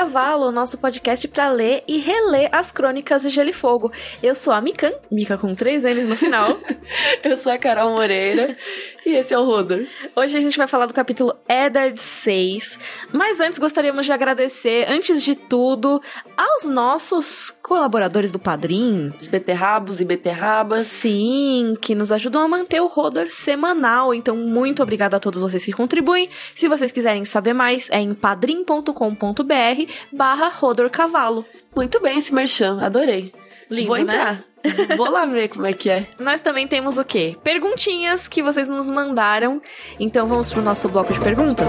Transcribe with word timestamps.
Cavalo, 0.00 0.50
nosso 0.50 0.78
podcast 0.78 1.28
para 1.28 1.50
ler 1.50 1.84
e 1.86 1.98
reler 1.98 2.48
as 2.52 2.72
crônicas 2.72 3.20
de 3.20 3.28
Gelo 3.28 3.50
e 3.50 3.52
Fogo. 3.52 3.92
Eu 4.22 4.34
sou 4.34 4.50
a 4.50 4.58
Mikan, 4.58 4.92
Mika 5.10 5.36
com 5.36 5.54
três 5.54 5.84
N's 5.84 6.08
no 6.08 6.16
final. 6.16 6.56
Eu 7.22 7.36
sou 7.36 7.52
a 7.52 7.58
Carol 7.58 7.90
Moreira 7.90 8.56
e 9.04 9.10
esse 9.10 9.34
é 9.34 9.38
o 9.38 9.44
Rodor. 9.44 9.84
Hoje 10.16 10.38
a 10.38 10.40
gente 10.40 10.56
vai 10.56 10.66
falar 10.66 10.86
do 10.86 10.94
capítulo 10.94 11.36
Eddard 11.46 12.00
6, 12.00 12.78
mas 13.12 13.40
antes 13.40 13.58
gostaríamos 13.58 14.06
de 14.06 14.12
agradecer, 14.12 14.86
antes 14.88 15.22
de 15.22 15.34
tudo, 15.34 16.00
aos 16.34 16.64
nossos 16.64 17.50
colaboradores 17.62 18.32
do 18.32 18.38
Padrim. 18.38 19.12
Os 19.20 19.26
beterrabos 19.26 20.00
e 20.00 20.04
beterrabas. 20.06 20.84
Sim, 20.84 21.76
que 21.78 21.94
nos 21.94 22.10
ajudam 22.10 22.42
a 22.42 22.48
manter 22.48 22.80
o 22.80 22.86
Rodor 22.86 23.30
semanal. 23.30 24.14
Então, 24.14 24.34
muito 24.34 24.82
obrigada 24.82 25.18
a 25.18 25.20
todos 25.20 25.42
vocês 25.42 25.64
que 25.64 25.72
contribuem. 25.72 26.30
Se 26.54 26.68
vocês 26.68 26.90
quiserem 26.90 27.26
saber 27.26 27.52
mais, 27.52 27.90
é 27.90 28.00
em 28.00 28.14
padrim.com.br 28.14 29.89
barra 30.12 30.48
Rodor 30.48 30.90
Cavalo. 30.90 31.44
Muito 31.74 32.00
bem 32.00 32.18
esse 32.18 32.34
merchan, 32.34 32.78
adorei. 32.80 33.32
Lindo, 33.70 33.88
Vou 33.88 33.96
né? 33.96 34.02
entrar. 34.02 34.44
Vou 34.96 35.10
lá 35.10 35.24
ver 35.26 35.48
como 35.48 35.66
é 35.66 35.72
que 35.72 35.88
é. 35.88 36.08
Nós 36.18 36.40
também 36.40 36.66
temos 36.68 36.98
o 36.98 37.04
quê? 37.04 37.36
Perguntinhas 37.42 38.28
que 38.28 38.42
vocês 38.42 38.68
nos 38.68 38.88
mandaram. 38.90 39.60
Então 39.98 40.28
vamos 40.28 40.50
pro 40.50 40.62
nosso 40.62 40.88
bloco 40.88 41.12
de 41.12 41.20
perguntas? 41.20 41.68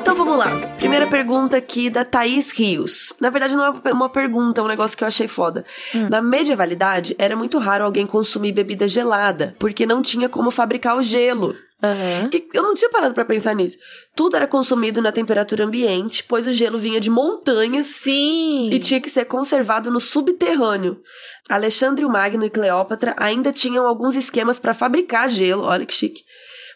Então 0.00 0.14
vamos 0.14 0.38
lá. 0.38 0.58
Primeira 0.78 1.06
pergunta 1.06 1.56
aqui 1.56 1.90
da 1.90 2.04
Thaís 2.04 2.50
Rios. 2.52 3.12
Na 3.20 3.30
verdade, 3.30 3.54
não 3.54 3.80
é 3.84 3.92
uma 3.92 4.08
pergunta, 4.08 4.60
é 4.60 4.64
um 4.64 4.68
negócio 4.68 4.96
que 4.96 5.04
eu 5.04 5.08
achei 5.08 5.28
foda. 5.28 5.64
Na 6.10 6.20
medievalidade, 6.22 7.14
era 7.18 7.36
muito 7.36 7.58
raro 7.58 7.84
alguém 7.84 8.06
consumir 8.06 8.52
bebida 8.52 8.88
gelada, 8.88 9.54
porque 9.58 9.86
não 9.86 10.02
tinha 10.02 10.28
como 10.28 10.50
fabricar 10.50 10.96
o 10.96 11.02
gelo. 11.02 11.54
Aham. 11.82 12.30
E 12.32 12.48
eu 12.54 12.62
não 12.62 12.74
tinha 12.74 12.88
parado 12.90 13.12
pra 13.12 13.24
pensar 13.24 13.54
nisso. 13.54 13.76
Tudo 14.14 14.36
era 14.36 14.46
consumido 14.46 15.02
na 15.02 15.10
temperatura 15.10 15.64
ambiente, 15.64 16.22
pois 16.22 16.46
o 16.46 16.52
gelo 16.52 16.78
vinha 16.78 17.00
de 17.00 17.10
montanhas 17.10 17.86
Sim! 17.86 18.70
e 18.70 18.78
tinha 18.78 19.00
que 19.00 19.10
ser 19.10 19.24
conservado 19.24 19.90
no 19.90 19.98
subterrâneo. 19.98 21.02
Alexandre 21.48 22.04
o 22.04 22.08
Magno 22.08 22.44
e 22.44 22.50
Cleópatra 22.50 23.16
ainda 23.18 23.52
tinham 23.52 23.86
alguns 23.86 24.14
esquemas 24.14 24.60
para 24.60 24.74
fabricar 24.74 25.28
gelo, 25.28 25.64
olha 25.64 25.84
que 25.84 25.92
chique, 25.92 26.22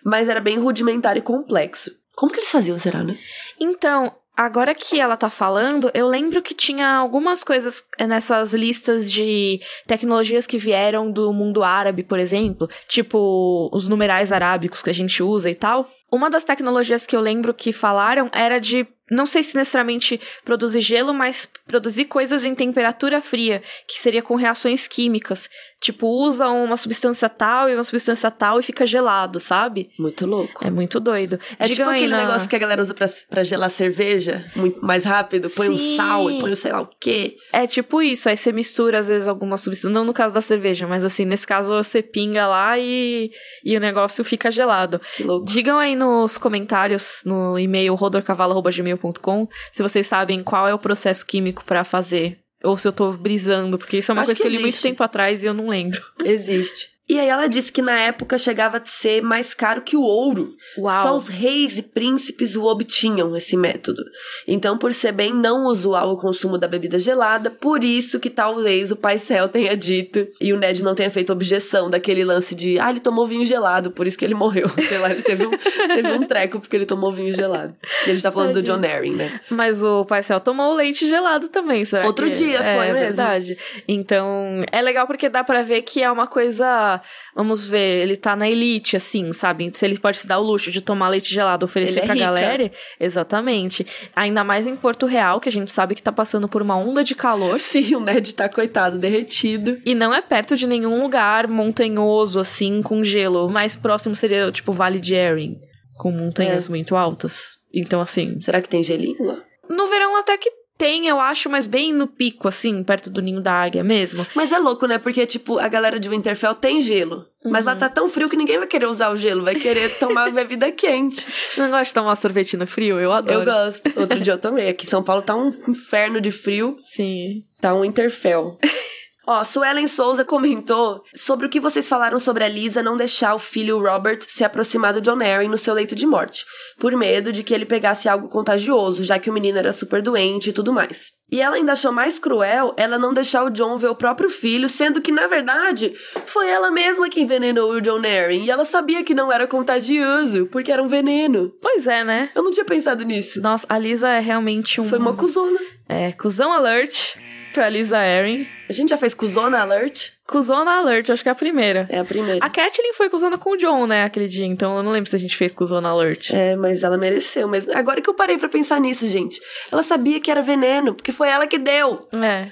mas 0.04 0.28
era 0.28 0.40
bem 0.40 0.58
rudimentar 0.58 1.16
e 1.16 1.22
complexo. 1.22 1.92
Como 2.16 2.32
que 2.32 2.41
eles 2.41 2.50
faziam, 2.50 2.78
será, 2.78 3.04
né? 3.04 3.16
Então, 3.60 4.12
agora 4.36 4.74
que 4.74 5.00
ela 5.00 5.16
tá 5.16 5.30
falando, 5.30 5.90
eu 5.94 6.06
lembro 6.06 6.42
que 6.42 6.54
tinha 6.54 6.88
algumas 6.88 7.42
coisas 7.42 7.82
nessas 8.06 8.52
listas 8.52 9.10
de 9.10 9.60
tecnologias 9.86 10.46
que 10.46 10.58
vieram 10.58 11.10
do 11.10 11.32
mundo 11.32 11.62
árabe, 11.62 12.02
por 12.02 12.18
exemplo, 12.18 12.68
tipo 12.86 13.70
os 13.72 13.88
numerais 13.88 14.30
arábicos 14.30 14.82
que 14.82 14.90
a 14.90 14.94
gente 14.94 15.22
usa 15.22 15.48
e 15.50 15.54
tal. 15.54 15.88
Uma 16.10 16.30
das 16.30 16.44
tecnologias 16.44 17.06
que 17.06 17.16
eu 17.16 17.20
lembro 17.20 17.52
que 17.54 17.72
falaram 17.72 18.30
era 18.32 18.58
de 18.58 18.86
não 19.08 19.24
sei 19.24 19.40
se 19.44 19.54
necessariamente 19.56 20.20
produzir 20.44 20.80
gelo, 20.80 21.14
mas 21.14 21.48
produzir 21.64 22.06
coisas 22.06 22.44
em 22.44 22.56
temperatura 22.56 23.20
fria, 23.20 23.62
que 23.86 23.96
seria 24.00 24.20
com 24.20 24.34
reações 24.34 24.88
químicas. 24.88 25.48
Tipo, 25.80 26.08
usa 26.08 26.48
uma 26.48 26.76
substância 26.76 27.28
tal 27.28 27.68
e 27.68 27.74
uma 27.74 27.84
substância 27.84 28.30
tal 28.32 28.58
e 28.58 28.62
fica 28.64 28.84
gelado, 28.84 29.38
sabe? 29.38 29.90
Muito 29.98 30.26
louco. 30.26 30.66
É 30.66 30.70
muito 30.70 30.98
doido. 30.98 31.38
É 31.58 31.66
Digam 31.68 31.86
tipo 31.86 31.90
aí 31.90 31.96
aquele 31.98 32.12
na- 32.12 32.26
negócio 32.26 32.48
que 32.48 32.56
a 32.56 32.58
galera 32.58 32.82
usa 32.82 32.94
pra, 32.94 33.08
pra 33.30 33.44
gelar 33.44 33.70
cerveja 33.70 34.44
muito 34.56 34.84
mais 34.84 35.04
rápido, 35.04 35.48
põe 35.50 35.68
um 35.68 35.78
Sim. 35.78 35.96
sal 35.96 36.28
e 36.30 36.41
põe 36.41 36.50
o 36.50 36.56
sei 36.56 36.72
lá 36.72 36.80
o 36.80 36.88
quê. 37.00 37.36
É 37.52 37.64
tipo 37.66 38.02
isso, 38.02 38.28
aí 38.28 38.36
você 38.36 38.50
mistura 38.52 38.98
às 38.98 39.06
vezes 39.08 39.28
alguma 39.28 39.56
substância, 39.56 39.92
não 39.94 40.04
no 40.04 40.14
caso 40.14 40.34
da 40.34 40.41
cerveja, 40.41 40.86
mas 40.88 41.04
assim, 41.04 41.25
nesse 41.25 41.47
caso 41.47 41.69
você 41.69 42.02
pinga 42.02 42.47
lá 42.48 42.76
e, 42.78 43.31
e 43.64 43.76
o 43.76 43.81
negócio 43.81 44.25
fica 44.25 44.50
gelado. 44.50 45.00
Que 45.16 45.22
louco. 45.22 45.44
Digam 45.47 45.78
aí 45.78 45.94
nos 45.96 46.38
comentários, 46.38 47.22
no 47.24 47.58
e-mail 47.58 47.94
rodorcavalo.gmail.com, 47.94 49.48
se 49.72 49.82
vocês 49.82 50.06
sabem 50.06 50.42
qual 50.42 50.68
é 50.68 50.74
o 50.74 50.78
processo 50.78 51.26
químico 51.26 51.64
pra 51.64 51.82
fazer. 51.84 52.38
Ou 52.62 52.76
se 52.78 52.88
eu 52.88 52.92
tô 52.92 53.12
brisando, 53.12 53.78
porque 53.78 53.98
isso 53.98 54.10
é 54.10 54.14
uma 54.14 54.22
Acho 54.22 54.28
coisa 54.30 54.42
que, 54.42 54.42
que 54.42 54.48
eu 54.48 54.52
li 54.52 54.58
muito 54.58 54.72
existe. 54.72 54.82
tempo 54.88 55.02
atrás 55.02 55.42
e 55.42 55.46
eu 55.46 55.54
não 55.54 55.68
lembro. 55.68 56.00
Existe. 56.24 56.88
E 57.09 57.21
aí 57.21 57.28
ela 57.28 57.47
disse 57.49 57.71
que 57.71 57.81
na 57.81 57.99
época 58.00 58.37
chegava 58.37 58.78
a 58.78 58.84
ser 58.84 59.22
mais 59.22 59.55
caro 59.55 59.83
que 59.83 59.97
o 59.97 60.03
ouro. 60.03 60.55
Só 60.75 61.15
os 61.17 61.28
reis 61.28 61.78
e 61.78 61.83
príncipes 61.83 62.56
o 62.56 62.65
obtinham, 62.65 63.37
esse 63.37 63.56
método. 63.56 64.03
Então, 64.47 64.77
por 64.77 64.93
ser 64.93 65.12
bem 65.12 65.33
não 65.33 65.67
usual 65.67 66.12
o 66.12 66.17
consumo 66.17 66.59
da 66.59 66.67
bebida 66.67 66.99
gelada, 66.99 67.49
por 67.50 67.84
isso 67.84 68.19
que 68.19 68.28
talvez 68.28 68.91
o 68.91 68.97
pai 68.97 69.19
Céu 69.19 69.49
tenha 69.49 69.77
dito 69.77 70.27
e 70.41 70.53
o 70.53 70.59
Ned 70.59 70.83
não 70.83 70.94
tenha 70.94 71.11
feito 71.11 71.33
objeção 71.33 71.89
daquele 71.89 72.25
lance 72.25 72.55
de 72.55 72.78
ah, 72.78 72.91
ele 72.91 73.00
tomou 73.00 73.25
vinho 73.27 73.44
gelado, 73.44 73.91
por 73.93 74.06
isso 74.06 74.19
que 74.19 74.25
ele 74.25 74.34
morreu. 74.34 74.69
Sei 74.88 74.99
lá, 74.99 75.11
ele 75.11 75.23
teve 75.23 75.47
um, 75.47 75.50
teve 75.50 76.12
um 76.12 76.27
treco 76.27 76.59
porque 76.59 76.75
ele 76.77 76.87
tomou 76.87 77.12
vinho 77.12 77.33
gelado. 77.34 77.75
Que 78.05 78.11
a 78.11 78.15
gente 78.15 78.23
tá 78.23 78.33
falando 78.33 78.55
do 78.55 78.62
Tadinho. 78.62 78.77
John 78.78 78.84
Arryn, 78.97 79.15
né? 79.15 79.41
Mas 79.50 79.83
o 79.83 80.05
Pai 80.05 80.23
Céu 80.23 80.41
tomou 80.41 80.75
leite 80.75 81.06
gelado 81.09 81.49
também, 81.49 81.84
será 81.84 82.05
Outro 82.06 82.27
que- 82.27 82.33
dia, 82.33 82.59
é, 82.59 82.75
foi 82.77 82.87
é 82.88 82.93
mesmo. 82.93 82.99
verdade. 83.06 83.59
Então, 83.87 84.65
é 84.73 84.83
legal 84.83 85.06
porque 85.06 85.28
dá 85.28 85.44
pra 85.44 85.62
ver 85.62 85.83
que 85.83 86.03
é 86.03 86.11
uma 86.11 86.27
coisa, 86.27 86.95
vamos 87.34 87.68
ver, 87.68 88.02
ele 88.02 88.16
tá 88.16 88.34
na 88.36 88.48
elite 88.48 88.96
assim, 88.96 89.32
sabe? 89.32 89.70
Se 89.74 89.84
ele 89.84 89.98
pode 89.98 90.18
se 90.18 90.26
dar 90.26 90.38
o 90.38 90.42
luxo 90.42 90.70
de 90.70 90.80
tomar 90.80 91.08
leite 91.08 91.32
gelado, 91.32 91.64
oferecer 91.66 92.00
Ele 92.00 92.00
é 92.00 92.04
pra 92.06 92.14
rica. 92.14 92.26
galera, 92.26 92.70
exatamente. 92.98 93.86
Ainda 94.14 94.44
mais 94.44 94.66
em 94.66 94.76
Porto 94.76 95.06
Real, 95.06 95.40
que 95.40 95.48
a 95.48 95.52
gente 95.52 95.72
sabe 95.72 95.94
que 95.94 96.02
tá 96.02 96.12
passando 96.12 96.48
por 96.48 96.62
uma 96.62 96.76
onda 96.76 97.02
de 97.02 97.14
calor. 97.14 97.58
Sim, 97.58 97.94
o 97.96 98.00
Ned 98.00 98.34
tá 98.34 98.48
coitado, 98.48 98.98
derretido. 98.98 99.80
E 99.84 99.94
não 99.94 100.12
é 100.14 100.20
perto 100.20 100.56
de 100.56 100.66
nenhum 100.66 101.02
lugar 101.02 101.48
montanhoso, 101.48 102.38
assim, 102.38 102.82
com 102.82 103.02
gelo. 103.02 103.46
O 103.46 103.50
mais 103.50 103.74
próximo 103.76 104.14
seria, 104.16 104.50
tipo, 104.52 104.72
Vale 104.72 105.00
de 105.00 105.14
Erin, 105.14 105.56
com 105.96 106.10
montanhas 106.10 106.66
É. 106.66 106.70
muito 106.70 106.94
altas. 106.96 107.56
Então, 107.74 108.00
assim, 108.00 108.38
Será 108.40 108.60
que 108.60 108.68
tem 108.68 108.82
gelinho 108.82 109.22
lá? 109.24 109.38
no 109.68 109.86
verão 109.88 110.16
até 110.16 110.38
que 110.38 110.48
tem, 110.78 111.06
eu 111.06 111.19
acho, 111.20 111.48
mas 111.48 111.66
bem 111.66 111.92
no 111.92 112.06
pico, 112.06 112.48
assim, 112.48 112.82
perto 112.82 113.09
do 113.10 113.22
ninho 113.22 113.41
da 113.41 113.53
águia 113.53 113.82
mesmo. 113.82 114.26
Mas 114.34 114.53
é 114.53 114.59
louco, 114.59 114.87
né? 114.87 114.98
Porque, 114.98 115.26
tipo, 115.26 115.59
a 115.59 115.69
galera 115.69 115.98
de 115.98 116.09
Winterfell 116.09 116.54
tem 116.54 116.81
gelo. 116.81 117.26
Mas 117.44 117.64
lá 117.64 117.76
tá 117.76 117.88
tão 117.88 118.09
frio 118.09 118.28
que 118.28 118.37
ninguém 118.37 118.59
vai 118.59 118.66
querer 118.66 118.87
usar 118.87 119.10
o 119.10 119.16
gelo, 119.16 119.44
vai 119.44 119.54
querer 119.54 119.88
tomar 119.98 120.31
bebida 120.32 120.70
quente. 120.72 121.26
Não 121.56 121.70
gosta 121.70 121.84
de 121.84 121.94
tomar 121.94 122.16
sorvete 122.16 122.56
no 122.56 122.66
frio? 122.66 122.98
Eu 122.98 123.12
adoro. 123.12 123.41
Eu 123.41 123.44
gosto. 123.44 124.00
Outro 124.00 124.20
dia 124.20 124.32
eu 124.34 124.38
também. 124.38 124.69
Aqui 124.69 124.84
em 124.87 124.91
São 124.91 125.03
Paulo 125.03 125.22
tá 125.22 125.34
um 125.34 125.48
inferno 125.69 126.20
de 126.20 126.31
frio, 126.31 126.76
Sim. 126.78 127.44
tá 127.60 127.72
um 127.75 127.82
Winterfell. 127.82 128.58
Ó, 129.28 129.42
Suelen 129.42 129.88
Souza 129.88 130.25
comentou 130.25 131.03
sobre 131.12 131.47
o 131.47 131.48
que 131.48 131.59
vocês 131.59 131.88
falaram 131.88 132.20
sobre 132.20 132.44
a 132.44 132.48
Lisa 132.48 132.81
não 132.81 132.97
deixar 132.97 133.34
o 133.34 133.41
filho 133.41 133.82
Robert 133.82 134.20
se 134.20 134.44
aproximar 134.44 134.92
do 134.92 135.00
John 135.00 135.20
Arryn 135.20 135.48
no 135.48 135.59
seu 135.59 135.75
leito 135.75 135.97
de 135.97 136.06
morte, 136.06 136.44
por 136.78 136.92
medo 136.97 137.32
de 137.32 137.42
que 137.42 137.53
ele 137.53 137.64
pegasse 137.64 138.09
algo 138.09 138.28
contagioso, 138.28 139.03
já 139.03 139.19
que 139.19 139.28
o 139.28 139.32
menino 139.32 139.59
era 139.59 139.72
super 139.72 140.00
doente 140.00 140.50
e 140.50 140.53
tudo 140.53 140.72
mais. 140.72 141.14
E 141.28 141.41
ela 141.41 141.56
ainda 141.56 141.72
achou 141.72 141.91
mais 141.91 142.20
cruel 142.20 142.72
ela 142.76 143.00
não 143.00 143.12
deixar 143.12 143.42
o 143.42 143.50
John 143.50 143.76
ver 143.76 143.88
o 143.88 143.97
próprio 143.97 144.31
filho, 144.31 144.69
sendo 144.69 145.00
que, 145.00 145.10
na 145.10 145.26
verdade, 145.26 145.93
foi 146.25 146.48
ela 146.48 146.70
mesma 146.70 147.08
que 147.08 147.20
envenenou 147.20 147.72
o 147.72 147.81
John 147.81 147.98
Arryn, 147.98 148.44
e 148.44 148.50
ela 148.50 148.64
sabia 148.64 149.03
que 149.03 149.12
não 149.12 149.32
era 149.32 149.48
contagioso, 149.48 150.47
porque 150.53 150.70
era 150.70 150.81
um 150.81 150.87
veneno. 150.87 151.53
Pois 151.60 151.88
é, 151.88 152.04
né? 152.04 152.31
Eu 152.32 152.44
não 152.44 152.53
tinha 152.53 152.64
pensado 152.64 153.03
nisso. 153.04 153.41
Nossa, 153.41 153.66
a 153.69 153.76
Lisa 153.76 154.08
é 154.08 154.20
realmente 154.20 154.81
um... 154.81 154.88
Foi 154.88 155.00
uma 155.00 155.16
cuzona. 155.16 155.58
É, 155.88 156.12
cuzão 156.12 156.53
alert 156.53 157.16
pra 157.56 157.71
Lisa 157.71 158.05
Erin. 158.05 158.47
A 158.69 158.72
gente 158.75 158.91
já 158.91 158.99
fez 158.99 159.15
cuzona 159.15 159.62
alert? 159.62 160.11
Cuzona 160.27 160.78
alert, 160.78 161.09
acho 161.09 161.22
que 161.22 161.28
é 161.31 161.33
a 161.33 161.34
primeira. 161.34 161.87
É 161.89 161.99
a 161.99 162.05
primeira. 162.05 162.44
A 162.44 162.50
Kathleen 162.50 162.93
foi 162.93 163.09
cuzona 163.09 163.39
com 163.39 163.53
o 163.53 163.56
John, 163.56 163.87
né, 163.87 164.05
aquele 164.05 164.28
dia. 164.28 164.44
Então 164.44 164.77
eu 164.77 164.83
não 164.83 164.93
lembro 164.93 165.09
se 165.09 165.17
a 165.17 165.19
gente 165.19 165.34
fez 165.34 165.55
cuzona 165.55 165.89
alert. 165.89 166.35
É, 166.35 166.55
mas 166.55 166.82
ela 166.82 166.99
mereceu 166.99 167.49
mesmo. 167.49 167.73
Agora 167.75 168.03
que 168.03 168.11
eu 168.11 168.14
parei 168.14 168.37
pra 168.37 168.50
pensar 168.50 168.79
nisso, 168.79 169.08
gente. 169.08 169.41
Ela 169.73 169.82
sabia 169.82 170.20
que 170.20 170.31
era 170.31 170.43
veneno, 170.43 170.94
porque 170.94 171.12
foi 171.12 171.31
ela 171.31 171.47
que 171.47 171.56
deu. 171.56 171.97
É. 172.12 172.49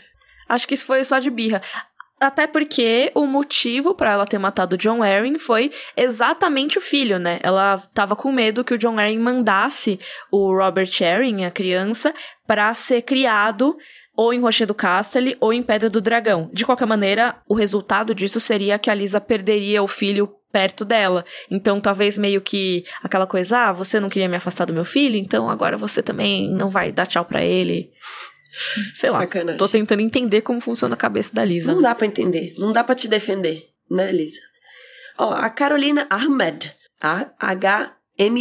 Acho 0.49 0.67
que 0.67 0.73
isso 0.73 0.87
foi 0.87 1.05
só 1.05 1.19
de 1.19 1.29
birra. 1.29 1.61
Até 2.19 2.47
porque 2.47 3.13
o 3.15 3.27
motivo 3.27 3.95
pra 3.95 4.13
ela 4.13 4.25
ter 4.25 4.39
matado 4.39 4.77
o 4.77 4.79
John 4.79 5.03
Arryn 5.03 5.39
foi 5.39 5.71
exatamente 5.95 6.79
o 6.79 6.81
filho, 6.81 7.19
né? 7.19 7.39
Ela 7.43 7.77
tava 7.93 8.17
com 8.17 8.33
medo 8.33 8.65
que 8.65 8.73
o 8.73 8.79
John 8.79 8.99
Arryn 8.99 9.19
mandasse 9.19 10.01
o 10.31 10.57
Robert 10.57 10.89
Arryn, 11.03 11.45
a 11.45 11.51
criança, 11.51 12.15
pra 12.47 12.73
ser 12.73 13.03
criado 13.03 13.77
ou 14.17 14.33
em 14.33 14.41
Rocha 14.41 14.67
do 14.67 14.75
Castle 14.75 15.37
ou 15.41 15.53
em 15.53 15.63
Pedra 15.63 15.91
do 15.91 16.01
Dragão. 16.01 16.49
De 16.53 16.65
qualquer 16.65 16.87
maneira, 16.87 17.37
o 17.49 17.55
resultado 17.55 18.15
disso 18.15 18.41
seria 18.41 18.79
que 18.79 18.91
a 18.91 18.95
Lisa 18.95 19.21
perderia 19.21 19.83
o 19.83 19.89
filho 19.89 20.35
perto 20.53 20.85
dela. 20.85 21.25
Então, 21.51 21.81
talvez 21.81 22.17
meio 22.17 22.41
que 22.41 22.85
aquela 23.03 23.27
coisa, 23.27 23.59
ah, 23.59 23.73
você 23.73 23.99
não 23.99 24.09
queria 24.09 24.29
me 24.29 24.37
afastar 24.37 24.65
do 24.67 24.73
meu 24.73 24.85
filho, 24.85 25.17
então 25.17 25.51
agora 25.51 25.77
você 25.77 26.01
também 26.01 26.49
não 26.53 26.71
vai 26.71 26.93
dar 26.93 27.07
tchau 27.07 27.25
pra 27.25 27.45
ele. 27.45 27.91
Sei 28.95 29.11
lá. 29.11 29.19
Sacanagem. 29.21 29.59
Tô 29.59 29.69
tentando 29.69 30.01
entender 30.01 30.43
como 30.43 30.61
funciona 30.61 30.95
a 30.95 30.97
cabeça 30.97 31.35
da 31.35 31.45
Lisa. 31.45 31.73
Não 31.73 31.83
dá 31.83 31.93
pra 31.93 32.07
entender. 32.07 32.55
Não 32.57 32.71
dá 32.71 32.85
pra 32.85 32.95
te 32.95 33.09
defender, 33.09 33.69
né, 33.91 34.13
Lisa? 34.13 34.41
Ó, 35.19 35.33
a 35.33 35.51
Carolina 35.51 36.07
Ahmed. 36.09 36.73
A-H-M-E-D. 37.01 38.39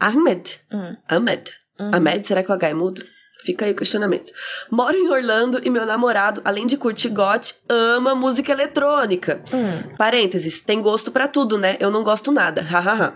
Ahmed. 0.00 0.60
Hum. 0.72 0.96
Ahmed. 1.08 1.52
Uhum. 1.78 1.94
Ahmed, 1.94 2.26
será 2.26 2.42
que 2.42 2.50
o 2.50 2.54
H 2.54 2.68
é 2.68 2.74
mudo? 2.74 3.04
Fica 3.44 3.64
aí 3.64 3.72
o 3.72 3.76
questionamento. 3.76 4.32
Moro 4.70 4.96
em 4.96 5.08
Orlando 5.08 5.60
e 5.62 5.70
meu 5.70 5.86
namorado, 5.86 6.40
além 6.44 6.66
de 6.66 6.76
curtir 6.76 7.08
goth, 7.08 7.54
ama 7.68 8.14
música 8.14 8.52
eletrônica. 8.52 9.42
Hum. 9.52 9.96
Parênteses, 9.96 10.62
tem 10.62 10.80
gosto 10.80 11.10
pra 11.10 11.26
tudo, 11.26 11.58
né? 11.58 11.76
Eu 11.80 11.90
não 11.90 12.02
gosto 12.02 12.32
nada. 12.32 12.62
Hahaha. 12.62 13.14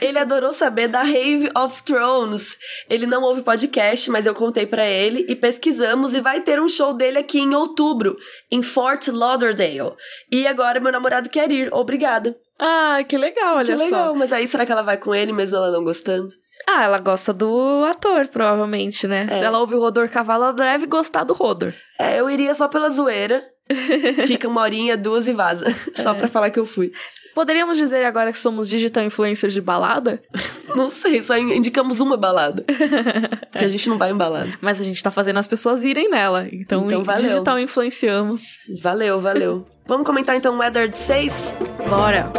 ele 0.00 0.18
adorou 0.18 0.52
saber 0.52 0.88
da 0.88 1.02
Rave 1.02 1.50
of 1.56 1.82
Thrones. 1.82 2.56
Ele 2.88 3.06
não 3.06 3.22
ouve 3.22 3.42
podcast, 3.42 4.10
mas 4.10 4.26
eu 4.26 4.34
contei 4.34 4.66
pra 4.66 4.86
ele 4.86 5.26
e 5.28 5.36
pesquisamos 5.36 6.14
e 6.14 6.20
vai 6.20 6.40
ter 6.40 6.60
um 6.60 6.68
show 6.68 6.94
dele 6.94 7.18
aqui 7.18 7.38
em 7.38 7.54
outubro, 7.54 8.16
em 8.50 8.62
Fort 8.62 9.08
Lauderdale. 9.08 9.94
E 10.30 10.46
agora 10.46 10.80
meu 10.80 10.92
namorado 10.92 11.28
quer 11.28 11.50
ir. 11.50 11.68
Obrigada. 11.72 12.36
Ah, 12.58 13.04
que 13.06 13.18
legal, 13.18 13.56
olha 13.56 13.76
que 13.76 13.84
legal, 13.84 14.12
só. 14.12 14.14
mas 14.14 14.32
aí 14.32 14.46
será 14.46 14.64
que 14.64 14.72
ela 14.72 14.82
vai 14.82 14.96
com 14.96 15.14
ele 15.14 15.32
mesmo 15.32 15.58
ela 15.58 15.70
não 15.70 15.84
gostando? 15.84 16.32
Ah, 16.68 16.82
ela 16.84 16.98
gosta 16.98 17.32
do 17.32 17.84
ator, 17.88 18.26
provavelmente, 18.28 19.06
né? 19.06 19.26
É. 19.30 19.34
Se 19.34 19.44
ela 19.44 19.60
ouve 19.60 19.74
o 19.76 19.80
Rodor 19.80 20.08
Cavalo, 20.08 20.44
ela 20.44 20.52
deve 20.52 20.86
gostar 20.86 21.22
do 21.24 21.32
Rodor. 21.32 21.72
É, 21.98 22.18
eu 22.18 22.28
iria 22.28 22.54
só 22.54 22.66
pela 22.68 22.88
zoeira. 22.90 23.44
Fica 24.26 24.48
uma 24.48 24.60
horinha, 24.62 24.96
duas 24.96 25.26
e 25.26 25.32
vaza. 25.32 25.64
Só 25.94 26.14
pra 26.14 26.28
falar 26.28 26.50
que 26.50 26.58
eu 26.58 26.66
fui. 26.66 26.92
Poderíamos 27.34 27.76
dizer 27.76 28.04
agora 28.04 28.32
que 28.32 28.38
somos 28.38 28.68
digital 28.68 29.04
influencers 29.04 29.52
de 29.52 29.60
balada? 29.60 30.20
Não 30.74 30.90
sei, 30.90 31.22
só 31.22 31.36
indicamos 31.36 32.00
uma 32.00 32.16
balada. 32.16 32.64
Porque 33.52 33.64
a 33.64 33.68
gente 33.68 33.88
não 33.88 33.96
vai 33.96 34.10
em 34.10 34.16
balada. 34.16 34.50
Mas 34.60 34.78
a 34.80 34.84
gente 34.84 35.02
tá 35.02 35.10
fazendo 35.10 35.38
as 35.38 35.46
pessoas 35.46 35.82
irem 35.82 36.10
nela. 36.10 36.46
Então, 36.52 36.84
Então 36.84 37.02
valeu. 37.02 37.22
digital 37.30 37.58
influenciamos. 37.58 38.58
Valeu, 38.82 39.20
valeu. 39.20 39.66
Vamos 39.86 40.06
comentar 40.06 40.36
então 40.36 40.54
o 40.54 40.58
Weathered 40.58 40.96
6? 40.98 41.54
Bora! 41.88 42.30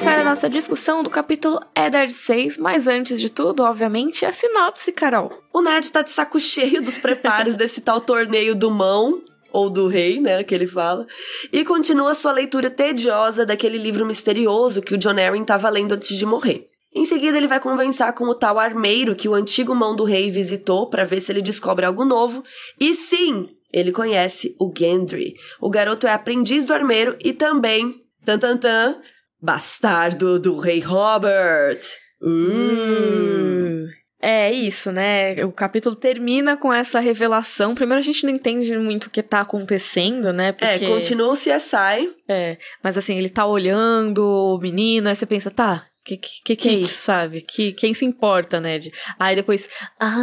Começar 0.00 0.18
a 0.18 0.24
nossa 0.24 0.48
discussão 0.48 1.02
do 1.02 1.10
capítulo 1.10 1.60
Eddard 1.76 2.10
6, 2.10 2.56
mas 2.56 2.86
antes 2.86 3.20
de 3.20 3.28
tudo, 3.28 3.62
obviamente, 3.62 4.24
a 4.24 4.32
sinopse, 4.32 4.92
Carol. 4.92 5.30
O 5.52 5.60
Ned 5.60 5.92
tá 5.92 6.00
de 6.00 6.08
saco 6.08 6.40
cheio 6.40 6.80
dos 6.80 6.96
preparos 6.96 7.54
desse 7.54 7.82
tal 7.82 8.00
torneio 8.00 8.54
do 8.54 8.70
mão. 8.70 9.20
Ou 9.52 9.68
do 9.68 9.88
rei, 9.88 10.18
né, 10.18 10.42
que 10.42 10.54
ele 10.54 10.66
fala. 10.66 11.06
E 11.52 11.64
continua 11.66 12.14
sua 12.14 12.32
leitura 12.32 12.70
tediosa 12.70 13.44
daquele 13.44 13.76
livro 13.76 14.06
misterioso 14.06 14.80
que 14.80 14.94
o 14.94 14.96
John 14.96 15.18
Arryn 15.18 15.44
tava 15.44 15.68
lendo 15.68 15.92
antes 15.92 16.16
de 16.16 16.24
morrer. 16.24 16.70
Em 16.94 17.04
seguida, 17.04 17.36
ele 17.36 17.46
vai 17.46 17.60
conversar 17.60 18.14
com 18.14 18.24
o 18.24 18.34
tal 18.34 18.58
armeiro 18.58 19.14
que 19.14 19.28
o 19.28 19.34
antigo 19.34 19.74
mão 19.74 19.94
do 19.94 20.04
rei 20.04 20.30
visitou 20.30 20.88
para 20.88 21.04
ver 21.04 21.20
se 21.20 21.30
ele 21.30 21.42
descobre 21.42 21.84
algo 21.84 22.06
novo. 22.06 22.42
E 22.80 22.94
sim, 22.94 23.50
ele 23.70 23.92
conhece 23.92 24.56
o 24.58 24.72
Gendry. 24.74 25.34
O 25.60 25.68
garoto 25.68 26.06
é 26.06 26.12
aprendiz 26.14 26.64
do 26.64 26.72
armeiro 26.72 27.16
e 27.22 27.34
também, 27.34 28.00
tan 28.24 28.38
tan 28.38 28.56
tan, 28.56 28.96
bastardo 29.40 30.38
do 30.38 30.58
rei 30.58 30.80
Robert. 30.80 31.80
Hum. 32.22 33.86
É 34.22 34.52
isso, 34.52 34.92
né? 34.92 35.34
O 35.44 35.50
capítulo 35.50 35.96
termina 35.96 36.54
com 36.54 36.70
essa 36.70 37.00
revelação. 37.00 37.74
Primeiro 37.74 38.00
a 38.00 38.04
gente 38.04 38.24
não 38.24 38.30
entende 38.30 38.76
muito 38.76 39.06
o 39.06 39.10
que 39.10 39.22
tá 39.22 39.40
acontecendo, 39.40 40.30
né? 40.30 40.48
É, 40.48 40.52
Porque... 40.52 40.86
continua 40.86 41.32
o 41.32 41.36
CSI. 41.36 42.14
É, 42.28 42.58
mas 42.84 42.98
assim, 42.98 43.16
ele 43.16 43.30
tá 43.30 43.46
olhando 43.46 44.22
o 44.22 44.58
menino, 44.58 45.08
aí 45.08 45.16
você 45.16 45.24
pensa, 45.24 45.50
tá, 45.50 45.86
que 46.04 46.16
que, 46.16 46.56
que, 46.56 46.68
é 46.68 46.72
isso, 46.72 46.98
sabe? 46.98 47.40
Que, 47.40 47.72
quem 47.72 47.94
se 47.94 48.04
importa, 48.04 48.60
Ned? 48.60 48.92
Aí 49.18 49.36
depois, 49.36 49.68
ah, 49.98 50.16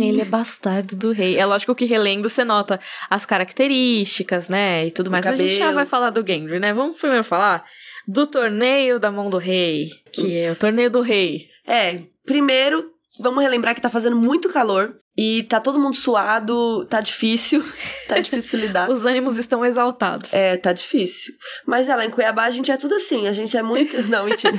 ele 0.00 0.20
é 0.20 0.24
bastardo 0.24 0.96
do 0.96 1.12
rei. 1.12 1.38
É 1.38 1.46
lógico 1.46 1.74
que 1.74 1.84
relendo 1.84 2.28
você 2.28 2.44
nota 2.44 2.80
as 3.08 3.24
características, 3.24 4.48
né? 4.48 4.86
E 4.86 4.90
tudo 4.90 5.08
O 5.08 5.10
mais. 5.10 5.24
Mas 5.24 5.34
a 5.34 5.42
gente 5.42 5.54
já 5.54 5.58
cabelo. 5.58 5.76
vai 5.76 5.86
falar 5.86 6.10
do 6.10 6.26
Gendry, 6.26 6.58
né? 6.58 6.74
Vamos 6.74 6.96
primeiro 6.98 7.24
falar 7.24 7.64
do 8.08 8.26
torneio 8.26 8.98
da 8.98 9.12
mão 9.12 9.28
do 9.28 9.36
rei, 9.36 9.90
que 10.10 10.38
é 10.38 10.50
o 10.50 10.56
torneio 10.56 10.90
do 10.90 11.02
rei. 11.02 11.50
É, 11.66 12.04
primeiro, 12.24 12.90
vamos 13.20 13.42
relembrar 13.42 13.74
que 13.74 13.82
tá 13.82 13.90
fazendo 13.90 14.16
muito 14.16 14.48
calor 14.48 14.96
e 15.14 15.42
tá 15.42 15.60
todo 15.60 15.78
mundo 15.78 15.94
suado, 15.94 16.86
tá 16.86 17.02
difícil, 17.02 17.62
tá 18.08 18.18
difícil 18.18 18.60
lidar. 18.60 18.88
Os 18.88 19.04
ânimos 19.04 19.36
estão 19.36 19.62
exaltados. 19.62 20.32
É, 20.32 20.56
tá 20.56 20.72
difícil. 20.72 21.34
Mas 21.66 21.86
é, 21.86 21.94
lá 21.94 22.06
em 22.06 22.10
Cuiabá 22.10 22.44
a 22.44 22.50
gente 22.50 22.72
é 22.72 22.78
tudo 22.78 22.94
assim, 22.94 23.28
a 23.28 23.32
gente 23.34 23.54
é 23.54 23.62
muito. 23.62 24.00
Não, 24.08 24.24
mentira. 24.24 24.58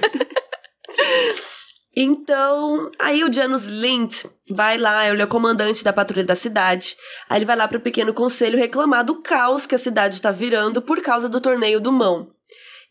Então, 1.97 2.91
aí 2.99 3.23
o 3.23 3.33
Janus 3.33 3.65
Lint 3.65 4.25
vai 4.47 4.77
lá, 4.77 5.09
ele 5.09 5.23
é 5.23 5.25
o 5.25 5.27
comandante 5.27 5.83
da 5.83 5.91
patrulha 5.91 6.23
da 6.23 6.35
cidade. 6.35 6.95
Aí 7.27 7.39
ele 7.39 7.45
vai 7.45 7.55
lá 7.55 7.67
pro 7.67 7.79
pequeno 7.79 8.13
conselho 8.13 8.59
reclamar 8.59 9.03
do 9.03 9.23
caos 9.23 9.65
que 9.65 9.73
a 9.73 9.79
cidade 9.79 10.21
tá 10.21 10.29
virando 10.29 10.83
por 10.83 11.01
causa 11.01 11.27
do 11.27 11.41
torneio 11.41 11.81
do 11.81 11.91
mão. 11.91 12.29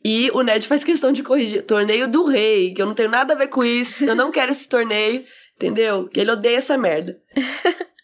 E 0.05 0.31
o 0.33 0.43
Ned 0.43 0.67
faz 0.67 0.85
questão 0.85 1.13
de 1.13 1.23
corrigir. 1.23 1.63
Torneio 1.63 2.09
do 2.09 2.25
rei, 2.25 2.73
que 2.73 2.81
eu 2.81 2.87
não 2.87 2.95
tenho 2.95 3.11
nada 3.11 3.35
a 3.35 3.37
ver 3.37 3.49
com 3.49 3.65
isso, 3.65 4.05
eu 4.05 4.15
não 4.15 4.31
quero 4.31 4.53
esse 4.53 4.69
torneio, 4.69 5.25
entendeu? 5.57 6.09
Ele 6.15 6.31
odeia 6.31 6.59
essa 6.59 6.79
merda. 6.79 7.21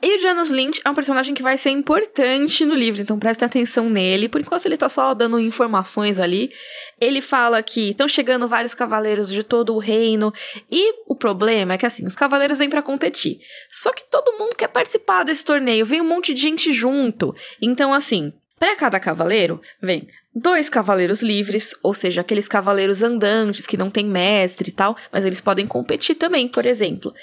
E 0.00 0.16
o 0.16 0.20
Janus 0.20 0.48
Lynch 0.48 0.80
é 0.84 0.90
um 0.90 0.94
personagem 0.94 1.34
que 1.34 1.42
vai 1.42 1.58
ser 1.58 1.70
importante 1.70 2.64
no 2.64 2.74
livro, 2.74 3.02
então 3.02 3.18
prestem 3.18 3.46
atenção 3.46 3.88
nele. 3.88 4.28
Por 4.28 4.40
enquanto 4.40 4.64
ele 4.66 4.76
tá 4.76 4.88
só 4.88 5.12
dando 5.12 5.40
informações 5.40 6.20
ali. 6.20 6.52
Ele 7.00 7.20
fala 7.20 7.60
que 7.62 7.90
estão 7.90 8.06
chegando 8.06 8.46
vários 8.46 8.74
cavaleiros 8.74 9.28
de 9.28 9.42
todo 9.42 9.74
o 9.74 9.78
reino. 9.78 10.32
E 10.70 10.94
o 11.06 11.16
problema 11.16 11.74
é 11.74 11.78
que 11.78 11.86
assim, 11.86 12.06
os 12.06 12.14
cavaleiros 12.14 12.60
vêm 12.60 12.70
pra 12.70 12.82
competir. 12.82 13.40
Só 13.70 13.92
que 13.92 14.08
todo 14.08 14.38
mundo 14.38 14.54
quer 14.54 14.68
participar 14.68 15.24
desse 15.24 15.44
torneio, 15.44 15.84
vem 15.84 16.00
um 16.00 16.08
monte 16.08 16.32
de 16.32 16.42
gente 16.42 16.72
junto. 16.72 17.34
Então 17.60 17.92
assim, 17.92 18.32
Para 18.58 18.76
cada 18.76 18.98
cavaleiro, 18.98 19.60
vem 19.80 20.08
dois 20.34 20.68
cavaleiros 20.68 21.22
livres, 21.22 21.74
ou 21.82 21.94
seja, 21.94 22.20
aqueles 22.20 22.48
cavaleiros 22.48 23.02
andantes 23.02 23.66
que 23.66 23.76
não 23.76 23.90
tem 23.90 24.04
mestre 24.04 24.70
e 24.70 24.72
tal, 24.72 24.96
mas 25.12 25.24
eles 25.24 25.40
podem 25.40 25.66
competir 25.66 26.14
também, 26.16 26.48
por 26.48 26.66
exemplo. 26.66 27.14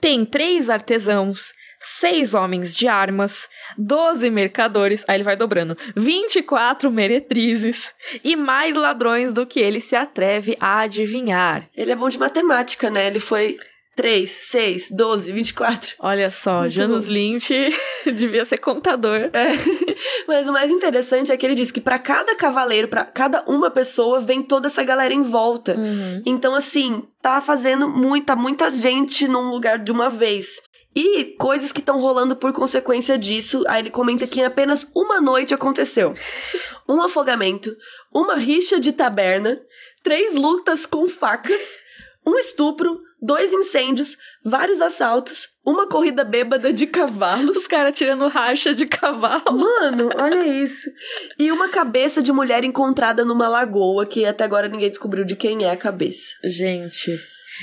Tem 0.00 0.24
três 0.24 0.70
artesãos, 0.70 1.52
seis 1.80 2.34
homens 2.34 2.76
de 2.76 2.88
armas, 2.88 3.48
12 3.76 4.30
mercadores, 4.30 5.04
aí 5.06 5.16
ele 5.16 5.24
vai 5.24 5.36
dobrando, 5.36 5.76
24 5.96 6.90
meretrizes 6.90 7.92
e 8.22 8.36
mais 8.36 8.76
ladrões 8.76 9.32
do 9.32 9.46
que 9.46 9.60
ele 9.60 9.80
se 9.80 9.96
atreve 9.96 10.56
a 10.60 10.80
adivinhar. 10.80 11.68
Ele 11.76 11.92
é 11.92 11.96
bom 11.96 12.08
de 12.08 12.18
matemática, 12.18 12.90
né? 12.90 13.06
Ele 13.06 13.20
foi 13.20 13.56
3, 13.98 14.30
6, 14.30 14.90
12, 14.92 15.32
24. 15.32 15.96
Olha 15.98 16.30
só, 16.30 16.60
Muito 16.60 16.72
Janus 16.72 17.06
bom. 17.06 17.14
Lynch 17.14 17.52
devia 18.14 18.44
ser 18.44 18.58
contador. 18.58 19.18
É. 19.32 19.48
Mas 20.28 20.48
o 20.48 20.52
mais 20.52 20.70
interessante 20.70 21.32
é 21.32 21.36
que 21.36 21.44
ele 21.44 21.56
diz 21.56 21.72
que 21.72 21.80
pra 21.80 21.98
cada 21.98 22.36
cavaleiro, 22.36 22.86
pra 22.86 23.04
cada 23.04 23.42
uma 23.48 23.72
pessoa, 23.72 24.20
vem 24.20 24.40
toda 24.40 24.68
essa 24.68 24.84
galera 24.84 25.12
em 25.12 25.22
volta. 25.22 25.74
Uhum. 25.74 26.22
Então, 26.24 26.54
assim, 26.54 27.02
tá 27.20 27.40
fazendo 27.40 27.88
muita, 27.88 28.36
muita 28.36 28.70
gente 28.70 29.26
num 29.26 29.50
lugar 29.50 29.80
de 29.80 29.90
uma 29.90 30.08
vez. 30.08 30.62
E 30.94 31.34
coisas 31.36 31.72
que 31.72 31.80
estão 31.80 31.98
rolando 31.98 32.36
por 32.36 32.52
consequência 32.52 33.18
disso. 33.18 33.64
Aí 33.66 33.82
ele 33.82 33.90
comenta 33.90 34.28
que 34.28 34.38
em 34.38 34.44
apenas 34.44 34.88
uma 34.94 35.20
noite 35.20 35.52
aconteceu: 35.52 36.14
um 36.88 37.02
afogamento, 37.02 37.74
uma 38.14 38.36
rixa 38.36 38.78
de 38.78 38.92
taberna, 38.92 39.60
três 40.04 40.36
lutas 40.36 40.86
com 40.86 41.08
facas, 41.08 41.78
um 42.24 42.38
estupro, 42.38 43.07
dois 43.20 43.52
incêndios, 43.52 44.16
vários 44.44 44.80
assaltos, 44.80 45.48
uma 45.64 45.88
corrida 45.88 46.24
bêbada 46.24 46.72
de 46.72 46.86
cavalos. 46.86 47.56
Os 47.56 47.66
caras 47.66 47.96
tirando 47.96 48.26
racha 48.28 48.74
de 48.74 48.86
cavalo. 48.86 49.58
Mano, 49.58 50.10
olha 50.16 50.46
isso. 50.46 50.90
E 51.38 51.50
uma 51.52 51.68
cabeça 51.68 52.22
de 52.22 52.32
mulher 52.32 52.64
encontrada 52.64 53.24
numa 53.24 53.48
lagoa 53.48 54.06
que 54.06 54.24
até 54.24 54.44
agora 54.44 54.68
ninguém 54.68 54.88
descobriu 54.90 55.24
de 55.24 55.36
quem 55.36 55.64
é 55.64 55.70
a 55.70 55.76
cabeça. 55.76 56.36
Gente. 56.44 57.18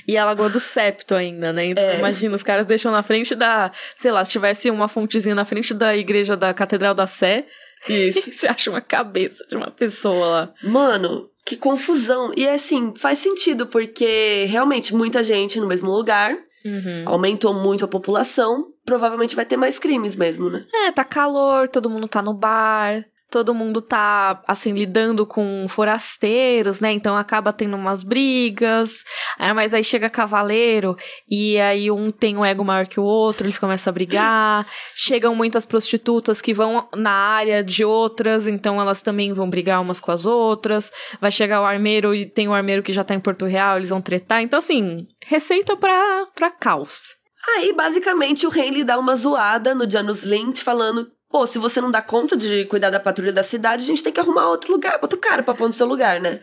E 0.06 0.18
a 0.18 0.26
Lagoa 0.26 0.50
do 0.50 0.60
Septo 0.60 1.16
ainda, 1.16 1.54
né? 1.54 1.68
Então, 1.68 1.82
É. 1.82 1.98
imagina, 2.00 2.36
os 2.36 2.44
caras 2.44 2.66
deixam 2.66 2.92
na 2.92 3.02
frente 3.02 3.34
da. 3.34 3.72
Sei 3.96 4.12
lá, 4.12 4.26
se 4.26 4.32
tivesse 4.32 4.70
uma 4.70 4.90
fontezinha 4.90 5.34
na 5.34 5.46
frente 5.46 5.74
da 5.74 5.96
igreja 5.96 6.36
da 6.36 6.54
Catedral 6.54 6.94
da 6.94 7.08
Sé, 7.08 7.48
Isso. 7.88 8.20
você 8.30 8.46
acha 8.46 8.70
uma 8.70 8.82
cabeça 8.82 9.46
de 9.48 9.56
uma 9.56 9.72
pessoa 9.72 10.28
lá. 10.28 10.54
Mano, 10.64 11.30
que 11.46 11.56
confusão. 11.56 12.32
E 12.36 12.48
assim, 12.48 12.94
faz 12.98 13.20
sentido, 13.20 13.68
porque 13.68 14.46
realmente 14.50 14.96
muita 14.96 15.24
gente 15.24 15.60
no 15.60 15.68
mesmo 15.68 15.92
lugar, 15.92 16.36
Uhum. 16.66 17.04
aumentou 17.06 17.54
muito 17.54 17.86
a 17.86 17.88
população, 17.88 18.68
provavelmente 18.84 19.36
vai 19.36 19.46
ter 19.46 19.56
mais 19.56 19.78
crimes 19.78 20.16
mesmo, 20.16 20.50
né? 20.50 20.66
É, 20.74 20.92
tá 20.92 21.04
calor, 21.04 21.70
todo 21.70 21.90
mundo 21.92 22.08
tá 22.08 22.24
no 22.24 22.34
bar. 22.34 23.06
Todo 23.30 23.54
mundo 23.54 23.82
tá, 23.82 24.42
assim, 24.48 24.74
lidando 24.74 25.26
com 25.26 25.66
forasteiros, 25.68 26.80
né? 26.80 26.92
Então 26.92 27.18
acaba 27.18 27.52
tendo 27.52 27.76
umas 27.76 28.04
brigas. 28.04 29.04
Ah, 29.38 29.54
mas 29.54 29.74
aí 29.74 29.84
chega 29.84 30.10
cavaleiro 30.10 30.96
e 31.30 31.60
aí 31.60 31.92
um 31.92 32.12
tem 32.12 32.38
um 32.38 32.46
ego 32.46 32.64
maior 32.64 32.88
que 32.88 33.00
o 33.00 33.04
outro, 33.04 33.46
eles 33.46 33.60
começam 33.60 33.92
a 33.92 33.94
brigar. 33.94 34.68
Chegam 34.96 35.36
muitas 35.36 35.66
prostitutas 35.66 36.42
que 36.42 36.54
vão 36.54 36.88
na 36.96 37.12
área 37.12 37.64
de 37.64 37.84
outras, 37.84 38.48
então 38.48 38.80
elas 38.80 39.02
também 39.02 39.34
vão 39.34 39.50
brigar 39.50 39.82
umas 39.82 40.00
com 40.00 40.12
as 40.12 40.26
outras. 40.26 40.92
Vai 41.20 41.32
chegar 41.32 41.62
o 41.62 41.66
armeiro 41.66 42.16
e 42.16 42.26
tem 42.26 42.48
o 42.48 42.54
armeiro 42.54 42.84
que 42.84 42.94
já 42.94 43.04
tá 43.04 43.14
em 43.14 43.20
Porto 43.20 43.46
Real, 43.46 43.78
eles 43.78 43.90
vão 43.90 44.02
tretar. 44.02 44.42
Então, 44.42 44.60
assim, 44.60 44.98
receita 45.26 45.76
pra, 45.76 46.28
pra 46.34 46.52
caos. 46.52 47.16
Aí, 47.48 47.74
basicamente, 47.74 48.48
o 48.48 48.50
rei 48.50 48.70
lhe 48.70 48.84
dá 48.84 48.98
uma 48.98 49.16
zoada 49.16 49.76
no 49.76 49.90
Janus 49.90 50.24
Lint, 50.24 50.62
falando: 50.62 51.12
pô, 51.36 51.46
se 51.46 51.60
você 51.60 51.82
não 51.82 51.92
dá 51.92 52.02
conta 52.02 52.38
de 52.38 52.64
cuidar 52.66 52.90
da 52.90 52.98
patrulha 52.98 53.34
da 53.34 53.44
cidade, 53.44 53.84
a 53.84 53.86
gente 53.86 54.02
tem 54.02 54.14
que 54.14 54.22
arrumar 54.22 54.48
outro 54.48 54.72
lugar, 54.72 54.98
outro 55.02 55.20
cara 55.20 55.44
pra 55.44 55.54
pôr 55.54 55.68
no 55.68 55.74
seu 55.74 55.86
lugar, 55.86 56.22
né? 56.22 56.40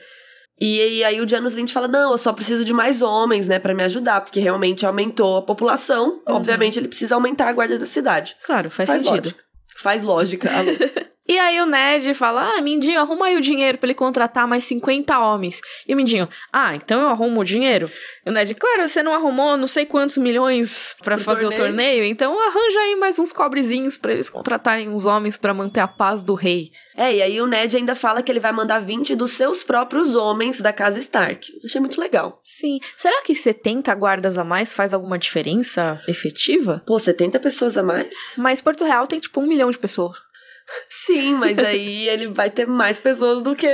E, 0.61 0.99
e 0.99 1.02
aí 1.02 1.18
o 1.18 1.26
Janus 1.26 1.54
Lynch 1.54 1.72
fala: 1.72 1.88
não, 1.88 2.12
eu 2.12 2.18
só 2.18 2.30
preciso 2.30 2.62
de 2.62 2.75
mais 2.75 3.00
homens, 3.00 3.49
né, 3.49 3.58
para 3.58 3.72
me 3.72 3.82
ajudar, 3.84 4.20
porque 4.20 4.38
realmente 4.38 4.84
aumentou 4.84 5.38
a 5.38 5.42
população. 5.42 6.20
Uhum. 6.28 6.34
Obviamente 6.37 6.78
ele 6.78 6.88
precisa 6.88 7.14
aumentar 7.14 7.49
a 7.49 7.52
guarda 7.54 7.78
da 7.78 7.87
cidade. 7.87 8.37
Claro, 8.44 8.70
faz, 8.70 8.87
Faz 8.87 9.00
sentido. 9.00 9.25
lógica. 9.25 9.44
Faz 9.78 10.02
lógica. 10.02 10.50
E 11.28 11.38
aí 11.38 11.60
o 11.60 11.66
Ned 11.66 12.14
fala: 12.14 12.56
Ah, 12.56 12.60
Mindinho, 12.60 13.00
arruma 13.00 13.26
aí 13.26 13.36
o 13.36 13.40
dinheiro 13.40 13.78
pra 13.78 13.86
ele 13.86 13.94
contratar 13.94 14.46
mais 14.46 14.64
50 14.64 15.18
homens. 15.18 15.60
E 15.86 15.94
o 15.94 15.96
Mindinho, 15.96 16.28
ah, 16.52 16.74
então 16.74 17.00
eu 17.00 17.08
arrumo 17.08 17.40
o 17.40 17.44
dinheiro? 17.44 17.90
E 18.26 18.30
o 18.30 18.32
Ned, 18.32 18.54
claro, 18.54 18.88
você 18.88 19.02
não 19.02 19.14
arrumou 19.14 19.56
não 19.56 19.66
sei 19.66 19.86
quantos 19.86 20.16
milhões 20.16 20.96
pra 21.02 21.16
Pro 21.16 21.24
fazer 21.24 21.46
o 21.46 21.50
torneio. 21.50 21.68
torneio, 21.68 22.04
então 22.04 22.38
arranja 22.38 22.80
aí 22.80 22.96
mais 22.96 23.18
uns 23.18 23.32
cobrezinhos 23.32 23.96
pra 23.96 24.12
eles 24.12 24.28
contratarem 24.28 24.88
uns 24.88 25.06
homens 25.06 25.36
pra 25.36 25.54
manter 25.54 25.80
a 25.80 25.88
paz 25.88 26.24
do 26.24 26.34
rei. 26.34 26.70
É, 26.96 27.14
e 27.14 27.22
aí 27.22 27.40
o 27.40 27.46
Ned 27.46 27.76
ainda 27.76 27.94
fala 27.94 28.22
que 28.22 28.30
ele 28.30 28.40
vai 28.40 28.52
mandar 28.52 28.80
20 28.80 29.14
dos 29.14 29.32
seus 29.32 29.62
próprios 29.62 30.14
homens 30.14 30.60
da 30.60 30.72
casa 30.72 30.98
Stark. 30.98 31.50
Achei 31.64 31.80
muito 31.80 32.00
legal. 32.00 32.38
Sim. 32.42 32.78
Será 32.96 33.22
que 33.22 33.34
70 33.34 33.94
guardas 33.94 34.36
a 34.36 34.44
mais 34.44 34.74
faz 34.74 34.92
alguma 34.92 35.18
diferença 35.18 36.00
efetiva? 36.06 36.82
Pô, 36.86 36.98
70 36.98 37.38
pessoas 37.40 37.78
a 37.78 37.82
mais? 37.82 38.34
Mas 38.36 38.60
Porto 38.60 38.84
Real 38.84 39.06
tem 39.06 39.20
tipo 39.20 39.40
um 39.40 39.46
milhão 39.46 39.70
de 39.70 39.78
pessoas. 39.78 40.18
Sim, 40.88 41.35
mas 41.35 41.59
aí 41.59 42.09
ele 42.09 42.28
vai 42.28 42.50
ter 42.50 42.66
mais 42.66 42.99
pessoas 42.99 43.42
do 43.42 43.54
que 43.54 43.66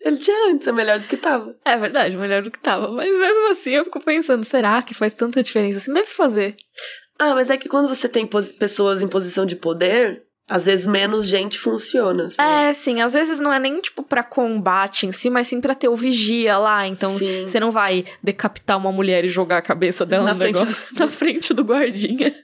ele 0.00 0.16
tinha 0.16 0.50
antes, 0.52 0.66
é 0.68 0.72
melhor 0.72 0.98
do 1.00 1.08
que 1.08 1.16
tava. 1.16 1.56
É 1.64 1.76
verdade, 1.76 2.16
melhor 2.16 2.42
do 2.42 2.50
que 2.50 2.58
tava. 2.58 2.90
Mas 2.92 3.16
mesmo 3.16 3.50
assim 3.50 3.70
eu 3.72 3.84
fico 3.84 4.00
pensando, 4.00 4.44
será 4.44 4.80
que 4.80 4.94
faz 4.94 5.14
tanta 5.14 5.42
diferença 5.42 5.78
assim? 5.78 5.92
Deve 5.92 6.06
se 6.06 6.14
fazer. 6.14 6.54
Ah, 7.18 7.34
mas 7.34 7.50
é 7.50 7.56
que 7.56 7.68
quando 7.68 7.88
você 7.88 8.08
tem 8.08 8.26
pessoas 8.26 9.02
em 9.02 9.08
posição 9.08 9.44
de 9.44 9.56
poder, 9.56 10.22
às 10.48 10.66
vezes 10.66 10.86
menos 10.86 11.26
gente 11.26 11.58
funciona. 11.58 12.26
assim. 12.26 12.40
É, 12.40 12.72
sim, 12.72 13.02
às 13.02 13.12
vezes 13.12 13.40
não 13.40 13.52
é 13.52 13.58
nem 13.58 13.80
tipo 13.80 14.04
pra 14.04 14.22
combate 14.22 15.04
em 15.04 15.12
si, 15.12 15.28
mas 15.28 15.48
sim 15.48 15.60
pra 15.60 15.74
ter 15.74 15.88
o 15.88 15.96
vigia 15.96 16.56
lá. 16.58 16.86
Então 16.86 17.10
Sim. 17.18 17.46
você 17.46 17.58
não 17.58 17.72
vai 17.72 18.04
decapitar 18.22 18.78
uma 18.78 18.92
mulher 18.92 19.24
e 19.24 19.28
jogar 19.28 19.58
a 19.58 19.62
cabeça 19.62 20.06
dela 20.06 20.24
Na 20.24 20.32
no 20.32 20.38
frente 20.38 20.54
negócio 20.58 20.84
na 20.96 21.08
frente 21.08 21.52
do 21.52 21.64
guardinha. 21.64 22.34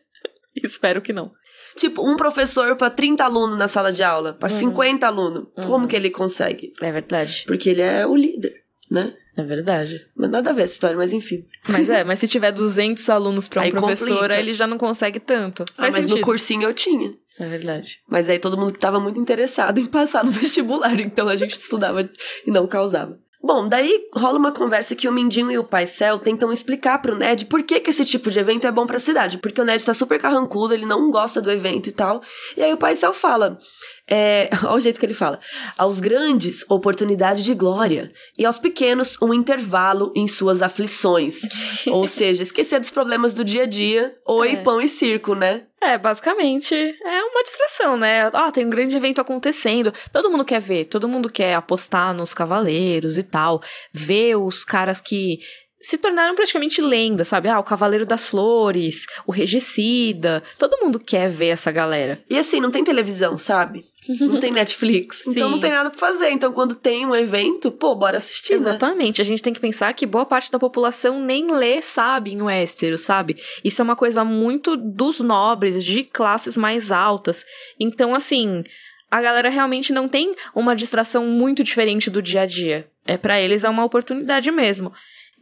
Espero 0.57 1.01
que 1.01 1.13
não. 1.13 1.33
Tipo, 1.77 2.09
um 2.09 2.17
professor 2.17 2.77
pra 2.77 2.89
30 2.91 3.25
alunos 3.25 3.59
na 3.59 3.67
sala 3.69 3.93
de 3.93 4.03
aula, 4.03 4.33
pra 4.35 4.51
Uhum. 4.51 4.59
50 4.59 5.07
alunos. 5.07 5.47
Como 5.67 5.87
que 5.89 5.97
ele 5.97 6.11
consegue? 6.11 6.73
É 6.81 6.93
verdade. 6.93 7.45
Porque 7.47 7.71
ele 7.71 7.83
é 7.83 8.07
o 8.07 8.15
líder, 8.15 8.55
né? 8.91 9.13
É 9.37 9.43
verdade. 9.43 10.07
Mas 10.17 10.31
nada 10.31 10.51
a 10.51 10.53
ver 10.53 10.63
essa 10.63 10.75
história, 10.75 10.97
mas 10.97 11.13
enfim. 11.13 11.45
Mas 11.69 11.89
é, 11.91 12.05
mas 12.05 12.21
se 12.21 12.29
tiver 12.29 12.53
200 12.53 13.09
alunos 13.11 13.49
pra 13.49 13.63
um 13.63 13.65
Aí 13.65 13.71
professor, 13.73 14.09
complica. 14.15 14.35
aí 14.35 14.41
ele 14.41 14.53
já 14.53 14.67
não 14.67 14.79
consegue 14.79 15.19
tanto. 15.19 15.65
Ah, 15.77 15.83
mas 15.83 15.97
sentido. 15.97 16.17
no 16.17 16.23
cursinho 16.23 16.63
eu 16.63 16.73
tinha. 16.73 17.13
É 17.41 17.49
verdade. 17.49 17.99
Mas 18.09 18.29
aí 18.29 18.39
todo 18.39 18.57
mundo 18.57 18.73
que 18.73 18.79
tava 18.79 19.01
muito 19.01 19.19
interessado 19.19 19.79
em 19.81 19.87
passar 19.87 20.25
no 20.25 20.31
vestibular, 20.33 21.01
então 21.01 21.29
a 21.29 21.35
gente 21.35 21.55
estudava 21.55 22.09
e 22.47 22.51
não 22.53 22.69
causava. 22.69 23.19
Bom, 23.47 23.69
daí 23.69 24.09
rola 24.15 24.39
uma 24.39 24.53
conversa 24.53 24.97
que 24.97 25.07
o 25.07 25.13
Mindinho 25.13 25.53
e 25.53 25.59
o 25.59 25.65
Pai 25.65 25.87
Cell 25.87 26.19
tentam 26.19 26.51
explicar 26.51 27.03
pro 27.03 27.15
Ned 27.15 27.45
por 27.45 27.63
que, 27.63 27.79
que 27.79 27.91
esse 27.91 28.03
tipo 28.03 28.31
de 28.31 28.39
evento 28.39 28.67
é 28.67 28.73
bom 28.73 28.87
pra 28.87 28.99
cidade. 28.99 29.37
Porque 29.37 29.61
o 29.61 29.65
Ned 29.67 29.85
tá 29.85 29.93
super 29.93 30.19
carrancudo, 30.19 30.73
ele 30.73 30.87
não 30.87 31.11
gosta 31.11 31.43
do 31.43 31.51
evento 31.51 31.91
e 31.91 31.93
tal. 31.93 32.23
E 32.57 32.63
aí 32.63 32.73
o 32.73 32.79
Pai 32.79 32.95
Cell 32.95 33.13
fala. 33.13 33.59
É, 34.09 34.51
olha 34.65 34.75
o 34.75 34.81
jeito 34.81 35.01
que 35.01 35.07
ele 35.07 35.15
fala. 35.15 35.39
Aos 35.79 35.99
grandes, 36.01 36.65
oportunidade 36.69 37.43
de 37.43 37.55
glória. 37.55 38.13
E 38.39 38.45
aos 38.45 38.59
pequenos, 38.59 39.17
um 39.23 39.33
intervalo 39.33 40.13
em 40.15 40.27
suas 40.27 40.61
aflições. 40.63 41.41
Ou 41.89 42.07
seja, 42.07 42.43
esquecer 42.43 42.79
dos 42.81 42.91
problemas 42.91 43.33
do 43.35 43.45
dia 43.45 43.63
a 43.63 43.67
dia. 43.67 44.15
Oi, 44.27 44.53
É. 44.53 44.57
pão 44.57 44.81
e 44.81 44.89
circo, 44.89 45.35
né? 45.35 45.63
É, 45.81 45.99
basicamente 45.99 46.75
é 46.75 47.23
uma 47.25 47.43
distração, 47.43 47.97
né? 47.99 48.31
Ah, 48.33 48.51
tem 48.51 48.65
um 48.65 48.71
grande 48.71 48.97
evento 48.97 49.21
acontecendo. 49.21 49.93
Todo 50.11 50.31
mundo 50.31 50.43
quer 50.45 50.59
ver, 50.61 50.87
todo 50.87 51.07
mundo 51.07 51.31
quer 51.31 51.55
apostar 51.55 52.15
nos 52.15 52.33
cavaleiros 52.33 53.19
e 53.19 53.23
tal. 53.23 53.61
Ver 53.93 54.37
os 54.37 54.65
caras 54.65 55.03
que 55.03 55.39
se 55.85 55.99
tornaram 55.99 56.35
praticamente 56.35 56.81
lendas, 56.81 57.29
sabe? 57.29 57.47
Ah, 57.47 57.59
o 57.59 57.63
Cavaleiro 57.63 58.07
das 58.07 58.27
Flores, 58.27 59.07
o 59.27 59.31
Regicida. 59.31 60.43
Todo 60.59 60.79
mundo 60.83 60.99
quer 60.99 61.29
ver 61.29 61.49
essa 61.49 61.71
galera. 61.71 62.25
E 62.29 62.39
assim, 62.39 62.59
não 62.59 62.71
tem 62.71 62.83
televisão, 62.83 63.37
sabe? 63.37 63.85
Não 64.19 64.41
tem 64.41 64.49
Netflix. 64.51 65.27
Então 65.27 65.51
não 65.51 65.61
tem 65.61 65.71
nada 65.71 65.91
pra 65.91 65.99
fazer. 65.99 66.31
Então 66.31 66.55
quando 66.55 66.75
tem 66.75 67.05
um 67.05 67.15
evento, 67.15 67.71
pô, 67.71 67.95
bora 67.95 68.17
assistir, 68.17 68.59
né? 68.59 68.71
Exatamente. 68.71 69.21
A 69.21 69.25
gente 69.27 69.43
tem 69.43 69.53
que 69.53 69.61
pensar 69.61 69.93
que 69.93 70.07
boa 70.07 70.25
parte 70.25 70.51
da 70.51 70.59
população 70.59 71.21
nem 71.21 71.53
lê, 71.53 71.83
sabe, 71.83 72.33
em 72.33 72.41
Westeros, 72.41 73.03
sabe? 73.03 73.37
Isso 73.63 73.83
é 73.83 73.85
uma 73.85 73.97
coisa 73.97 74.25
muito 74.25 74.79
dos 74.79 75.21
nobres, 75.21 75.85
de 75.85 76.03
classes 76.03 76.57
mais 76.57 76.91
altas. 76.91 77.45
Então, 77.79 78.15
assim, 78.15 78.65
a 79.11 79.21
galera 79.21 79.51
realmente 79.51 79.93
não 79.93 80.09
tem 80.09 80.35
uma 80.55 80.75
distração 80.75 81.27
muito 81.27 81.63
diferente 81.63 82.09
do 82.09 82.23
dia 82.23 82.41
a 82.41 82.47
dia. 82.47 82.89
É 83.07 83.19
para 83.19 83.39
eles 83.39 83.65
é 83.65 83.69
uma 83.69 83.85
oportunidade 83.85 84.51
mesmo. 84.51 84.91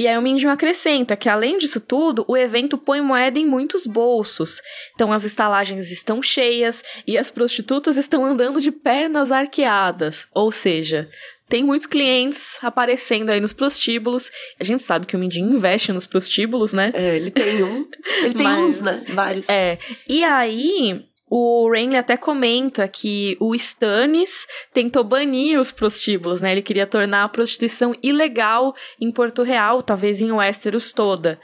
E 0.03 0.09
aí 0.09 0.19
o 0.19 0.23
Mindinho 0.23 0.51
acrescenta 0.51 1.17
que, 1.17 1.29
além 1.29 1.59
disso 1.59 1.79
tudo, 1.79 2.25
o 2.27 2.37
evento 2.37 2.77
põe 2.77 3.01
moeda 3.01 3.39
em 3.39 3.47
muitos 3.47 3.87
bolsos. 3.87 4.61
Então 4.97 5.13
as 5.13 5.23
estalagens 5.23 5.93
estão 5.93 6.21
cheias 6.21 6.83
e 7.07 7.17
as 7.17 7.31
prostitutas 7.31 7.97
estão 7.97 8.27
andando 8.27 8.61
de 8.61 8.73
pernas 8.73 9.31
arqueadas. 9.31 10.27
Ou 10.35 10.51
seja, 10.51 11.09
tem 11.49 11.63
muitos 11.63 11.87
clientes 11.87 12.59
aparecendo 12.63 13.31
aí 13.31 13.41
nos 13.41 13.53
prostíbulos. 13.53 14.29
A 14.59 14.65
gente 14.65 14.83
sabe 14.83 15.07
que 15.07 15.15
o 15.15 15.19
Mindinho 15.21 15.55
investe 15.55 15.93
nos 15.93 16.05
prostíbulos, 16.05 16.73
né? 16.73 16.91
É, 16.95 17.15
ele 17.15 17.31
tem 17.31 17.63
um. 17.63 17.87
Ele 18.25 18.35
tem 18.35 18.45
Mas- 18.45 18.69
uns, 18.69 18.81
né? 18.81 19.05
Vários. 19.11 19.49
É. 19.49 19.79
E 20.09 20.25
aí, 20.25 21.05
o 21.35 21.67
Renly 21.71 21.97
até 21.97 22.15
comenta 22.15 22.87
que 22.87 23.39
o 23.41 23.55
Stannis 23.55 24.47
tentou 24.71 25.03
banir 25.03 25.59
os 25.59 25.73
prostíbulos, 25.73 26.43
né? 26.43 26.53
Ele 26.53 26.61
queria 26.61 26.87
tornar 26.87 27.25
a 27.25 27.29
prostituição 27.29 27.97
ilegal 28.03 28.75
em 29.01 29.11
Porto 29.11 29.43
Real, 29.43 29.83
talvez 29.83 30.21
em 30.21 30.31
Westeros 30.31 30.93
toda. 30.93 31.41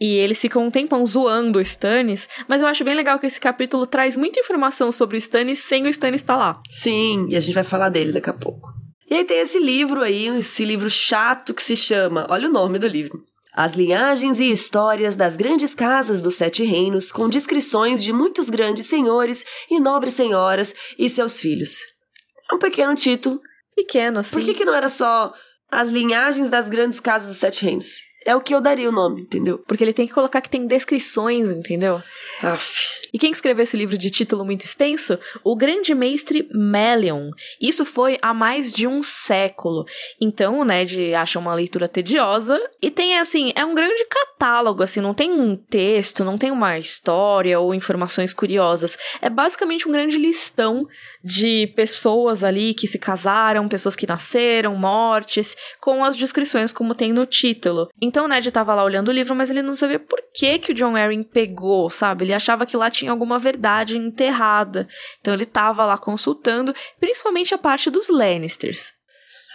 E 0.00 0.14
eles 0.14 0.40
ficam 0.40 0.64
um 0.64 0.70
tempão 0.70 1.04
zoando 1.04 1.58
o 1.58 1.60
Stannis, 1.60 2.28
mas 2.46 2.62
eu 2.62 2.68
acho 2.68 2.84
bem 2.84 2.94
legal 2.94 3.18
que 3.18 3.26
esse 3.26 3.40
capítulo 3.40 3.84
traz 3.84 4.16
muita 4.16 4.38
informação 4.38 4.92
sobre 4.92 5.16
o 5.16 5.18
Stannis 5.18 5.58
sem 5.58 5.86
o 5.86 5.88
Stannis 5.88 6.20
estar 6.20 6.36
lá. 6.36 6.62
Sim, 6.70 7.26
e 7.28 7.36
a 7.36 7.40
gente 7.40 7.54
vai 7.54 7.64
falar 7.64 7.88
dele 7.88 8.12
daqui 8.12 8.30
a 8.30 8.34
pouco. 8.34 8.68
E 9.10 9.14
aí 9.16 9.24
tem 9.24 9.40
esse 9.40 9.58
livro 9.58 10.02
aí, 10.02 10.28
esse 10.38 10.64
livro 10.64 10.88
chato 10.88 11.52
que 11.52 11.64
se 11.64 11.74
chama. 11.74 12.28
Olha 12.30 12.48
o 12.48 12.52
nome 12.52 12.78
do 12.78 12.86
livro. 12.86 13.24
As 13.54 13.72
linhagens 13.72 14.40
e 14.40 14.50
histórias 14.50 15.14
das 15.14 15.36
grandes 15.36 15.74
casas 15.74 16.22
dos 16.22 16.36
sete 16.36 16.64
reinos, 16.64 17.12
com 17.12 17.28
descrições 17.28 18.02
de 18.02 18.12
muitos 18.12 18.48
grandes 18.48 18.86
senhores 18.86 19.44
e 19.70 19.78
nobres 19.78 20.14
senhoras 20.14 20.74
e 20.98 21.10
seus 21.10 21.38
filhos. 21.38 21.78
É 22.50 22.54
um 22.54 22.58
pequeno 22.58 22.94
título. 22.94 23.40
Pequeno, 23.76 24.20
assim. 24.20 24.36
Por 24.36 24.42
que, 24.42 24.54
que 24.54 24.64
não 24.64 24.74
era 24.74 24.88
só 24.88 25.34
as 25.70 25.88
linhagens 25.88 26.48
das 26.48 26.70
grandes 26.70 26.98
casas 26.98 27.28
dos 27.28 27.36
sete 27.36 27.64
reinos? 27.64 28.02
É 28.24 28.34
o 28.34 28.40
que 28.40 28.54
eu 28.54 28.60
daria 28.60 28.88
o 28.88 28.92
nome, 28.92 29.22
entendeu? 29.22 29.58
Porque 29.66 29.84
ele 29.84 29.92
tem 29.92 30.06
que 30.06 30.14
colocar 30.14 30.40
que 30.40 30.50
tem 30.50 30.66
descrições, 30.66 31.50
entendeu? 31.50 32.02
Aff. 32.40 33.01
E 33.12 33.18
quem 33.18 33.30
escreveu 33.30 33.62
esse 33.62 33.76
livro 33.76 33.98
de 33.98 34.10
título 34.10 34.44
muito 34.44 34.64
extenso? 34.64 35.18
O 35.44 35.54
grande 35.54 35.94
mestre 35.94 36.48
Melion. 36.52 37.30
Isso 37.60 37.84
foi 37.84 38.18
há 38.22 38.32
mais 38.32 38.72
de 38.72 38.86
um 38.86 39.02
século. 39.02 39.84
Então 40.20 40.60
o 40.60 40.64
Ned 40.64 41.14
acha 41.14 41.38
uma 41.38 41.54
leitura 41.54 41.86
tediosa. 41.86 42.58
E 42.80 42.90
tem, 42.90 43.18
assim, 43.18 43.52
é 43.54 43.64
um 43.64 43.74
grande 43.74 44.04
catálogo, 44.06 44.82
assim, 44.82 45.00
não 45.00 45.12
tem 45.12 45.30
um 45.30 45.54
texto, 45.54 46.24
não 46.24 46.38
tem 46.38 46.50
uma 46.50 46.78
história 46.78 47.60
ou 47.60 47.74
informações 47.74 48.32
curiosas. 48.32 48.96
É 49.20 49.28
basicamente 49.28 49.86
um 49.86 49.92
grande 49.92 50.16
listão 50.16 50.86
de 51.22 51.66
pessoas 51.76 52.42
ali 52.42 52.72
que 52.72 52.88
se 52.88 52.98
casaram, 52.98 53.68
pessoas 53.68 53.94
que 53.94 54.06
nasceram, 54.06 54.74
mortes, 54.74 55.54
com 55.80 56.02
as 56.04 56.16
descrições 56.16 56.72
como 56.72 56.94
tem 56.94 57.12
no 57.12 57.26
título. 57.26 57.88
Então 58.00 58.24
o 58.24 58.28
Ned 58.28 58.50
tava 58.50 58.74
lá 58.74 58.82
olhando 58.82 59.08
o 59.08 59.12
livro, 59.12 59.34
mas 59.34 59.50
ele 59.50 59.62
não 59.62 59.76
sabia 59.76 59.98
por 59.98 60.22
que 60.34 60.58
que 60.58 60.72
o 60.72 60.74
John 60.74 60.96
Arryn 60.96 61.22
pegou, 61.22 61.90
sabe? 61.90 62.24
Ele 62.24 62.32
achava 62.32 62.64
que 62.64 62.76
lá 62.76 62.90
tinha 62.90 63.01
alguma 63.08 63.38
verdade 63.38 63.96
enterrada. 63.96 64.88
Então 65.20 65.34
ele 65.34 65.44
tava 65.44 65.84
lá 65.84 65.98
consultando, 65.98 66.74
principalmente 66.98 67.54
a 67.54 67.58
parte 67.58 67.90
dos 67.90 68.08
Lannisters. 68.08 68.92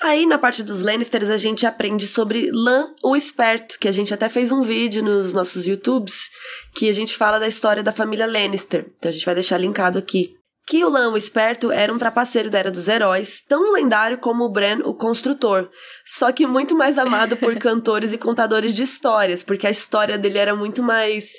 Aí, 0.02 0.28
na 0.28 0.38
parte 0.38 0.62
dos 0.62 0.84
Lannisters, 0.84 1.30
a 1.30 1.38
gente 1.38 1.66
aprende 1.66 2.06
sobre 2.06 2.52
Lan, 2.54 2.94
o 3.04 3.16
Esperto, 3.16 3.80
que 3.80 3.88
a 3.88 3.92
gente 3.92 4.14
até 4.14 4.30
fez 4.30 4.52
um 4.52 4.62
vídeo 4.62 5.04
nos 5.04 5.34
nossos 5.34 5.66
YouTubes, 5.66 6.30
que 6.76 6.88
a 6.88 6.94
gente 6.94 7.18
fala 7.18 7.40
da 7.40 7.48
história 7.48 7.82
da 7.82 7.92
família 7.92 8.28
Lannister. 8.28 8.86
Então 9.00 9.10
a 9.10 9.12
gente 9.12 9.26
vai 9.26 9.34
deixar 9.34 9.58
linkado 9.58 9.98
aqui. 9.98 10.37
Que 10.68 10.84
o 10.84 10.90
Lan, 10.90 11.12
o 11.12 11.18
Esperto, 11.18 11.72
era 11.72 11.94
um 11.94 11.98
trapaceiro 11.98 12.50
da 12.50 12.60
Era 12.60 12.70
dos 12.70 12.90
Heróis, 12.90 13.42
tão 13.48 13.72
lendário 13.72 14.18
como 14.18 14.44
o 14.44 14.50
Bran, 14.50 14.80
o 14.84 14.94
Construtor. 14.94 15.70
Só 16.06 16.32
que 16.34 16.46
muito 16.46 16.76
mais 16.76 16.98
amado 16.98 17.38
por 17.38 17.56
cantores 17.58 18.12
e 18.12 18.18
contadores 18.18 18.76
de 18.76 18.84
histórias, 18.84 19.42
porque 19.42 19.66
a 19.66 19.70
história 19.72 20.18
dele 20.18 20.38
era 20.38 20.54
muito 20.56 20.84
mais 20.84 21.32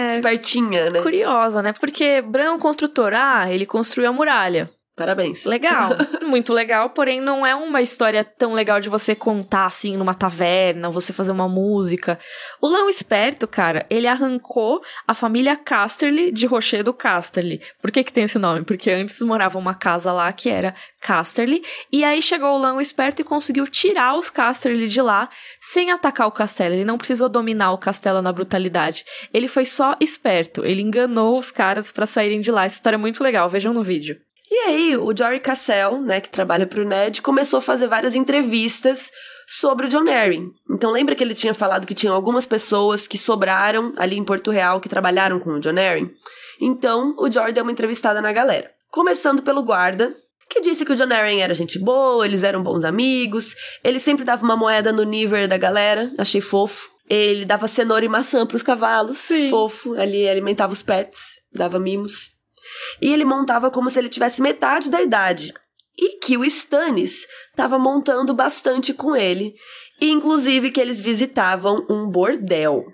É. 0.00 0.12
espertinha, 0.16 0.90
né? 0.90 1.00
Curiosa, 1.00 1.62
né? 1.62 1.72
Porque 1.78 2.20
Bran, 2.20 2.54
o 2.54 2.58
construtor, 2.58 3.12
ah, 3.14 3.50
ele 3.50 3.64
construiu 3.66 4.10
a 4.10 4.12
muralha. 4.12 4.68
Parabéns. 4.96 5.44
Legal, 5.44 5.90
muito 6.26 6.54
legal, 6.54 6.88
porém 6.88 7.20
não 7.20 7.44
é 7.46 7.54
uma 7.54 7.82
história 7.82 8.24
tão 8.24 8.54
legal 8.54 8.80
de 8.80 8.88
você 8.88 9.14
contar 9.14 9.66
assim 9.66 9.94
numa 9.94 10.14
taverna, 10.14 10.88
você 10.88 11.12
fazer 11.12 11.32
uma 11.32 11.46
música. 11.46 12.18
O 12.62 12.66
Lão 12.66 12.88
Esperto, 12.88 13.46
cara, 13.46 13.84
ele 13.90 14.06
arrancou 14.06 14.82
a 15.06 15.12
família 15.12 15.54
Casterly 15.54 16.32
de 16.32 16.46
Rochedo 16.46 16.94
Casterly. 16.94 17.60
Por 17.82 17.90
que 17.90 18.02
que 18.02 18.12
tem 18.12 18.24
esse 18.24 18.38
nome? 18.38 18.64
Porque 18.64 18.90
antes 18.90 19.20
morava 19.20 19.58
uma 19.58 19.74
casa 19.74 20.10
lá 20.12 20.32
que 20.32 20.48
era 20.48 20.74
Casterly, 21.02 21.62
e 21.92 22.02
aí 22.02 22.22
chegou 22.22 22.54
o 22.54 22.58
Lão 22.58 22.80
Esperto 22.80 23.20
e 23.20 23.24
conseguiu 23.24 23.66
tirar 23.66 24.16
os 24.16 24.30
Casterly 24.30 24.88
de 24.88 25.02
lá 25.02 25.28
sem 25.60 25.90
atacar 25.90 26.26
o 26.26 26.32
castelo. 26.32 26.74
Ele 26.74 26.86
não 26.86 26.96
precisou 26.96 27.28
dominar 27.28 27.70
o 27.72 27.78
castelo 27.78 28.22
na 28.22 28.32
brutalidade. 28.32 29.04
Ele 29.30 29.46
foi 29.46 29.66
só 29.66 29.94
esperto, 30.00 30.64
ele 30.64 30.80
enganou 30.80 31.38
os 31.38 31.50
caras 31.50 31.92
para 31.92 32.06
saírem 32.06 32.40
de 32.40 32.50
lá. 32.50 32.64
Essa 32.64 32.76
história 32.76 32.96
é 32.96 32.98
muito 32.98 33.22
legal, 33.22 33.46
vejam 33.50 33.74
no 33.74 33.84
vídeo. 33.84 34.25
E 34.50 34.54
aí, 34.54 34.96
o 34.96 35.16
Jory 35.16 35.40
Cassell, 35.40 36.00
né, 36.00 36.20
que 36.20 36.30
trabalha 36.30 36.66
pro 36.66 36.84
Ned, 36.84 37.20
começou 37.20 37.58
a 37.58 37.62
fazer 37.62 37.88
várias 37.88 38.14
entrevistas 38.14 39.10
sobre 39.46 39.86
o 39.86 39.88
John 39.88 40.08
Arryn. 40.08 40.50
Então 40.70 40.90
lembra 40.90 41.14
que 41.14 41.22
ele 41.22 41.34
tinha 41.34 41.54
falado 41.54 41.86
que 41.86 41.94
tinham 41.94 42.14
algumas 42.14 42.46
pessoas 42.46 43.06
que 43.06 43.16
sobraram 43.16 43.92
ali 43.96 44.16
em 44.16 44.24
Porto 44.24 44.50
Real 44.50 44.80
que 44.80 44.88
trabalharam 44.88 45.38
com 45.38 45.50
o 45.50 45.60
John 45.60 45.78
Arryn? 45.78 46.10
Então, 46.60 47.14
o 47.18 47.30
Jory 47.30 47.52
deu 47.52 47.62
uma 47.62 47.72
entrevistada 47.72 48.20
na 48.20 48.32
galera. 48.32 48.70
Começando 48.90 49.42
pelo 49.42 49.62
guarda, 49.62 50.16
que 50.48 50.60
disse 50.60 50.84
que 50.84 50.92
o 50.92 50.96
John 50.96 51.12
Arryn 51.12 51.40
era 51.40 51.54
gente 51.54 51.78
boa, 51.78 52.24
eles 52.24 52.42
eram 52.42 52.62
bons 52.62 52.84
amigos, 52.84 53.54
ele 53.84 53.98
sempre 53.98 54.24
dava 54.24 54.44
uma 54.44 54.56
moeda 54.56 54.92
no 54.92 55.02
nível 55.02 55.46
da 55.46 55.58
galera, 55.58 56.12
achei 56.18 56.40
fofo. 56.40 56.90
Ele 57.08 57.44
dava 57.44 57.68
cenoura 57.68 58.04
e 58.04 58.08
maçã 58.08 58.44
pros 58.44 58.62
cavalos, 58.62 59.18
Sim. 59.18 59.48
fofo, 59.48 59.94
ali 59.94 60.28
alimentava 60.28 60.72
os 60.72 60.82
pets, 60.82 61.40
dava 61.52 61.78
mimos. 61.78 62.35
E 63.00 63.12
ele 63.12 63.24
montava 63.24 63.70
como 63.70 63.90
se 63.90 63.98
ele 63.98 64.08
tivesse 64.08 64.40
metade 64.42 64.90
da 64.90 65.00
idade. 65.00 65.52
E 65.98 66.18
que 66.18 66.36
o 66.36 66.44
Stannis 66.44 67.26
estava 67.50 67.78
montando 67.78 68.34
bastante 68.34 68.92
com 68.92 69.16
ele. 69.16 69.54
E 70.00 70.10
inclusive 70.10 70.70
que 70.70 70.80
eles 70.80 71.00
visitavam 71.00 71.86
um 71.88 72.08
bordel. 72.08 72.84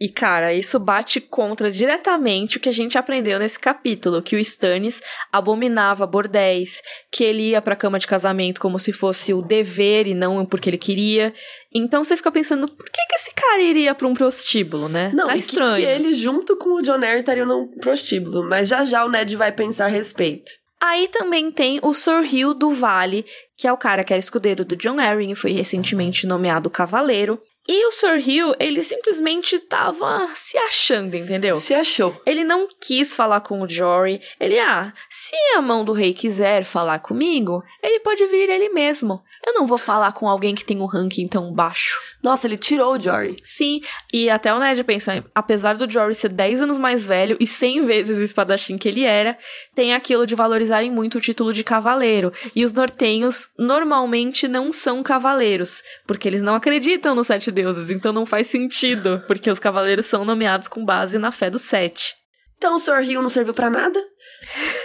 E, 0.00 0.08
cara, 0.08 0.54
isso 0.54 0.78
bate 0.78 1.20
contra 1.20 1.70
diretamente 1.70 2.56
o 2.56 2.60
que 2.60 2.70
a 2.70 2.72
gente 2.72 2.96
aprendeu 2.96 3.38
nesse 3.38 3.58
capítulo, 3.58 4.22
que 4.22 4.34
o 4.34 4.38
Stannis 4.38 5.02
abominava 5.30 6.06
bordéis, 6.06 6.80
que 7.12 7.22
ele 7.22 7.50
ia 7.50 7.60
pra 7.60 7.76
cama 7.76 7.98
de 7.98 8.06
casamento 8.06 8.62
como 8.62 8.80
se 8.80 8.94
fosse 8.94 9.34
o 9.34 9.42
dever 9.42 10.08
e 10.08 10.14
não 10.14 10.46
porque 10.46 10.70
ele 10.70 10.78
queria. 10.78 11.34
Então 11.74 12.02
você 12.02 12.16
fica 12.16 12.32
pensando, 12.32 12.66
por 12.66 12.86
que, 12.86 13.06
que 13.08 13.14
esse 13.14 13.34
cara 13.34 13.60
iria 13.60 13.94
pra 13.94 14.08
um 14.08 14.14
prostíbulo, 14.14 14.88
né? 14.88 15.12
Não, 15.14 15.26
tá 15.26 15.36
estranho. 15.36 15.74
que, 15.74 15.82
que 15.82 15.86
ele 15.86 16.14
junto 16.14 16.56
com 16.56 16.76
o 16.76 16.82
John 16.82 16.94
Arryn 16.94 17.20
estariam 17.20 17.46
num 17.46 17.68
prostíbulo. 17.78 18.48
Mas 18.48 18.68
já 18.68 18.86
já 18.86 19.04
o 19.04 19.08
Ned 19.10 19.36
vai 19.36 19.52
pensar 19.52 19.84
a 19.84 19.88
respeito. 19.88 20.50
Aí 20.82 21.08
também 21.08 21.52
tem 21.52 21.78
o 21.82 21.90
Hugh 21.90 22.54
do 22.54 22.70
Vale, 22.70 23.26
que 23.54 23.68
é 23.68 23.72
o 23.72 23.76
cara 23.76 24.02
que 24.02 24.14
era 24.14 24.18
escudeiro 24.18 24.64
do 24.64 24.74
John 24.76 24.98
Arryn 24.98 25.32
e 25.32 25.34
foi 25.34 25.52
recentemente 25.52 26.26
nomeado 26.26 26.70
cavaleiro. 26.70 27.38
E 27.68 27.86
o 27.86 27.92
Sir 27.92 28.18
Hugh, 28.18 28.56
ele 28.58 28.82
simplesmente 28.82 29.58
tava 29.58 30.28
se 30.34 30.58
achando, 30.58 31.14
entendeu? 31.14 31.60
Se 31.60 31.74
achou. 31.74 32.20
Ele 32.26 32.42
não 32.42 32.66
quis 32.80 33.14
falar 33.14 33.42
com 33.42 33.60
o 33.62 33.68
Jory. 33.68 34.20
Ele, 34.40 34.58
ah, 34.58 34.92
se 35.08 35.36
a 35.56 35.62
mão 35.62 35.84
do 35.84 35.92
rei 35.92 36.12
quiser 36.12 36.64
falar 36.64 36.98
comigo, 36.98 37.62
ele 37.82 38.00
pode 38.00 38.26
vir 38.26 38.48
ele 38.48 38.70
mesmo. 38.70 39.22
Eu 39.46 39.54
não 39.54 39.66
vou 39.66 39.78
falar 39.78 40.12
com 40.12 40.28
alguém 40.28 40.54
que 40.54 40.64
tem 40.64 40.80
um 40.80 40.86
ranking 40.86 41.28
tão 41.28 41.52
baixo. 41.52 41.98
Nossa, 42.22 42.46
ele 42.46 42.58
tirou 42.58 42.94
o 42.94 43.00
Jory. 43.00 43.36
Sim, 43.42 43.80
e 44.12 44.28
até 44.28 44.52
o 44.52 44.58
Ned 44.58 44.82
pensa, 44.84 45.24
apesar 45.34 45.76
do 45.76 45.90
Jory 45.90 46.14
ser 46.14 46.30
10 46.30 46.62
anos 46.62 46.78
mais 46.78 47.06
velho 47.06 47.36
e 47.40 47.46
100 47.46 47.84
vezes 47.84 48.18
o 48.18 48.22
espadachim 48.22 48.76
que 48.76 48.88
ele 48.88 49.04
era, 49.04 49.38
tem 49.74 49.94
aquilo 49.94 50.26
de 50.26 50.34
valorizarem 50.34 50.90
muito 50.90 51.18
o 51.18 51.20
título 51.20 51.52
de 51.52 51.64
cavaleiro. 51.64 52.32
E 52.54 52.64
os 52.64 52.72
nortenhos 52.72 53.48
normalmente 53.58 54.46
não 54.46 54.70
são 54.70 55.02
cavaleiros, 55.02 55.82
porque 56.06 56.28
eles 56.28 56.42
não 56.42 56.54
acreditam 56.54 57.14
nos 57.14 57.26
sete 57.26 57.50
deuses, 57.50 57.90
então 57.90 58.12
não 58.12 58.26
faz 58.26 58.46
sentido, 58.48 59.22
porque 59.26 59.50
os 59.50 59.58
cavaleiros 59.58 60.06
são 60.06 60.24
nomeados 60.24 60.68
com 60.68 60.84
base 60.84 61.18
na 61.18 61.32
fé 61.32 61.48
dos 61.48 61.62
sete. 61.62 62.20
Então 62.60 62.76
o 62.76 62.78
Sr. 62.78 63.02
Hill 63.02 63.22
não 63.22 63.30
serviu 63.30 63.54
pra 63.54 63.70
nada. 63.70 63.98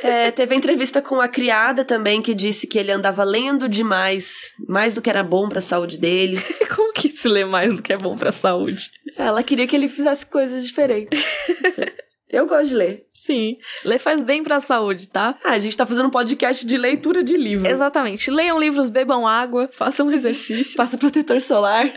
É, 0.02 0.32
teve 0.32 0.54
a 0.54 0.58
entrevista 0.58 1.02
com 1.02 1.20
a 1.20 1.28
criada 1.28 1.84
também, 1.84 2.22
que 2.22 2.34
disse 2.34 2.68
que 2.68 2.80
ele 2.80 2.90
andava 2.90 3.22
lendo 3.26 3.68
demais, 3.68 4.54
mais 4.66 4.94
do 4.94 5.02
que 5.02 5.10
era 5.10 5.22
bom 5.24 5.50
pra 5.50 5.60
saúde 5.60 5.98
dele. 5.98 6.38
Como 6.74 6.94
que 6.94 7.05
se 7.26 7.34
lê 7.34 7.44
mais 7.44 7.74
do 7.74 7.82
que 7.82 7.92
é 7.92 7.98
bom 7.98 8.16
pra 8.16 8.32
saúde? 8.32 8.92
Ela 9.18 9.42
queria 9.42 9.66
que 9.66 9.76
ele 9.76 9.88
fizesse 9.88 10.26
coisas 10.26 10.64
diferentes. 10.66 11.24
Eu 12.30 12.46
gosto 12.48 12.70
de 12.70 12.76
ler. 12.76 13.06
Sim, 13.14 13.56
ler 13.84 13.98
faz 14.00 14.20
bem 14.22 14.44
pra 14.44 14.60
saúde, 14.60 15.08
tá? 15.08 15.36
Ah, 15.44 15.52
a 15.52 15.58
gente 15.60 15.78
tá 15.78 15.86
fazendo 15.86 16.08
um 16.08 16.12
podcast 16.12 16.66
de 16.66 16.78
leitura 16.78 17.24
de 17.24 17.38
livro. 17.38 17.68
Exatamente. 17.70 18.30
Leiam 18.30 18.60
livros, 18.60 18.90
bebam 18.90 19.26
água, 19.28 19.70
façam 19.72 20.12
exercício. 20.12 20.76
Passa 20.76 20.98
protetor 20.98 21.40
solar. 21.40 21.92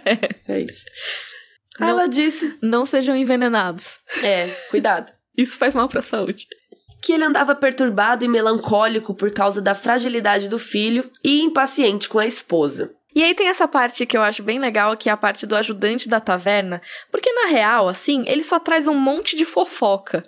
É, 0.46 0.60
isso. 0.60 0.84
Não- 1.80 1.88
Ela 1.88 2.06
disse. 2.08 2.56
Não 2.62 2.86
sejam 2.86 3.16
envenenados. 3.16 3.98
É, 4.22 4.48
cuidado. 4.70 5.12
Isso 5.36 5.56
faz 5.58 5.74
mal 5.74 5.88
pra 5.88 6.02
saúde. 6.02 6.46
Que 7.02 7.12
ele 7.12 7.24
andava 7.24 7.54
perturbado 7.54 8.24
e 8.24 8.28
melancólico 8.28 9.14
por 9.14 9.30
causa 9.32 9.60
da 9.60 9.74
fragilidade 9.74 10.48
do 10.48 10.58
filho 10.58 11.10
e 11.24 11.40
impaciente 11.40 12.08
com 12.08 12.18
a 12.18 12.26
esposa. 12.26 12.92
E 13.18 13.24
aí 13.24 13.34
tem 13.34 13.48
essa 13.48 13.66
parte 13.66 14.06
que 14.06 14.16
eu 14.16 14.22
acho 14.22 14.44
bem 14.44 14.60
legal, 14.60 14.96
que 14.96 15.08
é 15.08 15.12
a 15.12 15.16
parte 15.16 15.44
do 15.44 15.56
ajudante 15.56 16.08
da 16.08 16.20
taverna, 16.20 16.80
porque 17.10 17.32
na 17.32 17.48
real, 17.48 17.88
assim, 17.88 18.22
ele 18.28 18.44
só 18.44 18.60
traz 18.60 18.86
um 18.86 18.94
monte 18.94 19.34
de 19.34 19.44
fofoca. 19.44 20.22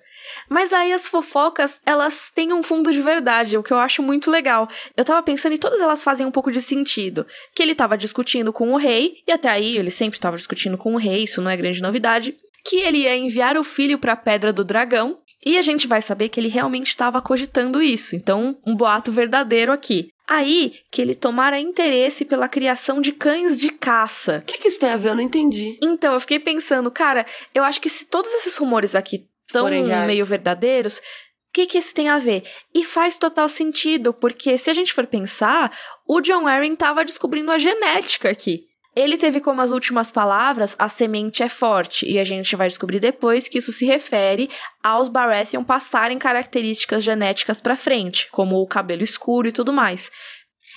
Mas 0.49 0.73
aí 0.73 0.93
as 0.93 1.07
fofocas, 1.07 1.81
elas 1.87 2.33
têm 2.35 2.53
um 2.53 2.65
fundo 2.65 2.93
de 2.93 3.01
verdade, 3.01 3.57
o 3.57 3.63
que 3.63 3.73
eu 3.73 3.79
acho 3.79 4.03
muito 4.03 4.29
legal. 4.29 4.69
Eu 4.97 5.05
tava 5.05 5.23
pensando 5.23 5.53
e 5.55 5.59
todas 5.59 5.81
elas 5.81 6.03
fazem 6.03 6.27
um 6.27 6.33
pouco 6.33 6.51
de 6.51 6.61
sentido. 6.61 7.25
Que 7.55 7.63
ele 7.63 7.77
tava 7.77 7.97
discutindo 7.97 8.53
com 8.53 8.73
o 8.73 8.77
rei, 8.77 9.19
e 9.25 9.31
até 9.31 9.49
aí 9.49 9.77
ele 9.77 9.93
sempre 9.93 10.19
tava 10.19 10.37
discutindo 10.37 10.77
com 10.77 10.95
o 10.95 10.99
rei, 10.99 11.23
isso 11.23 11.41
não 11.41 11.49
é 11.49 11.57
grande 11.57 11.81
novidade. 11.81 12.37
Que 12.65 12.81
ele 12.81 12.99
ia 13.03 13.17
enviar 13.17 13.57
o 13.57 13.63
filho 13.63 14.01
pra 14.01 14.17
Pedra 14.17 14.53
do 14.53 14.65
Dragão, 14.65 15.17
e 15.45 15.57
a 15.57 15.63
gente 15.63 15.87
vai 15.87 16.03
saber 16.03 16.29
que 16.29 16.39
ele 16.39 16.49
realmente 16.49 16.89
estava 16.89 17.21
cogitando 17.23 17.83
isso. 17.83 18.15
Então, 18.15 18.59
um 18.67 18.75
boato 18.75 19.11
verdadeiro 19.11 19.73
aqui. 19.73 20.11
Aí 20.29 20.75
que 20.93 21.03
ele 21.03 21.15
tomara 21.15 21.59
interesse 21.59 22.25
pela 22.25 22.49
criação 22.49 23.01
de 23.01 23.11
cães 23.11 23.59
de 23.59 23.71
caça. 23.71 24.39
O 24.39 24.47
que, 24.47 24.59
que 24.59 24.69
isso 24.69 24.79
tem 24.79 24.91
a 24.91 24.97
ver? 24.97 25.11
Eu 25.11 25.15
não 25.17 25.23
entendi. 25.23 25.79
Então, 25.83 26.15
eu 26.15 26.21
fiquei 26.21 26.39
pensando, 26.39 26.91
cara, 26.91 27.25
eu 27.55 27.65
acho 27.65 27.81
que 27.81 27.91
se 27.91 28.07
todos 28.07 28.31
esses 28.35 28.57
rumores 28.57 28.95
aqui 28.95 29.27
estão 29.47 29.69
meio 30.07 30.25
verdadeiros, 30.25 30.99
o 30.99 31.53
que, 31.53 31.67
que 31.67 31.79
isso 31.79 31.93
tem 31.93 32.09
a 32.09 32.19
ver? 32.19 32.45
E 32.73 32.85
faz 32.85 33.17
total 33.17 33.49
sentido, 33.49 34.15
porque 34.15 34.57
se 34.57 34.71
a 34.71 34.73
gente 34.73 34.93
for 34.93 35.05
pensar, 35.05 35.77
o 36.07 36.21
John 36.21 36.47
Arryn 36.47 36.75
estava 36.75 37.05
descobrindo 37.05 37.51
a 37.51 37.59
genética 37.59 38.31
aqui. 38.31 38.70
Ele 38.95 39.17
teve 39.17 39.41
como 39.41 39.61
as 39.61 39.71
últimas 39.71 40.11
palavras, 40.11 40.75
a 40.79 40.89
semente 40.89 41.43
é 41.43 41.49
forte, 41.49 42.05
e 42.11 42.19
a 42.19 42.25
gente 42.25 42.57
vai 42.57 42.69
descobrir 42.69 42.99
depois 42.99 43.49
que 43.49 43.59
isso 43.59 43.73
se 43.73 43.87
refere 43.87 44.51
aos 44.83 45.09
Baratheon 45.09 45.63
passarem 45.63 46.19
características 46.19 47.05
genéticas 47.05 47.61
pra 47.61 47.77
frente, 47.77 48.29
como 48.33 48.61
o 48.61 48.67
cabelo 48.67 49.03
escuro 49.03 49.47
e 49.47 49.53
tudo 49.53 49.73
mais. 49.73 50.11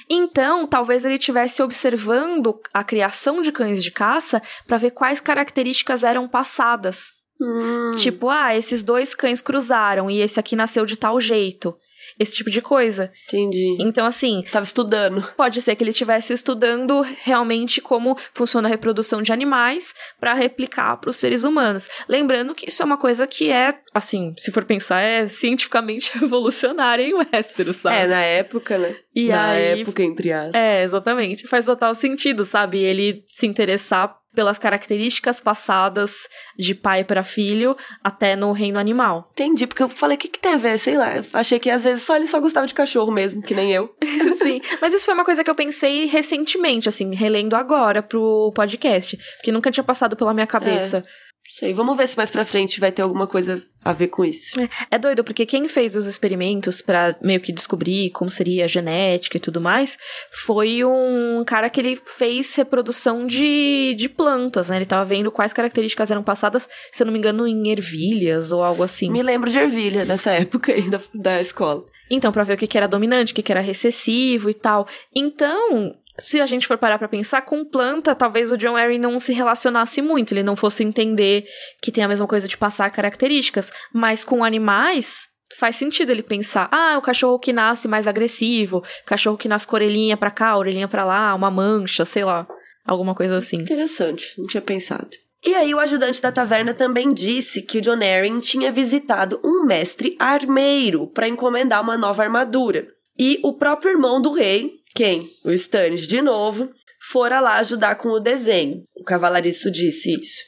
Então, 0.10 0.68
talvez 0.68 1.06
ele 1.06 1.16
estivesse 1.16 1.62
observando 1.64 2.60
a 2.74 2.84
criação 2.84 3.42
de 3.42 3.52
cães 3.52 3.84
de 3.84 3.92
caça 3.92 4.42
para 4.68 4.78
ver 4.78 4.92
quais 4.92 5.20
características 5.20 6.04
eram 6.04 6.28
passadas. 6.28 7.08
Hum, 7.42 7.92
Tipo, 7.96 8.30
ah, 8.30 8.56
esses 8.56 8.84
dois 8.84 9.16
cães 9.16 9.42
cruzaram 9.42 10.10
e 10.10 10.20
esse 10.20 10.40
aqui 10.40 10.56
nasceu 10.56 10.86
de 10.86 10.98
tal 10.98 11.20
jeito. 11.20 11.76
Esse 12.20 12.36
tipo 12.36 12.50
de 12.50 12.62
coisa. 12.62 13.12
entendi. 13.28 13.78
Então, 13.80 14.06
assim, 14.06 14.44
Tava 14.52 14.64
estudando. 14.64 15.22
pode 15.36 15.62
ser 15.62 15.76
que 15.76 15.84
ele 15.84 15.92
estivesse 15.92 16.34
estudando 16.34 17.02
realmente 17.24 17.82
como 17.82 18.18
funciona 18.34 18.68
a 18.68 18.72
reprodução 18.72 19.22
de 19.22 19.32
animais 19.32 19.94
para 20.20 20.34
replicar 20.34 20.98
para 20.98 21.10
os 21.10 21.18
seres 21.18 21.44
humanos. 21.44 21.88
Lembrando 22.08 22.54
que 22.56 22.70
isso 22.70 22.82
é 22.82 22.86
uma 22.86 22.98
coisa 22.98 23.26
que 23.28 23.52
é, 23.52 23.76
assim, 23.94 24.34
se 24.38 24.52
for 24.52 24.64
pensar, 24.66 25.02
é 25.02 25.28
cientificamente 25.28 26.12
revolucionária 26.18 27.04
em 27.04 27.14
Westeros, 27.14 27.78
sabe? 27.78 27.96
É, 27.98 28.08
na 28.08 28.22
época, 28.22 28.78
né? 28.78 28.96
E 29.16 29.28
na 29.30 29.50
aí- 29.52 29.82
época, 29.82 30.02
entre 30.04 30.34
aspas. 30.34 30.56
É, 30.56 30.84
exatamente. 30.84 31.48
Faz 31.48 31.66
total 31.66 31.94
sentido, 31.96 32.44
sabe? 32.46 32.80
Ele 32.80 33.24
se 33.28 33.46
interessar 33.46 34.16
pelas 34.34 34.58
características 34.58 35.40
passadas 35.40 36.28
de 36.58 36.74
pai 36.74 37.04
para 37.04 37.24
filho 37.24 37.76
até 38.04 38.36
no 38.36 38.52
reino 38.52 38.80
animal. 38.80 39.30
Entendi, 39.34 39.68
porque 39.68 39.84
eu 39.84 39.90
falei, 39.90 40.16
o 40.16 40.20
que, 40.20 40.28
que 40.28 40.40
tem 40.40 40.54
a 40.54 40.58
ver? 40.58 40.78
Sei 40.78 40.98
lá. 40.98 41.14
Achei 41.34 41.60
que 41.60 41.70
às 41.70 41.84
vezes 41.84 42.04
só 42.04 42.16
ele 42.16 42.28
só 42.28 42.40
gostava 42.40 42.68
de 42.68 42.74
cachorro 42.74 43.12
mesmo, 43.12 43.42
que 43.42 43.54
nem 43.54 43.72
eu. 43.72 43.96
Sim, 44.42 44.62
mas 44.82 44.94
isso 44.94 45.06
foi 45.06 45.14
uma 45.14 45.26
coisa 45.26 45.44
que 45.44 45.50
eu 45.50 45.56
pensei 45.56 46.06
recentemente, 46.06 46.90
assim, 46.90 47.14
relendo 47.14 47.56
agora 47.56 48.02
pro 48.02 48.52
podcast, 48.56 49.18
porque 49.38 49.52
nunca 49.52 49.72
tinha 49.72 49.84
passado 49.84 50.16
pela 50.16 50.34
minha 50.34 50.48
cabeça. 50.48 51.06
Sei, 51.46 51.74
vamos 51.74 51.98
ver 51.98 52.08
se 52.08 52.16
mais 52.16 52.32
pra 52.32 52.46
frente 52.46 52.80
vai 52.80 52.92
ter 52.92 53.02
alguma 53.02 53.28
coisa 53.28 53.62
a 53.84 53.92
ver 53.92 54.08
com 54.08 54.24
isso. 54.24 54.56
É 54.90 54.98
doido, 54.98 55.24
porque 55.26 55.46
quem 55.46 55.68
fez 55.68 55.96
os 55.96 56.08
experimentos 56.08 56.82
pra 56.82 57.16
meio 57.22 57.42
que 57.42 57.52
descobrir 57.52 58.12
como 58.12 58.32
seria 58.32 58.64
a 58.64 58.68
genética 58.68 59.36
e 59.36 59.40
tudo 59.42 59.60
mais 59.60 59.98
foi 60.32 60.86
um 60.86 61.44
cara 61.46 61.70
que 61.70 61.82
ele 61.82 62.00
fez 62.06 62.56
reprodução 62.56 63.28
de, 63.28 63.94
de 63.98 64.08
plantas, 64.08 64.70
né? 64.70 64.78
Ele 64.78 64.86
tava 64.86 65.04
vendo 65.04 65.32
quais 65.32 65.52
características 65.52 66.10
eram 66.10 66.24
passadas, 66.24 66.68
se 66.92 67.04
eu 67.04 67.06
não 67.06 67.12
me 67.12 67.20
engano, 67.20 67.46
em 67.46 67.70
ervilhas 67.70 68.54
ou 68.54 68.64
algo 68.64 68.82
assim. 68.82 69.12
Me 69.12 69.22
lembro 69.22 69.50
de 69.50 69.60
ervilha 69.60 70.06
nessa 70.06 70.32
época 70.32 70.72
aí 70.72 70.90
da, 70.90 71.02
da 71.14 71.42
escola. 71.42 71.86
Então, 72.10 72.32
pra 72.32 72.44
ver 72.44 72.54
o 72.54 72.58
que, 72.58 72.68
que 72.68 72.78
era 72.78 72.88
dominante, 72.88 73.32
o 73.34 73.36
que, 73.36 73.42
que 73.42 73.52
era 73.52 73.62
recessivo 73.62 74.50
e 74.50 74.54
tal. 74.54 74.88
Então, 75.16 75.92
se 76.20 76.40
a 76.40 76.46
gente 76.46 76.68
for 76.68 76.78
parar 76.78 77.00
pra 77.00 77.08
pensar, 77.08 77.42
com 77.42 77.66
planta, 77.66 78.14
talvez 78.14 78.52
o 78.52 78.58
John 78.58 78.76
Arryn 78.76 79.00
não 79.00 79.20
se 79.20 79.34
relacionasse 79.34 80.02
muito, 80.02 80.34
ele 80.34 80.44
não 80.44 80.56
fosse 80.56 80.84
entender 80.84 81.46
que 81.82 81.92
tem 81.92 82.04
a 82.04 82.08
mesma 82.08 82.28
coisa 82.28 82.48
de 82.48 82.58
passar 82.58 82.90
características. 82.92 83.72
Mas 83.92 84.24
com 84.24 84.44
animais, 84.44 85.30
faz 85.58 85.76
sentido 85.76 86.12
ele 86.12 86.24
pensar, 86.24 86.70
ah, 86.72 86.98
o 86.98 87.02
cachorro 87.02 87.40
que 87.40 87.52
nasce 87.54 87.88
mais 87.88 88.08
agressivo, 88.08 88.84
cachorro 89.06 89.38
que 89.38 89.48
nasce 89.48 89.66
com 89.66 89.76
orelhinha 89.76 90.16
pra 90.16 90.32
cá, 90.32 90.56
orelhinha 90.56 90.88
pra 90.88 91.04
lá, 91.04 91.34
uma 91.34 91.50
mancha, 91.50 92.06
sei 92.06 92.24
lá, 92.24 92.48
alguma 92.86 93.16
coisa 93.16 93.38
assim. 93.38 93.58
Interessante, 93.58 94.34
não 94.38 94.46
tinha 94.46 94.62
pensado. 94.62 95.10
E 95.46 95.54
aí 95.56 95.74
o 95.74 95.80
ajudante 95.80 96.22
da 96.22 96.32
taverna 96.32 96.74
também 96.74 97.14
disse 97.14 97.64
que 97.64 97.80
o 97.80 97.82
John 97.82 97.96
Arryn 97.96 98.40
tinha 98.40 98.72
visitado 98.72 99.42
um 99.44 99.66
mestre 99.66 100.16
armeiro 100.18 101.08
para 101.08 101.28
encomendar 101.28 101.82
uma 101.82 101.98
nova 101.98 102.24
armadura. 102.24 102.88
E 103.20 103.40
o 103.44 103.54
próprio 103.54 103.92
irmão 103.92 104.22
do 104.22 104.32
rei, 104.32 104.72
quem? 104.96 105.30
O 105.44 105.52
Stannis 105.52 106.08
de 106.08 106.22
novo, 106.22 106.70
fora 107.12 107.40
lá 107.40 107.58
ajudar 107.58 107.96
com 107.96 108.10
o 108.10 108.20
desenho. 108.20 108.84
O 108.96 109.04
cavalariço 109.04 109.72
disse 109.72 110.14
isso. 110.14 110.42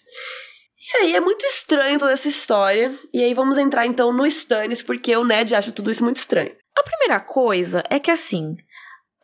E 0.93 0.97
aí 0.97 1.15
é 1.15 1.19
muito 1.19 1.45
estranho 1.45 1.97
toda 1.97 2.11
essa 2.11 2.27
história. 2.27 2.93
E 3.13 3.23
aí 3.23 3.33
vamos 3.33 3.57
entrar 3.57 3.85
então 3.85 4.13
no 4.13 4.25
Stannis, 4.25 4.83
porque 4.83 5.15
o 5.15 5.23
Ned 5.23 5.55
acha 5.55 5.71
tudo 5.71 5.89
isso 5.89 6.03
muito 6.03 6.17
estranho. 6.17 6.55
A 6.77 6.83
primeira 6.83 7.19
coisa 7.19 7.83
é 7.89 7.99
que 7.99 8.11
assim, 8.11 8.55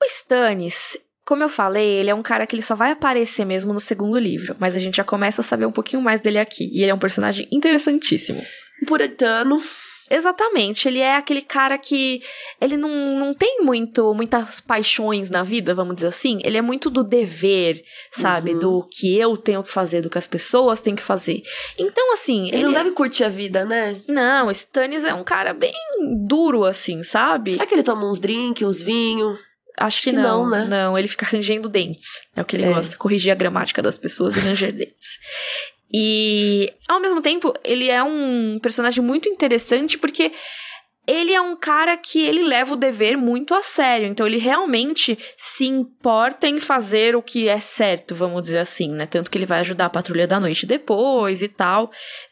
o 0.02 0.06
Stannis, 0.06 0.98
como 1.26 1.44
eu 1.44 1.50
falei, 1.50 1.88
ele 1.88 2.10
é 2.10 2.16
um 2.16 2.24
cara 2.24 2.48
que 2.48 2.56
ele 2.56 2.64
só 2.64 2.76
vai 2.76 2.92
aparecer 2.92 3.46
mesmo 3.46 3.74
no 3.74 3.80
segundo 3.80 4.18
livro, 4.18 4.56
mas 4.60 4.76
a 4.76 4.80
gente 4.80 4.98
já 4.98 5.04
começa 5.04 5.42
a 5.42 5.44
saber 5.44 5.66
um 5.66 5.72
pouquinho 5.72 6.02
mais 6.02 6.22
dele 6.22 6.40
aqui. 6.40 6.70
E 6.74 6.82
ele 6.82 6.92
é 6.92 6.94
um 6.94 7.00
personagem 7.00 7.48
interessantíssimo. 7.52 8.42
Puritano, 8.88 9.62
Exatamente, 10.14 10.88
ele 10.88 11.00
é 11.00 11.16
aquele 11.16 11.42
cara 11.42 11.78
que 11.78 12.22
ele 12.60 12.76
não, 12.76 13.18
não 13.18 13.34
tem 13.34 13.62
muito 13.62 14.14
muitas 14.14 14.60
paixões 14.60 15.30
na 15.30 15.42
vida, 15.42 15.74
vamos 15.74 15.96
dizer 15.96 16.08
assim. 16.08 16.40
Ele 16.44 16.58
é 16.58 16.62
muito 16.62 16.90
do 16.90 17.04
dever, 17.04 17.82
sabe? 18.12 18.52
Uhum. 18.52 18.60
Do 18.60 18.88
que 18.92 19.18
eu 19.18 19.38
tenho 19.38 19.64
que 19.64 19.72
fazer, 19.72 20.02
do 20.02 20.10
que 20.10 20.18
as 20.18 20.28
pessoas 20.28 20.82
têm 20.82 20.96
que 20.96 21.02
fazer. 21.02 21.42
Então, 21.78 22.12
assim. 22.12 22.50
ele, 22.50 22.64
não 22.64 22.74
deve 22.74 22.92
curtir 22.92 23.24
a 23.24 23.30
vida, 23.30 23.64
né? 23.64 24.02
Não, 24.08 24.48
o 24.48 24.52
Stannis 24.52 25.06
é 25.06 25.14
um 25.14 25.24
cara 25.24 25.54
bem 25.54 25.74
duro, 26.28 26.66
assim, 26.66 27.04
sabe? 27.04 27.52
Será 27.52 27.66
que 27.66 27.74
ele 27.74 27.84
toma 27.84 28.10
uns 28.10 28.20
drinks, 28.20 28.68
uns 28.68 28.82
vinhos? 28.82 29.40
Acho 29.78 30.02
que, 30.02 30.10
que 30.10 30.16
não, 30.16 30.44
não, 30.44 30.50
né? 30.50 30.66
Não, 30.70 30.98
ele 30.98 31.08
fica 31.08 31.26
rangendo 31.26 31.70
dentes. 31.70 32.22
É 32.36 32.42
o 32.42 32.46
que 32.46 32.58
ele 32.58 32.66
É. 32.66 32.74
gosta, 32.74 32.98
corrigir 32.98 33.32
a 33.32 33.36
gramática 33.36 33.82
das 33.82 33.98
pessoas 33.98 34.36
e 34.36 34.40
ranger 34.42 34.74
dentes. 34.74 35.18
E, 35.94 36.72
ao 36.88 37.00
mesmo 37.00 37.22
tempo, 37.22 37.54
ele 37.64 37.90
é 37.90 38.02
um 38.02 38.60
personagem 38.62 39.04
muito 39.04 39.28
interessante 39.28 39.98
porque 39.98 40.32
ele 41.08 41.34
é 41.34 41.42
um 41.42 41.56
cara 41.56 41.98
que 41.98 42.22
ele 42.22 42.44
leva 42.44 42.74
o 42.74 42.78
dever 42.78 43.18
muito 43.18 43.54
a 43.54 43.62
sério. 43.62 44.08
Então, 44.08 44.26
ele 44.26 44.38
realmente 44.38 45.18
se 45.36 45.66
importa 45.66 46.48
em 46.48 46.60
fazer 46.60 47.16
o 47.16 47.22
que 47.22 47.50
é 47.50 47.60
certo, 47.60 48.16
vamos 48.16 48.44
dizer 48.44 48.60
assim, 48.60 48.90
né? 48.90 49.06
Tanto 49.06 49.30
que 49.30 49.38
ele 49.38 49.46
vai 49.46 49.60
ajudar 49.60 49.86
a 49.88 49.90
patrulha 49.90 50.28
da 50.28 50.40
noite 50.40 50.66
depois 50.66 51.42
e 51.42 51.48
tal. 51.48 51.92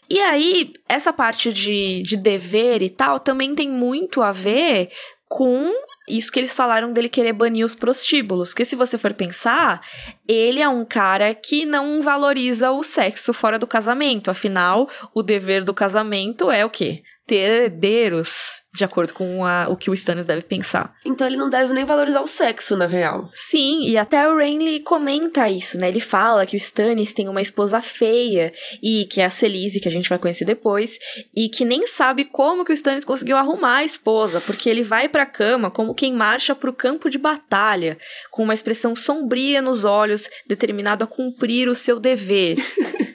E 0.10 0.20
aí, 0.20 0.72
essa 0.88 1.12
parte 1.12 1.52
de, 1.52 2.02
de 2.04 2.16
dever 2.16 2.82
e 2.82 2.90
tal 2.90 3.20
também 3.20 3.54
tem 3.54 3.70
muito 3.70 4.22
a 4.22 4.32
ver 4.32 4.90
com 5.28 5.72
isso 6.10 6.32
que 6.32 6.40
eles 6.40 6.56
falaram 6.56 6.90
dele 6.90 7.08
querer 7.08 7.34
banir 7.34 7.66
os 7.66 7.76
prostíbulos. 7.76 8.50
Porque 8.50 8.66
se 8.66 8.76
você 8.76 8.98
for 8.98 9.14
pensar, 9.14 9.82
ele 10.28 10.62
é 10.62 10.68
um 10.68 10.84
cara 10.84 11.34
que 11.34 11.66
não 11.66 12.02
valoriza 12.02 12.72
o 12.72 12.84
sexo 12.84 13.34
fora 13.34 13.60
do 13.60 13.68
casamento. 13.68 14.32
Afinal, 14.32 14.90
o 15.14 15.22
dever 15.22 15.64
do 15.64 15.74
casamento 15.74 16.52
é 16.52 16.66
o 16.66 16.70
quê? 16.70 17.04
Ter 17.28 17.64
herdeiros, 17.64 18.59
de 18.74 18.84
acordo 18.84 19.14
com 19.14 19.44
a- 19.44 19.68
o 19.70 19.76
que 19.76 19.90
o 19.90 19.94
Stannis 19.94 20.26
deve 20.26 20.42
pensar. 20.44 20.94
Então 21.04 21.26
ele 21.26 21.36
não 21.38 21.50
deve 21.50 21.74
nem 21.74 21.84
valorizar 21.86 22.22
o 22.22 22.28
sexo, 22.28 22.78
na 22.78 22.86
real. 22.86 23.30
Sim, 23.34 23.82
e 23.90 23.98
até 23.98 24.28
o 24.28 24.38
Renly 24.38 24.82
comenta 24.82 25.50
isso, 25.50 25.80
né? 25.80 25.88
Ele 25.88 26.00
fala 26.00 26.46
que 26.46 26.56
o 26.56 26.58
Stannis 26.58 27.14
tem 27.14 27.28
uma 27.28 27.42
esposa 27.42 27.82
feia, 27.82 28.54
e 28.82 29.06
que 29.06 29.22
é 29.22 29.26
a 29.26 29.30
Celise, 29.30 29.80
que 29.80 29.88
a 29.88 29.92
gente 29.92 30.08
vai 30.10 30.20
conhecer 30.20 30.46
depois, 30.46 30.98
e 31.36 31.50
que 31.50 31.66
nem 31.66 31.88
sabe 31.88 32.26
como 32.26 32.64
que 32.64 32.72
o 32.72 32.74
Stannis 32.76 33.04
conseguiu 33.06 33.38
arrumar 33.38 33.78
a 33.78 33.84
esposa, 33.84 34.40
porque 34.40 34.70
ele 34.70 34.84
vai 34.84 35.10
pra 35.10 35.26
cama 35.26 35.72
como 35.72 35.96
quem 35.96 36.14
marcha 36.14 36.54
pro 36.54 36.72
campo 36.74 37.10
de 37.10 37.18
batalha, 37.18 37.98
com 38.30 38.44
uma 38.44 38.54
expressão 38.54 38.96
sombria 38.96 39.62
nos 39.62 39.84
olhos, 39.84 40.30
determinado 40.48 41.04
a 41.04 41.08
cumprir 41.08 41.68
o 41.68 41.76
seu 41.76 42.00
dever. 42.00 42.58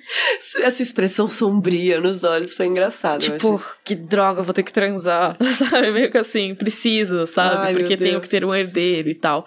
Essa 0.63 0.83
expressão 0.83 1.29
sombria 1.29 1.99
nos 2.01 2.25
olhos 2.25 2.55
foi 2.55 2.67
engraçado. 2.67 3.25
eu 3.25 3.33
tipo, 3.33 3.63
que 3.85 3.95
droga, 3.95 4.43
vou 4.43 4.53
ter 4.55 4.63
que 4.63 4.73
transar, 4.73 5.37
sabe? 5.53 5.91
Meio 5.91 6.11
que 6.11 6.19
assim, 6.19 6.55
preciso, 6.55 7.27
sabe? 7.27 7.67
Ai, 7.69 7.73
Porque 7.73 7.97
tenho 7.97 8.21
que 8.21 8.29
ter 8.29 8.45
um 8.45 8.55
herdeiro 8.55 9.09
e 9.09 9.15
tal. 9.15 9.45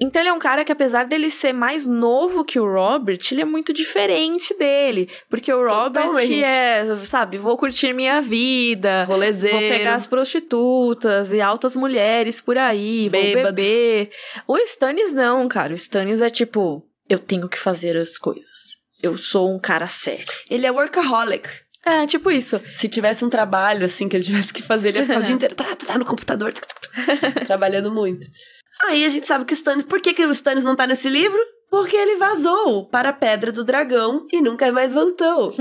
Então 0.00 0.22
ele 0.22 0.30
é 0.30 0.32
um 0.32 0.38
cara 0.38 0.64
que, 0.64 0.72
apesar 0.72 1.04
dele 1.04 1.28
ser 1.28 1.52
mais 1.52 1.86
novo 1.86 2.42
que 2.42 2.58
o 2.58 2.64
Robert, 2.64 3.20
ele 3.30 3.42
é 3.42 3.44
muito 3.44 3.70
diferente 3.70 4.56
dele. 4.56 5.06
Porque 5.28 5.52
o 5.52 5.60
Robert 5.62 6.06
Totalmente. 6.06 6.42
é, 6.42 7.04
sabe, 7.04 7.36
vou 7.36 7.58
curtir 7.58 7.92
minha 7.92 8.22
vida, 8.22 9.04
Rolezeiro. 9.04 9.58
vou 9.58 9.68
pegar 9.68 9.96
as 9.96 10.06
prostitutas 10.06 11.32
e 11.32 11.40
altas 11.42 11.76
mulheres 11.76 12.40
por 12.40 12.56
aí, 12.56 13.10
vou 13.10 13.20
Bêbado. 13.20 13.54
beber. 13.54 14.10
O 14.48 14.56
Stannis 14.56 15.12
não, 15.12 15.46
cara. 15.46 15.74
O 15.74 15.76
Stannis 15.76 16.22
é 16.22 16.30
tipo, 16.30 16.82
eu 17.06 17.18
tenho 17.18 17.46
que 17.46 17.58
fazer 17.58 17.94
as 17.98 18.16
coisas. 18.16 18.80
Eu 19.02 19.18
sou 19.18 19.54
um 19.54 19.58
cara 19.58 19.86
sério. 19.86 20.32
Ele 20.48 20.66
é 20.66 20.72
workaholic. 20.72 21.48
É, 21.90 22.06
tipo 22.06 22.30
isso. 22.30 22.60
Se 22.70 22.88
tivesse 22.88 23.24
um 23.24 23.30
trabalho, 23.30 23.84
assim, 23.84 24.08
que 24.08 24.16
ele 24.16 24.24
tivesse 24.24 24.52
que 24.52 24.62
fazer, 24.62 24.90
ele 24.90 24.98
ia 25.00 25.06
ficar 25.06 25.18
o 25.18 25.22
dia 25.22 25.34
inteiro 25.36 25.54
tá, 25.54 25.64
tá, 25.64 25.86
tá, 25.86 25.98
no 25.98 26.04
computador, 26.04 26.52
trabalhando 27.46 27.92
muito. 27.92 28.26
Aí 28.84 29.04
a 29.04 29.08
gente 29.08 29.26
sabe 29.26 29.44
que 29.44 29.52
o 29.52 29.54
Stannis... 29.54 29.84
Por 29.84 30.00
que, 30.00 30.14
que 30.14 30.24
o 30.24 30.32
Stannis 30.32 30.64
não 30.64 30.76
tá 30.76 30.86
nesse 30.86 31.08
livro? 31.08 31.38
Porque 31.70 31.96
ele 31.96 32.16
vazou 32.16 32.86
para 32.86 33.10
a 33.10 33.12
Pedra 33.12 33.52
do 33.52 33.64
Dragão 33.64 34.26
e 34.32 34.40
nunca 34.40 34.70
mais 34.72 34.92
voltou. 34.92 35.54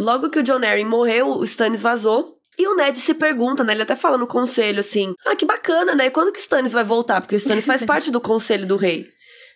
Logo 0.00 0.28
que 0.28 0.40
o 0.40 0.42
John 0.42 0.64
Arryn 0.64 0.84
morreu, 0.84 1.28
o 1.28 1.44
Stannis 1.44 1.80
vazou. 1.80 2.34
E 2.58 2.68
o 2.68 2.76
Ned 2.76 2.98
se 2.98 3.14
pergunta, 3.14 3.64
né? 3.64 3.72
Ele 3.72 3.82
até 3.82 3.96
fala 3.96 4.16
no 4.16 4.26
conselho 4.26 4.80
assim: 4.80 5.12
Ah, 5.26 5.34
que 5.34 5.44
bacana, 5.44 5.94
né? 5.94 6.06
E 6.06 6.10
quando 6.10 6.32
que 6.32 6.38
o 6.38 6.40
Stannis 6.40 6.72
vai 6.72 6.84
voltar? 6.84 7.20
Porque 7.20 7.34
o 7.34 7.36
Stannis 7.36 7.66
faz 7.66 7.82
parte 7.86 8.10
do 8.10 8.20
conselho 8.20 8.66
do 8.66 8.76
rei, 8.76 9.06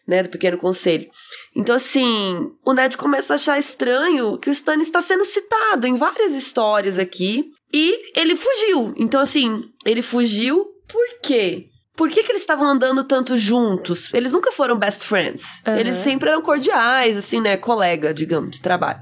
né? 0.09 0.23
Do 0.23 0.31
pequeno 0.31 0.57
conselho. 0.57 1.09
Então, 1.55 1.77
assim, 1.77 2.51
o 2.64 2.73
Ned 2.73 2.97
começa 2.97 3.35
a 3.35 3.37
achar 3.37 3.59
estranho 3.59 4.38
que 4.38 4.49
o 4.49 4.53
Stannis 4.53 4.87
está 4.87 5.03
sendo 5.03 5.25
citado 5.25 5.87
em 5.87 5.94
várias 5.94 6.35
histórias 6.35 6.99
aqui. 6.99 7.51
E 7.73 8.18
ele 8.18 8.35
fugiu. 8.35 8.94
Então, 8.97 9.21
assim, 9.21 9.62
ele 9.85 10.01
fugiu 10.01 10.64
por 10.88 11.21
quê? 11.23 11.66
Por 11.94 12.09
que, 12.09 12.23
que 12.23 12.33
eles 12.33 12.40
estavam 12.40 12.66
andando 12.66 13.05
tanto 13.05 13.37
juntos? 13.37 14.12
Eles 14.14 14.33
nunca 14.33 14.51
foram 14.51 14.79
best 14.79 15.05
friends. 15.05 15.62
Aham. 15.66 15.79
Eles 15.79 15.97
sempre 15.97 16.31
eram 16.31 16.40
cordiais, 16.40 17.16
assim, 17.16 17.40
né? 17.40 17.57
Colega, 17.57 18.14
digamos, 18.14 18.53
de 18.53 18.62
trabalho. 18.62 19.01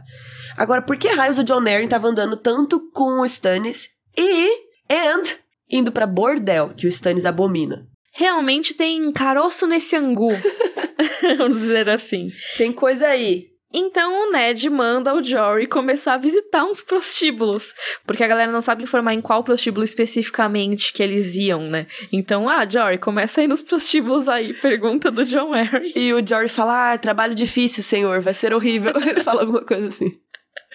Agora, 0.56 0.82
por 0.82 0.96
que 0.96 1.08
raios 1.08 1.38
o 1.38 1.44
John 1.44 1.60
Arryn 1.60 1.86
tava 1.86 2.08
andando 2.08 2.36
tanto 2.36 2.90
com 2.92 3.20
o 3.20 3.24
Stannis 3.26 3.90
e... 4.16 4.48
And... 4.90 5.22
Indo 5.68 5.90
pra 5.90 6.06
bordel, 6.06 6.72
que 6.76 6.86
o 6.86 6.88
Stannis 6.88 7.24
abomina. 7.24 7.86
Realmente 8.16 8.74
tem 8.74 9.12
caroço 9.12 9.66
nesse 9.66 9.94
angu. 9.94 10.32
Vamos 11.36 11.60
dizer 11.60 11.88
assim. 11.88 12.32
Tem 12.56 12.72
coisa 12.72 13.08
aí. 13.08 13.48
Então 13.78 14.28
o 14.28 14.32
Ned 14.32 14.70
manda 14.70 15.14
o 15.14 15.22
Jory 15.22 15.66
começar 15.66 16.14
a 16.14 16.18
visitar 16.18 16.64
uns 16.64 16.80
prostíbulos. 16.80 17.74
Porque 18.06 18.24
a 18.24 18.26
galera 18.26 18.50
não 18.50 18.60
sabe 18.60 18.84
informar 18.84 19.12
em 19.12 19.20
qual 19.20 19.44
prostíbulo 19.44 19.84
especificamente 19.84 20.92
que 20.92 21.02
eles 21.02 21.34
iam, 21.34 21.62
né? 21.68 21.86
Então, 22.10 22.48
ah, 22.48 22.66
Jory, 22.66 22.96
começa 22.96 23.40
aí 23.40 23.46
nos 23.46 23.60
prostíbulos 23.60 24.28
aí. 24.28 24.54
Pergunta 24.54 25.10
do 25.10 25.26
John 25.26 25.50
Harry. 25.50 25.92
E 25.94 26.14
o 26.14 26.26
Jory 26.26 26.48
fala, 26.48 26.92
ah, 26.92 26.98
trabalho 26.98 27.34
difícil, 27.34 27.82
senhor, 27.82 28.20
vai 28.20 28.32
ser 28.32 28.54
horrível. 28.54 28.94
Ele 29.06 29.20
fala 29.20 29.42
alguma 29.42 29.62
coisa 29.62 29.88
assim. 29.88 30.16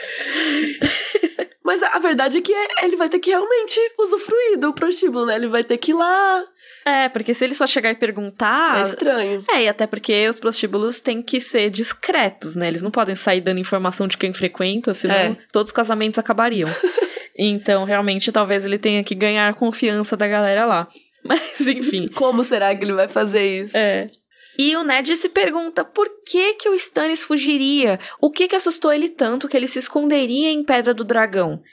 Mas 1.63 1.81
a 1.83 1.99
verdade 1.99 2.39
é 2.39 2.41
que 2.41 2.51
é- 2.53 2.85
ele 2.85 2.95
vai 2.95 3.07
ter 3.07 3.19
que 3.19 3.29
realmente 3.29 3.79
usufruir 3.99 4.57
do 4.57 4.73
prostíbulo, 4.73 5.25
né? 5.27 5.35
Ele 5.35 5.47
vai 5.47 5.63
ter 5.63 5.77
que 5.77 5.91
ir 5.91 5.93
lá. 5.93 6.43
É, 6.85 7.07
porque 7.07 7.33
se 7.33 7.43
ele 7.45 7.53
só 7.53 7.67
chegar 7.67 7.91
e 7.91 7.95
perguntar. 7.95 8.79
É 8.79 8.81
estranho. 8.81 9.45
É, 9.49 9.63
e 9.63 9.69
até 9.69 9.85
porque 9.85 10.27
os 10.27 10.39
prostíbulos 10.39 10.99
têm 10.99 11.21
que 11.21 11.39
ser 11.39 11.69
discretos, 11.69 12.55
né? 12.55 12.67
Eles 12.67 12.81
não 12.81 12.89
podem 12.91 13.15
sair 13.15 13.39
dando 13.41 13.59
informação 13.59 14.07
de 14.07 14.17
quem 14.17 14.33
frequenta, 14.33 14.93
senão 14.93 15.15
É. 15.15 15.37
todos 15.51 15.69
os 15.69 15.75
casamentos 15.75 16.17
acabariam. 16.19 16.67
então, 17.37 17.85
realmente, 17.85 18.31
talvez 18.31 18.65
ele 18.65 18.79
tenha 18.79 19.03
que 19.03 19.13
ganhar 19.15 19.53
confiança 19.53 20.17
da 20.17 20.27
galera 20.27 20.65
lá. 20.65 20.87
Mas, 21.23 21.61
enfim. 21.61 22.07
Como 22.07 22.43
será 22.43 22.75
que 22.75 22.83
ele 22.83 22.93
vai 22.93 23.07
fazer 23.07 23.45
isso? 23.65 23.77
É. 23.77 24.07
E 24.61 24.75
o 24.75 24.83
Ned 24.83 25.17
se 25.17 25.27
pergunta 25.27 25.83
por 25.83 26.07
que 26.23 26.53
que 26.53 26.69
o 26.69 26.75
Stannis 26.75 27.23
fugiria? 27.23 27.99
O 28.19 28.29
que 28.29 28.47
que 28.47 28.55
assustou 28.55 28.93
ele 28.93 29.09
tanto 29.09 29.47
que 29.47 29.57
ele 29.57 29.65
se 29.65 29.79
esconderia 29.79 30.51
em 30.51 30.63
Pedra 30.63 30.93
do 30.93 31.03
Dragão? 31.03 31.63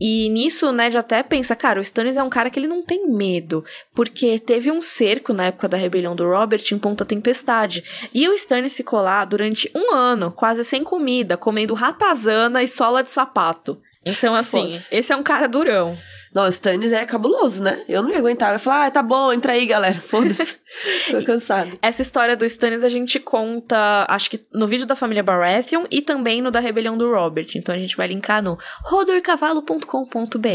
E 0.00 0.28
nisso 0.28 0.68
o 0.68 0.72
Ned 0.72 0.96
até 0.96 1.24
pensa, 1.24 1.56
cara, 1.56 1.80
o 1.80 1.82
Stannis 1.82 2.16
é 2.16 2.22
um 2.22 2.30
cara 2.30 2.48
que 2.48 2.56
ele 2.56 2.68
não 2.68 2.84
tem 2.84 3.08
medo, 3.08 3.64
porque 3.92 4.38
teve 4.38 4.70
um 4.70 4.80
cerco 4.80 5.32
na 5.32 5.46
época 5.46 5.66
da 5.66 5.76
rebelião 5.76 6.14
do 6.14 6.24
Robert 6.24 6.62
em 6.70 6.78
Ponta 6.78 7.04
Tempestade, 7.04 7.82
e 8.14 8.28
o 8.28 8.34
Stannis 8.34 8.76
ficou 8.76 9.00
lá 9.00 9.24
durante 9.24 9.68
um 9.74 9.92
ano, 9.92 10.30
quase 10.30 10.64
sem 10.64 10.84
comida, 10.84 11.36
comendo 11.36 11.74
ratazana 11.74 12.62
e 12.62 12.68
sola 12.68 13.02
de 13.02 13.10
sapato. 13.10 13.76
Então, 14.04 14.36
assim, 14.36 14.80
esse 14.92 15.12
é 15.12 15.16
um 15.16 15.22
cara 15.24 15.48
durão. 15.48 15.98
Não, 16.36 16.44
o 16.44 16.48
Stannis 16.50 16.92
é 16.92 17.06
cabuloso, 17.06 17.62
né? 17.62 17.82
Eu 17.88 18.02
não 18.02 18.10
ia 18.10 18.18
aguentar. 18.18 18.50
Eu 18.50 18.56
ia 18.56 18.58
falar, 18.58 18.84
ah, 18.84 18.90
tá 18.90 19.02
bom, 19.02 19.32
entra 19.32 19.54
aí, 19.54 19.64
galera. 19.64 19.98
Foda-se. 20.02 20.58
Tô 21.10 21.24
cansado. 21.24 21.78
Essa 21.80 22.02
história 22.02 22.36
do 22.36 22.44
Stannis 22.44 22.84
a 22.84 22.90
gente 22.90 23.18
conta, 23.18 24.04
acho 24.06 24.30
que 24.30 24.46
no 24.52 24.66
vídeo 24.66 24.84
da 24.84 24.94
família 24.94 25.22
Baratheon 25.22 25.86
e 25.90 26.02
também 26.02 26.42
no 26.42 26.50
da 26.50 26.60
rebelião 26.60 26.98
do 26.98 27.10
Robert. 27.10 27.46
Então 27.56 27.74
a 27.74 27.78
gente 27.78 27.96
vai 27.96 28.08
linkar 28.08 28.42
no 28.42 28.58
rodorcavalo.com.br. 28.84 30.46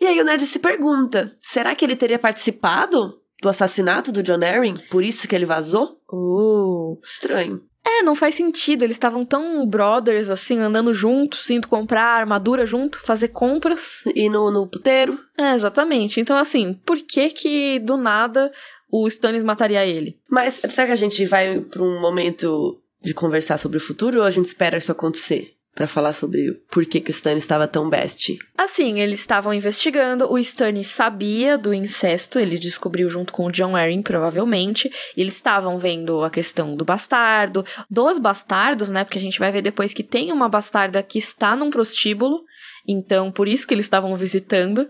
E 0.00 0.06
aí 0.06 0.20
o 0.20 0.24
Ned 0.24 0.46
se 0.46 0.60
pergunta, 0.60 1.36
será 1.42 1.74
que 1.74 1.84
ele 1.84 1.96
teria 1.96 2.18
participado 2.20 3.20
do 3.42 3.48
assassinato 3.48 4.12
do 4.12 4.22
John 4.22 4.40
Arryn? 4.40 4.76
Por 4.88 5.02
isso 5.02 5.26
que 5.26 5.34
ele 5.34 5.46
vazou? 5.46 5.98
Uh. 6.12 7.00
Estranho. 7.02 7.60
É, 7.84 8.02
não 8.02 8.14
faz 8.14 8.34
sentido. 8.34 8.82
Eles 8.82 8.96
estavam 8.96 9.24
tão 9.24 9.66
brothers, 9.66 10.30
assim, 10.30 10.58
andando 10.58 10.94
juntos, 10.94 11.48
indo 11.50 11.68
comprar 11.68 12.20
armadura 12.20 12.64
junto, 12.64 12.98
fazer 13.00 13.28
compras. 13.28 14.02
E 14.14 14.28
no, 14.28 14.50
no 14.50 14.66
puteiro? 14.66 15.18
É, 15.36 15.54
exatamente. 15.54 16.20
Então, 16.20 16.36
assim, 16.36 16.74
por 16.84 16.96
que 16.96 17.30
que 17.30 17.78
do 17.80 17.96
nada 17.96 18.50
o 18.90 19.06
Stannis 19.06 19.42
mataria 19.42 19.84
ele? 19.84 20.18
Mas 20.28 20.62
será 20.68 20.86
que 20.86 20.92
a 20.92 20.96
gente 20.96 21.24
vai 21.26 21.60
pra 21.60 21.82
um 21.82 22.00
momento 22.00 22.80
de 23.02 23.12
conversar 23.12 23.58
sobre 23.58 23.76
o 23.76 23.80
futuro 23.80 24.20
ou 24.20 24.24
a 24.24 24.30
gente 24.30 24.46
espera 24.46 24.78
isso 24.78 24.90
acontecer? 24.90 25.53
Pra 25.74 25.88
falar 25.88 26.12
sobre 26.12 26.52
por 26.70 26.86
que, 26.86 27.00
que 27.00 27.10
o 27.10 27.12
Stannis 27.12 27.42
estava 27.42 27.66
tão 27.66 27.90
best. 27.90 28.38
Assim, 28.56 29.00
eles 29.00 29.20
estavam 29.20 29.52
investigando, 29.52 30.30
o 30.30 30.38
Stannis 30.38 30.86
sabia 30.86 31.58
do 31.58 31.74
incesto, 31.74 32.38
ele 32.38 32.58
descobriu 32.58 33.08
junto 33.08 33.32
com 33.32 33.46
o 33.46 33.50
John 33.50 33.74
Arryn, 33.74 34.00
provavelmente, 34.00 34.88
e 35.16 35.20
eles 35.20 35.34
estavam 35.34 35.76
vendo 35.76 36.22
a 36.22 36.30
questão 36.30 36.76
do 36.76 36.84
bastardo, 36.84 37.64
dos 37.90 38.18
bastardos, 38.18 38.90
né, 38.90 39.02
porque 39.02 39.18
a 39.18 39.20
gente 39.20 39.40
vai 39.40 39.50
ver 39.50 39.62
depois 39.62 39.92
que 39.92 40.04
tem 40.04 40.30
uma 40.30 40.48
bastarda 40.48 41.02
que 41.02 41.18
está 41.18 41.56
num 41.56 41.70
prostíbulo, 41.70 42.44
então, 42.86 43.32
por 43.32 43.48
isso 43.48 43.66
que 43.66 43.74
eles 43.74 43.86
estavam 43.86 44.14
visitando. 44.14 44.88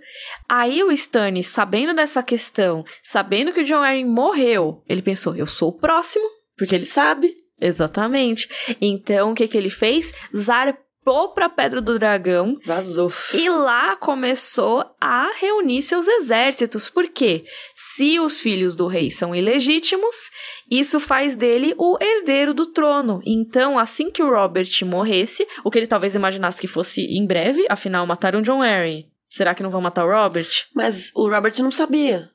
Aí 0.49 0.83
o 0.83 0.90
Stannis, 0.90 1.47
sabendo 1.47 1.94
dessa 1.94 2.23
questão, 2.23 2.85
sabendo 3.03 3.53
que 3.53 3.61
o 3.61 3.64
John 3.64 3.83
Arryn 3.83 4.05
morreu, 4.05 4.83
ele 4.88 5.01
pensou, 5.01 5.35
eu 5.37 5.47
sou 5.47 5.68
o 5.68 5.79
próximo, 5.79 6.25
Porque 6.57 6.75
ele 6.75 6.87
sabe. 6.87 7.35
Exatamente. 7.64 8.48
Então, 8.81 9.33
o 9.33 9.35
que 9.35 9.48
que 9.48 9.57
ele 9.57 9.70
fez? 9.70 10.12
Zarpou 10.37 11.33
pra 11.35 11.48
Pedra 11.48 11.81
do 11.81 11.98
Dragão 11.98 12.59
Vazou. 12.64 13.12
e 13.33 13.48
lá 13.48 13.96
começou 13.96 14.85
a 15.00 15.31
reunir 15.38 15.83
seus 15.83 16.07
exércitos. 16.07 16.88
Por 16.88 17.09
quê? 17.09 17.44
Se 17.74 18.18
os 18.20 18.40
filhos 18.40 18.74
do 18.74 18.87
rei 18.87 19.11
são 19.11 19.35
ilegítimos, 19.35 20.31
isso 20.70 20.98
faz 21.00 21.37
dele 21.37 21.74
o 21.79 21.96
herdeiro 22.00 22.53
do 22.55 22.66
trono. 22.66 23.20
Então, 23.24 23.79
assim 23.79 24.11
que 24.11 24.22
o 24.22 24.31
Robert 24.31 24.68
morresse, 24.85 25.46
o 25.62 25.70
que 25.70 25.79
ele 25.79 25.87
talvez 25.87 26.14
imaginasse 26.14 26.61
que 26.61 26.66
fosse 26.68 27.03
em 27.03 27.27
breve, 27.27 27.66
afinal 27.68 28.07
mataram 28.07 28.42
John 28.42 28.62
Arryn. 28.62 29.05
Será 29.29 29.55
que 29.55 29.62
não 29.62 29.70
vão 29.70 29.81
matar 29.81 30.05
o 30.07 30.11
Robert? 30.11 30.48
Mas 30.74 31.11
o 31.14 31.29
Robert 31.29 31.55
não 31.59 31.70
sabia. 31.70 32.31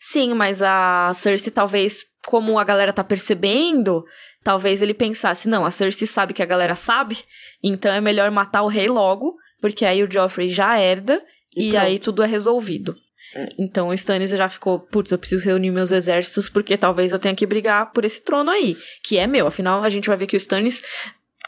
Sim, 0.00 0.34
mas 0.34 0.60
a 0.60 1.10
Cersei 1.14 1.50
talvez, 1.50 2.04
como 2.26 2.58
a 2.58 2.64
galera 2.64 2.92
tá 2.92 3.02
percebendo, 3.02 4.04
talvez 4.42 4.82
ele 4.82 4.94
pensasse, 4.94 5.48
não, 5.48 5.64
a 5.64 5.70
Cersei 5.70 6.06
sabe 6.06 6.34
que 6.34 6.42
a 6.42 6.46
galera 6.46 6.74
sabe, 6.74 7.18
então 7.62 7.92
é 7.92 8.00
melhor 8.00 8.30
matar 8.30 8.62
o 8.62 8.68
rei 8.68 8.88
logo, 8.88 9.36
porque 9.60 9.84
aí 9.84 10.02
o 10.02 10.10
Joffrey 10.10 10.48
já 10.48 10.78
herda 10.78 11.22
E 11.56 11.70
e, 11.70 11.76
aí 11.76 11.98
tudo 11.98 12.22
é 12.22 12.26
resolvido. 12.26 12.96
É. 13.34 13.48
Então 13.58 13.88
o 13.88 13.94
Stannis 13.94 14.30
já 14.30 14.48
ficou, 14.48 14.78
putz, 14.78 15.10
eu 15.10 15.18
preciso 15.18 15.44
reunir 15.44 15.70
meus 15.70 15.92
exércitos 15.92 16.48
porque 16.48 16.76
talvez 16.76 17.12
eu 17.12 17.18
tenha 17.18 17.34
que 17.34 17.46
brigar 17.46 17.92
por 17.92 18.04
esse 18.04 18.22
trono 18.22 18.50
aí, 18.50 18.76
que 19.02 19.16
é 19.16 19.26
meu. 19.26 19.46
Afinal, 19.46 19.82
a 19.82 19.88
gente 19.88 20.08
vai 20.08 20.16
ver 20.16 20.26
que 20.26 20.36
o 20.36 20.38
Stannis 20.38 20.82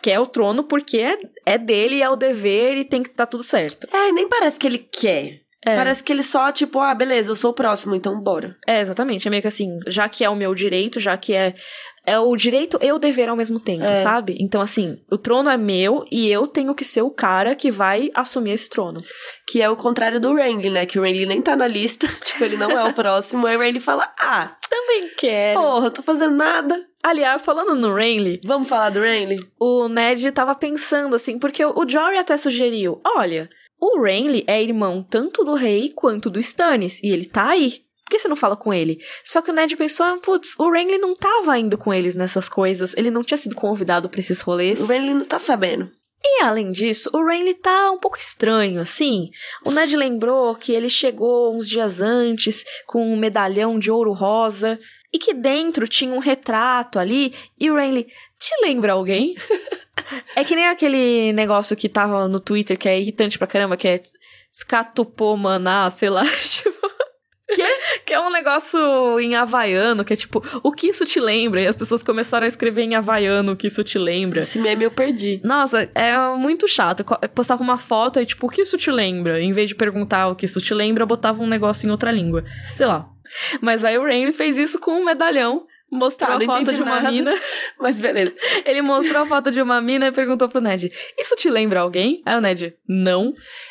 quer 0.03 0.21
o 0.21 0.27
trono 0.27 0.65
porque 0.65 0.99
é, 0.99 1.19
é 1.47 1.59
dele, 1.59 2.03
é 2.03 2.09
o 2.09 2.17
dever 2.17 2.77
e 2.77 2.85
tem 2.85 3.03
que 3.03 3.09
estar 3.09 3.27
tudo 3.27 3.43
certo. 3.43 3.87
É, 3.95 4.13
nem 4.13 4.29
parece 4.29 4.59
que 4.59 4.67
ele 4.67 4.79
quer. 4.79 5.44
É. 5.65 5.77
Parece 5.77 6.03
que 6.05 6.13
ele 6.13 6.23
só, 6.23 6.53
tipo, 6.53 6.79
ah, 6.79 6.95
beleza, 6.95 7.31
eu 7.31 7.37
sou 7.37 7.51
o 7.51 7.55
próximo, 7.55 7.95
então 7.95 8.21
bora. 8.21 8.57
É, 8.67 8.81
exatamente. 8.81 9.27
É 9.27 9.31
meio 9.31 9.41
que 9.43 9.49
assim, 9.49 9.79
já 9.87 10.09
que 10.09 10.23
é 10.25 10.29
o 10.31 10.37
meu 10.37 10.55
direito, 10.55 11.01
já 11.01 11.17
que 11.17 11.33
é. 11.35 11.55
É 12.07 12.19
o 12.19 12.37
direito 12.37 12.79
e 12.83 12.93
o 12.93 12.99
dever 12.99 13.31
ao 13.31 13.37
mesmo 13.37 13.59
tempo, 13.59 13.83
É. 13.83 13.95
sabe? 13.95 14.37
Então, 14.39 14.61
assim, 14.61 14.99
o 15.11 15.17
trono 15.17 15.49
é 15.49 15.57
meu 15.57 16.05
e 16.13 16.31
eu 16.31 16.47
tenho 16.47 16.75
que 16.75 16.85
ser 16.85 17.01
o 17.01 17.11
cara 17.11 17.55
que 17.55 17.71
vai 17.71 18.11
assumir 18.15 18.51
esse 18.53 18.69
trono. 18.69 19.01
Que 19.49 19.63
é 19.63 19.71
o 19.71 19.77
contrário 19.77 20.21
do 20.21 20.35
Renly, 20.35 20.69
né? 20.69 20.85
Que 20.85 20.99
o 20.99 21.03
Renly 21.03 21.25
nem 21.25 21.41
tá 21.41 21.57
na 21.57 21.67
lista. 21.67 22.07
tipo, 22.23 22.45
ele 22.45 22.59
não 22.59 22.71
é 22.71 22.85
o 22.85 22.93
próximo. 22.93 23.47
Aí 23.47 23.57
o 23.57 23.61
Renly 23.61 23.81
fala, 23.81 24.13
ah, 24.21 24.55
Também 24.69 25.13
quero. 25.17 25.59
porra, 25.59 25.91
tô 25.91 26.03
fazendo 26.03 26.37
nada. 26.37 26.79
Aliás, 27.03 27.43
falando 27.43 27.75
no 27.75 27.95
Renly, 27.95 28.39
Vamos 28.45 28.69
falar 28.69 28.91
do 28.91 29.01
Renly? 29.01 29.37
o 29.59 29.89
Ned 29.89 30.31
tava 30.33 30.55
pensando 30.55 31.17
assim, 31.17 31.39
porque 31.39 31.65
o 31.65 31.89
Jory 31.89 32.19
até 32.19 32.37
sugeriu: 32.37 33.01
olha, 33.17 33.49
o 33.81 34.01
Renly 34.01 34.45
é 34.47 34.63
irmão 34.63 35.03
tanto 35.03 35.45
do 35.45 35.55
rei 35.55 35.91
quanto 35.95 36.31
do 36.31 36.41
Stannis, 36.41 37.03
e 37.03 37.09
ele 37.09 37.27
tá 37.27 37.51
aí. 37.51 37.85
Por 38.05 38.11
que 38.11 38.19
você 38.19 38.29
não 38.29 38.37
fala 38.37 38.57
com 38.57 38.73
ele? 38.73 38.99
Só 39.25 39.41
que 39.41 39.51
o 39.51 39.55
Ned 39.55 39.77
pensou, 39.77 40.07
putz, 40.21 40.59
o 40.59 40.71
Renly 40.71 40.99
não 40.99 41.17
tava 41.17 41.59
indo 41.59 41.79
com 41.79 41.93
eles 41.93 42.15
nessas 42.15 42.49
coisas, 42.49 42.95
ele 42.97 43.11
não 43.11 43.23
tinha 43.23 43.39
sido 43.39 43.55
convidado 43.55 44.09
pra 44.09 44.21
esses 44.21 44.41
rolês. 44.41 44.79
O 44.81 44.87
Renly 44.87 45.15
não 45.15 45.25
tá 45.25 45.39
sabendo. 45.39 45.91
E 46.23 46.43
além 46.43 46.73
disso, 46.73 47.11
o 47.13 47.25
Renly 47.25 47.55
tá 47.55 47.91
um 47.91 47.99
pouco 47.99 48.17
estranho, 48.17 48.81
assim. 48.81 49.31
O 49.65 49.71
Ned 49.71 49.95
lembrou 49.97 50.55
que 50.55 50.73
ele 50.73 50.89
chegou 50.89 51.55
uns 51.55 51.69
dias 51.69 52.01
antes 52.01 52.65
com 52.87 53.13
um 53.13 53.17
medalhão 53.17 53.79
de 53.79 53.91
ouro 53.91 54.13
rosa 54.13 54.79
e 55.13 55.19
que 55.19 55.35
dentro 55.35 55.87
tinha 55.87 56.13
um 56.13 56.19
retrato 56.19 56.99
ali. 56.99 57.35
E 57.61 57.71
o 57.71 57.77
Renly, 57.77 58.07
te 58.39 58.55
lembra 58.63 58.95
alguém? 58.95 59.35
é 60.37 60.45
que 60.45 60.55
nem 60.57 60.67
aquele 60.67 61.33
negócio 61.33 61.77
que 61.77 61.89
tava 61.89 62.27
no 62.29 62.41
Twitter 62.41 62.77
que 62.79 62.89
é 62.89 63.01
irritante 63.01 63.39
pra 63.39 63.47
caramba, 63.47 63.77
que 63.77 63.89
é 63.89 64.01
Scatopomaná, 64.53 65.91
sei 65.91 66.11
lá, 66.11 66.25
tipo. 66.43 66.85
Que? 67.47 67.63
que 68.07 68.15
é 68.15 68.19
um 68.19 68.33
negócio 68.33 68.81
em 69.21 69.37
havaiano, 69.37 70.05
que 70.05 70.13
é 70.15 70.17
tipo, 70.17 70.43
o 70.63 70.73
que 70.73 70.89
isso 70.89 71.05
te 71.07 71.21
lembra? 71.21 71.61
E 71.61 71.67
as 71.67 71.77
pessoas 71.77 72.03
começaram 72.03 72.47
a 72.47 72.49
escrever 72.49 72.83
em 72.83 72.95
havaiano 72.97 73.53
o 73.53 73.57
que 73.57 73.67
isso 73.69 73.85
te 73.85 73.99
lembra. 73.99 74.41
Esse 74.41 74.59
meme 74.59 74.83
eu 74.85 74.91
perdi. 74.91 75.41
Nossa, 75.45 75.89
é 75.95 76.17
muito 76.37 76.67
chato. 76.67 77.05
Co- 77.05 77.19
Postava 77.35 77.63
uma 77.63 77.79
foto 77.79 78.19
e, 78.19 78.27
tipo, 78.27 78.47
o 78.47 78.51
que 78.51 78.63
isso 78.63 78.77
te 78.79 78.91
lembra? 78.91 79.41
Em 79.41 79.53
vez 79.53 79.69
de 79.69 79.75
perguntar 79.75 80.29
o 80.29 80.35
que 80.35 80.47
isso 80.47 80.61
te 80.61 80.73
lembra, 80.75 81.07
botava 81.07 81.43
um 81.43 81.47
negócio 81.47 81.87
em 81.87 81.91
outra 81.91 82.11
língua. 82.11 82.45
Sei 82.75 82.87
lá. 82.87 83.09
Mas 83.61 83.85
aí 83.85 83.97
o 83.99 84.03
Rain 84.05 84.33
fez 84.33 84.57
isso 84.59 84.79
com 84.81 84.93
um 84.93 85.05
medalhão. 85.05 85.65
Mostrou 85.95 86.29
Tá, 86.29 86.37
a 86.37 86.41
foto 86.41 86.73
de 86.73 86.83
uma 86.83 86.97
nada. 86.97 87.11
mina. 87.13 87.33
Mas 87.79 87.99
beleza. 88.01 88.35
Ele 88.65 88.83
mostrou 88.83 89.23
a 89.23 89.27
foto 89.27 89.51
de 89.51 89.63
uma 89.63 89.81
mina 89.81 90.09
e 90.09 90.13
perguntou 90.13 90.49
pro 90.49 90.61
Ned: 90.61 90.89
Isso 91.19 91.37
te 91.37 91.49
lembra 91.49 91.81
alguém? 91.81 92.21
Aí 92.27 92.37
o 92.37 92.41
Ned, 92.41 92.75
não. 92.89 93.29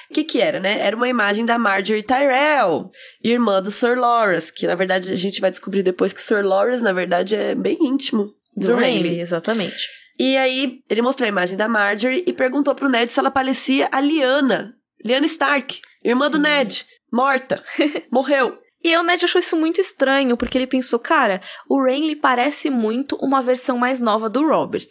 O 0.10 0.14
que 0.14 0.24
que 0.24 0.40
era, 0.40 0.60
né? 0.60 0.80
Era 0.80 0.96
uma 0.96 1.08
imagem 1.10 1.44
da 1.44 1.58
Marjorie 1.58 2.02
Tyrell, 2.04 2.90
irmã 3.24 3.62
do 3.62 3.72
Sir 3.72 3.98
Loras, 3.98 4.50
que 4.52 4.66
na 4.66 4.76
verdade 4.76 5.12
a 5.12 5.16
gente 5.18 5.42
vai 5.42 5.52
descobrir 5.52 5.84
depois 5.84 6.14
que 6.14 6.22
o 6.22 6.24
Sir 6.24 6.46
Loras, 6.46 6.82
na 6.82 6.94
verdade, 6.94 7.36
é 7.36 7.54
bem 7.56 7.78
íntimo 7.82 8.34
do, 8.56 8.68
Do 8.68 8.76
Renly. 8.76 9.10
Renly, 9.10 9.20
exatamente. 9.20 9.88
E 10.20 10.38
aí 10.38 10.80
ele 10.90 11.02
mostrou 11.02 11.26
a 11.26 11.30
imagem 11.30 11.58
da 11.58 11.68
Marjorie 11.68 12.24
e 12.28 12.32
perguntou 12.32 12.74
pro 12.76 12.88
Ned 12.88 13.12
se 13.12 13.20
ela 13.20 13.32
parecia 13.32 13.90
a 13.92 14.00
Lyanna. 14.00 14.76
Lyanna 15.04 15.26
Stark, 15.26 15.82
irmã 16.04 16.30
do 16.30 16.38
Sim. 16.38 16.44
Ned, 16.44 16.86
morta, 17.12 17.62
morreu. 18.12 18.58
E 18.84 18.98
o 18.98 19.04
Ned 19.04 19.24
achou 19.24 19.40
isso 19.40 19.56
muito 19.56 19.80
estranho, 19.80 20.36
porque 20.36 20.58
ele 20.58 20.68
pensou, 20.68 21.00
cara, 21.00 21.40
o 21.70 21.82
Renly 21.82 22.16
parece 22.16 22.70
muito 22.70 23.16
uma 23.22 23.42
versão 23.42 23.78
mais 23.78 24.02
nova 24.02 24.30
do 24.30 24.46
Robert. 24.46 24.88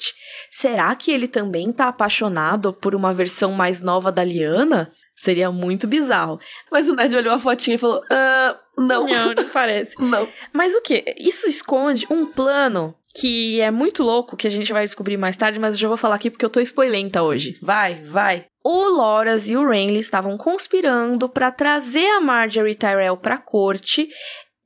Será 0.51 0.95
que 0.95 1.11
ele 1.11 1.29
também 1.29 1.73
tá 1.73 1.89
apaixonado 1.89 2.73
por 2.73 2.95
uma 2.95 3.13
versão 3.13 3.53
mais 3.53 3.83
nova 3.83 4.11
da 4.11 4.25
Lyanna? 4.25 4.91
Seria 5.15 5.53
muito 5.53 5.87
bizarro. 5.87 6.41
Mas 6.71 6.89
o 6.89 6.95
Ned 6.95 7.15
olhou 7.15 7.35
a 7.35 7.39
fotinha 7.39 7.75
e 7.77 7.79
falou: 7.79 8.03
ah, 8.11 8.59
não, 8.79 9.07
Não, 9.07 9.35
não 9.35 9.49
parece. 9.53 9.95
não. 10.01 10.27
Mas 10.53 10.75
o 10.75 10.81
que? 10.81 11.05
Isso 11.19 11.47
esconde 11.47 12.07
um 12.11 12.27
plano 12.27 12.95
que 13.15 13.61
é 13.61 13.71
muito 13.71 14.03
louco, 14.03 14.37
que 14.37 14.47
a 14.47 14.51
gente 14.51 14.73
vai 14.73 14.85
descobrir 14.85 15.17
mais 15.17 15.37
tarde, 15.37 15.59
mas 15.59 15.75
eu 15.75 15.81
já 15.81 15.89
vou 15.89 15.97
falar 15.97 16.15
aqui 16.15 16.31
porque 16.31 16.45
eu 16.45 16.51
tô 16.51 16.61
spoilenta 16.61 17.23
hoje. 17.23 17.59
Vai, 17.61 18.03
vai. 18.05 18.47
O 18.65 18.85
Loras 18.89 19.51
e 19.51 19.57
o 19.57 19.69
Renly 19.69 19.99
estavam 19.99 20.39
conspirando 20.39 21.29
para 21.29 21.51
trazer 21.51 22.07
a 22.07 22.21
Marjorie 22.21 22.75
Tyrell 22.75 23.17
pra 23.17 23.39
corte 23.39 24.09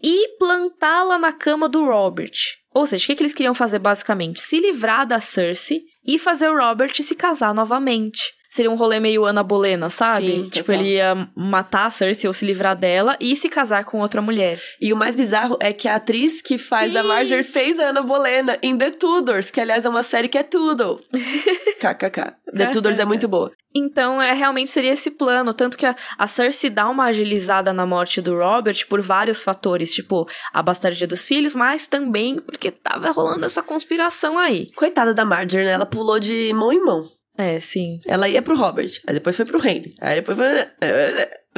e 0.03 0.37
plantá-la 0.39 1.19
na 1.19 1.33
cama 1.33 1.69
do 1.69 1.85
Robert. 1.85 2.35
Ou 2.75 2.87
seja, 2.87 3.05
o 3.05 3.07
que, 3.07 3.17
que 3.17 3.23
eles 3.23 3.33
queriam 3.33 3.55
fazer 3.55 3.79
basicamente? 3.79 4.41
Se 4.41 4.61
livrar 4.61 5.07
da 5.07 5.19
Cersei 5.19 5.83
e 6.07 6.19
fazer 6.19 6.51
o 6.51 6.57
Robert 6.57 6.93
se 6.95 7.15
casar 7.15 7.55
novamente. 7.55 8.35
Seria 8.57 8.71
um 8.71 8.75
rolê 8.75 8.99
meio 8.99 9.27
Ana 9.27 9.43
Bolena, 9.43 9.91
sabe? 9.91 10.29
Sim, 10.29 10.43
tipo, 10.45 10.73
total. 10.73 10.81
ele 10.81 10.95
ia 10.95 11.29
matar 11.37 11.85
a 11.85 11.91
Cersei 11.91 12.27
ou 12.27 12.33
se 12.33 12.47
livrar 12.47 12.75
dela 12.75 13.15
e 13.21 13.37
se 13.37 13.51
casar 13.51 13.85
com 13.85 14.01
outra 14.01 14.23
mulher. 14.23 14.59
E 14.81 14.95
o 14.95 14.97
mais 14.97 15.15
bizarro 15.15 15.59
é 15.61 15.75
que 15.75 15.87
a 15.87 15.97
atriz 15.97 16.41
que 16.41 16.57
faz 16.57 16.97
a 16.97 17.03
Sim. 17.03 17.07
Marjorie 17.07 17.43
fez 17.43 17.79
a 17.79 17.91
Ana 17.91 18.01
Bolena 18.01 18.59
em 18.63 18.75
The 18.75 18.93
Tudors, 18.93 19.51
que 19.51 19.61
aliás 19.61 19.85
é 19.85 19.91
uma 19.91 20.03
série 20.03 20.27
que 20.27 20.39
é 20.39 20.43
tudo. 20.43 20.99
KKK. 21.77 22.35
The 22.57 22.67
Tudors 22.73 22.99
é 22.99 23.05
muito 23.05 23.29
boa. 23.29 23.53
Então, 23.75 24.23
é, 24.23 24.33
realmente 24.33 24.71
seria 24.71 24.93
esse 24.95 25.11
plano. 25.11 25.53
Tanto 25.53 25.77
que 25.77 25.85
a, 25.85 25.95
a 26.17 26.27
Cersei 26.27 26.71
dá 26.71 26.89
uma 26.89 27.05
agilizada 27.05 27.75
na 27.75 27.85
morte 27.85 28.23
do 28.23 28.39
Robert 28.39 28.87
por 28.89 29.03
vários 29.03 29.45
fatores. 29.45 29.93
Tipo, 29.93 30.27
a 30.51 30.63
bastardia 30.63 31.07
dos 31.07 31.27
filhos, 31.27 31.55
mas 31.55 31.87
também 31.87 32.41
porque 32.41 32.71
tava 32.71 33.11
rolando 33.11 33.45
essa 33.45 33.63
conspiração 33.63 34.39
aí. 34.39 34.67
Coitada 34.75 35.13
da 35.13 35.27
Marjorie, 35.27 35.67
né? 35.67 35.73
Ela 35.73 35.85
pulou 35.85 36.19
de 36.19 36.51
mão 36.55 36.73
em 36.73 36.83
mão. 36.83 37.16
É, 37.39 37.61
sim. 37.61 38.01
Ela 38.07 38.29
ia 38.29 38.41
pro 38.43 38.57
Robert, 38.57 38.91
aí 39.07 39.15
depois 39.15 39.37
foi 39.37 39.45
pro 39.45 39.59
Henry, 39.67 39.95
aí 40.01 40.17
depois 40.17 40.37
foi... 40.39 40.49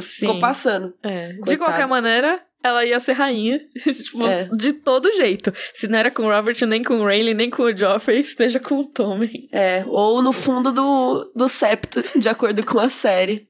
Sim. 0.01 0.27
Ficou 0.27 0.39
passando. 0.39 0.93
É. 1.03 1.33
De 1.45 1.57
qualquer 1.57 1.87
maneira, 1.87 2.41
ela 2.63 2.85
ia 2.85 2.99
ser 2.99 3.13
rainha. 3.13 3.59
tipo, 3.83 4.25
É. 4.25 4.49
de 4.55 4.73
todo 4.73 5.11
jeito. 5.17 5.53
Se 5.73 5.87
não 5.87 5.99
era 5.99 6.09
com 6.11 6.23
o 6.23 6.29
Robert, 6.29 6.55
nem 6.67 6.81
com 6.83 6.95
o 7.01 7.05
Rayleigh, 7.05 7.33
nem 7.33 7.49
com 7.49 7.63
o 7.63 7.75
Joffrey, 7.75 8.19
esteja 8.19 8.59
com 8.59 8.79
o 8.79 8.85
Tommen. 8.85 9.47
É, 9.51 9.83
ou 9.87 10.21
no 10.21 10.31
fundo 10.31 10.71
do, 10.71 11.31
do 11.35 11.49
septo, 11.49 12.03
de 12.19 12.29
acordo 12.29 12.65
com 12.65 12.79
a 12.79 12.89
série. 12.89 13.47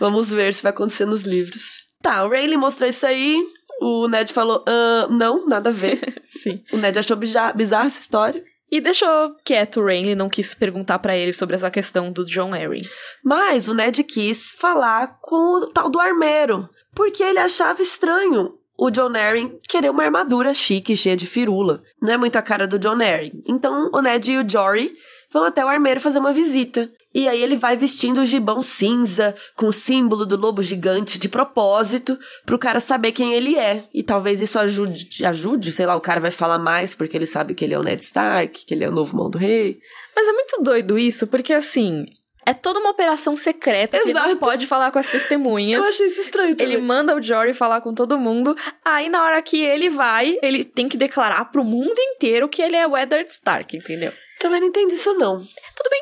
Vamos 0.00 0.30
ver 0.30 0.52
se 0.54 0.62
vai 0.62 0.70
acontecer 0.70 1.04
nos 1.06 1.22
livros. 1.22 1.86
Tá, 2.00 2.24
o 2.24 2.28
Rayleigh 2.30 2.56
mostrou 2.56 2.88
isso 2.88 3.06
aí. 3.06 3.40
O 3.80 4.06
Ned 4.08 4.32
falou, 4.32 4.64
"Ah, 4.66 5.06
não, 5.10 5.46
nada 5.46 5.70
a 5.70 5.72
ver. 5.72 5.98
Sim. 6.24 6.62
o 6.72 6.76
Ned 6.76 6.98
achou 6.98 7.16
bizarra 7.16 7.52
essa 7.86 8.00
história. 8.00 8.42
E 8.72 8.80
deixou 8.80 9.36
quieto 9.44 9.80
o 9.80 9.84
Rayleigh, 9.84 10.14
não 10.14 10.30
quis 10.30 10.54
perguntar 10.54 10.98
pra 10.98 11.14
ele 11.14 11.34
sobre 11.34 11.56
essa 11.56 11.70
questão 11.70 12.10
do 12.10 12.24
John 12.24 12.54
Arryn. 12.54 12.80
Mas 13.22 13.68
o 13.68 13.74
Ned 13.74 14.02
quis 14.02 14.50
falar 14.50 15.18
com 15.20 15.58
o 15.58 15.66
tal 15.66 15.90
do 15.90 16.00
armeiro, 16.00 16.66
porque 16.94 17.22
ele 17.22 17.38
achava 17.38 17.82
estranho 17.82 18.58
o 18.74 18.90
John 18.90 19.14
Arryn 19.14 19.60
querer 19.68 19.90
uma 19.90 20.04
armadura 20.04 20.54
chique, 20.54 20.96
cheia 20.96 21.14
de 21.14 21.26
firula. 21.26 21.82
Não 22.00 22.14
é 22.14 22.16
muito 22.16 22.36
a 22.36 22.42
cara 22.42 22.66
do 22.66 22.78
John 22.78 22.94
Arryn. 22.94 23.42
Então 23.46 23.90
o 23.92 24.00
Ned 24.00 24.32
e 24.32 24.38
o 24.38 24.48
Jory 24.48 24.94
vão 25.30 25.44
até 25.44 25.62
o 25.62 25.68
armeiro 25.68 26.00
fazer 26.00 26.18
uma 26.18 26.32
visita. 26.32 26.90
E 27.14 27.28
aí 27.28 27.42
ele 27.42 27.56
vai 27.56 27.76
vestindo 27.76 28.20
o 28.20 28.24
gibão 28.24 28.62
cinza, 28.62 29.34
com 29.56 29.66
o 29.66 29.72
símbolo 29.72 30.24
do 30.24 30.36
lobo 30.36 30.62
gigante 30.62 31.18
de 31.18 31.28
propósito, 31.28 32.18
pro 32.46 32.58
cara 32.58 32.80
saber 32.80 33.12
quem 33.12 33.34
ele 33.34 33.56
é. 33.56 33.84
E 33.92 34.02
talvez 34.02 34.40
isso 34.40 34.58
ajude, 34.58 35.24
ajude, 35.24 35.72
sei 35.72 35.86
lá, 35.86 35.94
o 35.94 36.00
cara 36.00 36.20
vai 36.20 36.30
falar 36.30 36.58
mais 36.58 36.94
porque 36.94 37.16
ele 37.16 37.26
sabe 37.26 37.54
que 37.54 37.64
ele 37.64 37.74
é 37.74 37.78
o 37.78 37.82
Ned 37.82 38.02
Stark, 38.02 38.64
que 38.64 38.74
ele 38.74 38.84
é 38.84 38.88
o 38.88 38.92
novo 38.92 39.16
mão 39.16 39.28
do 39.28 39.38
rei. 39.38 39.78
Mas 40.14 40.26
é 40.26 40.32
muito 40.32 40.62
doido 40.62 40.98
isso, 40.98 41.26
porque 41.26 41.52
assim, 41.52 42.06
é 42.44 42.52
toda 42.52 42.80
uma 42.80 42.90
operação 42.90 43.36
secreta 43.36 43.98
que 43.98 44.04
ele 44.04 44.14
não 44.14 44.26
Exato. 44.26 44.38
pode 44.38 44.66
falar 44.66 44.90
com 44.90 44.98
as 44.98 45.06
testemunhas. 45.06 45.80
Eu 45.80 45.88
achei 45.88 46.06
isso 46.06 46.20
estranho 46.20 46.56
também. 46.56 46.74
Ele 46.74 46.82
manda 46.82 47.14
o 47.14 47.22
Jory 47.22 47.52
falar 47.52 47.80
com 47.80 47.94
todo 47.94 48.18
mundo. 48.18 48.56
Aí, 48.84 49.08
na 49.08 49.22
hora 49.22 49.40
que 49.40 49.62
ele 49.62 49.88
vai, 49.88 50.38
ele 50.42 50.64
tem 50.64 50.88
que 50.88 50.96
declarar 50.96 51.44
pro 51.46 51.62
mundo 51.62 51.98
inteiro 51.98 52.48
que 52.48 52.60
ele 52.60 52.76
é 52.76 52.86
o 52.86 52.96
Eddard 52.96 53.30
Stark, 53.30 53.76
entendeu? 53.76 54.12
Também 54.40 54.60
não 54.60 54.66
entendi 54.66 54.94
isso 54.94 55.14
não. 55.14 55.46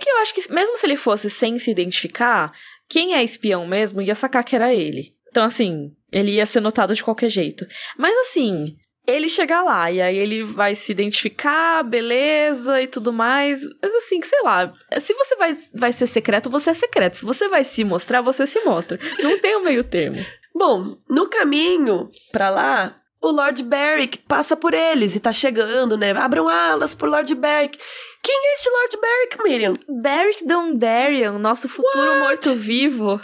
Que 0.01 0.11
eu 0.11 0.19
acho 0.19 0.35
que, 0.35 0.53
mesmo 0.53 0.77
se 0.77 0.87
ele 0.87 0.97
fosse 0.97 1.29
sem 1.29 1.59
se 1.59 1.71
identificar, 1.71 2.53
quem 2.89 3.15
é 3.15 3.23
espião 3.23 3.67
mesmo 3.67 4.01
ia 4.01 4.15
sacar 4.15 4.43
que 4.43 4.57
era 4.57 4.75
ele. 4.75 5.15
Então, 5.29 5.45
assim, 5.45 5.93
ele 6.11 6.33
ia 6.33 6.47
ser 6.47 6.61
notado 6.61 6.95
de 6.95 7.05
qualquer 7.05 7.29
jeito. 7.29 7.67
Mas, 7.99 8.17
assim, 8.19 8.77
ele 9.07 9.29
chega 9.29 9.63
lá 9.63 9.91
e 9.91 10.01
aí 10.01 10.17
ele 10.17 10.43
vai 10.43 10.75
se 10.75 10.91
identificar, 10.91 11.83
beleza 11.83 12.81
e 12.81 12.87
tudo 12.87 13.13
mais. 13.13 13.61
Mas, 13.81 13.95
assim, 13.95 14.21
sei 14.23 14.41
lá, 14.43 14.73
se 14.99 15.13
você 15.15 15.37
vai, 15.37 15.57
vai 15.75 15.93
ser 15.93 16.07
secreto, 16.07 16.51
você 16.51 16.71
é 16.71 16.75
secreto. 16.75 17.19
Se 17.19 17.25
você 17.25 17.47
vai 17.47 17.63
se 17.63 17.85
mostrar, 17.85 18.23
você 18.23 18.47
se 18.47 18.61
mostra. 18.65 18.99
Não 19.23 19.39
tem 19.39 19.55
o 19.57 19.63
meio 19.63 19.85
termo. 19.85 20.25
Bom, 20.55 20.97
no 21.09 21.29
caminho 21.29 22.11
pra 22.33 22.51
lá, 22.51 22.97
o 23.21 23.31
Lord 23.31 23.63
Beric 23.63 24.19
passa 24.19 24.57
por 24.57 24.75
eles 24.75 25.15
e 25.15 25.21
tá 25.21 25.33
chegando, 25.33 25.97
né? 25.97 26.11
Abram 26.13 26.49
alas 26.49 26.95
pro 26.95 27.11
Lord 27.11 27.35
Beric. 27.35 27.79
Quem 28.23 28.37
é 28.37 28.55
este 28.55 28.71
Lord 28.71 28.99
Beric, 29.01 29.43
Miriam? 29.43 29.75
Beric 30.03 30.47
Dondarrion, 30.47 31.39
nosso 31.39 31.69
futuro 31.69 32.21
morto-vivo. 32.21 33.21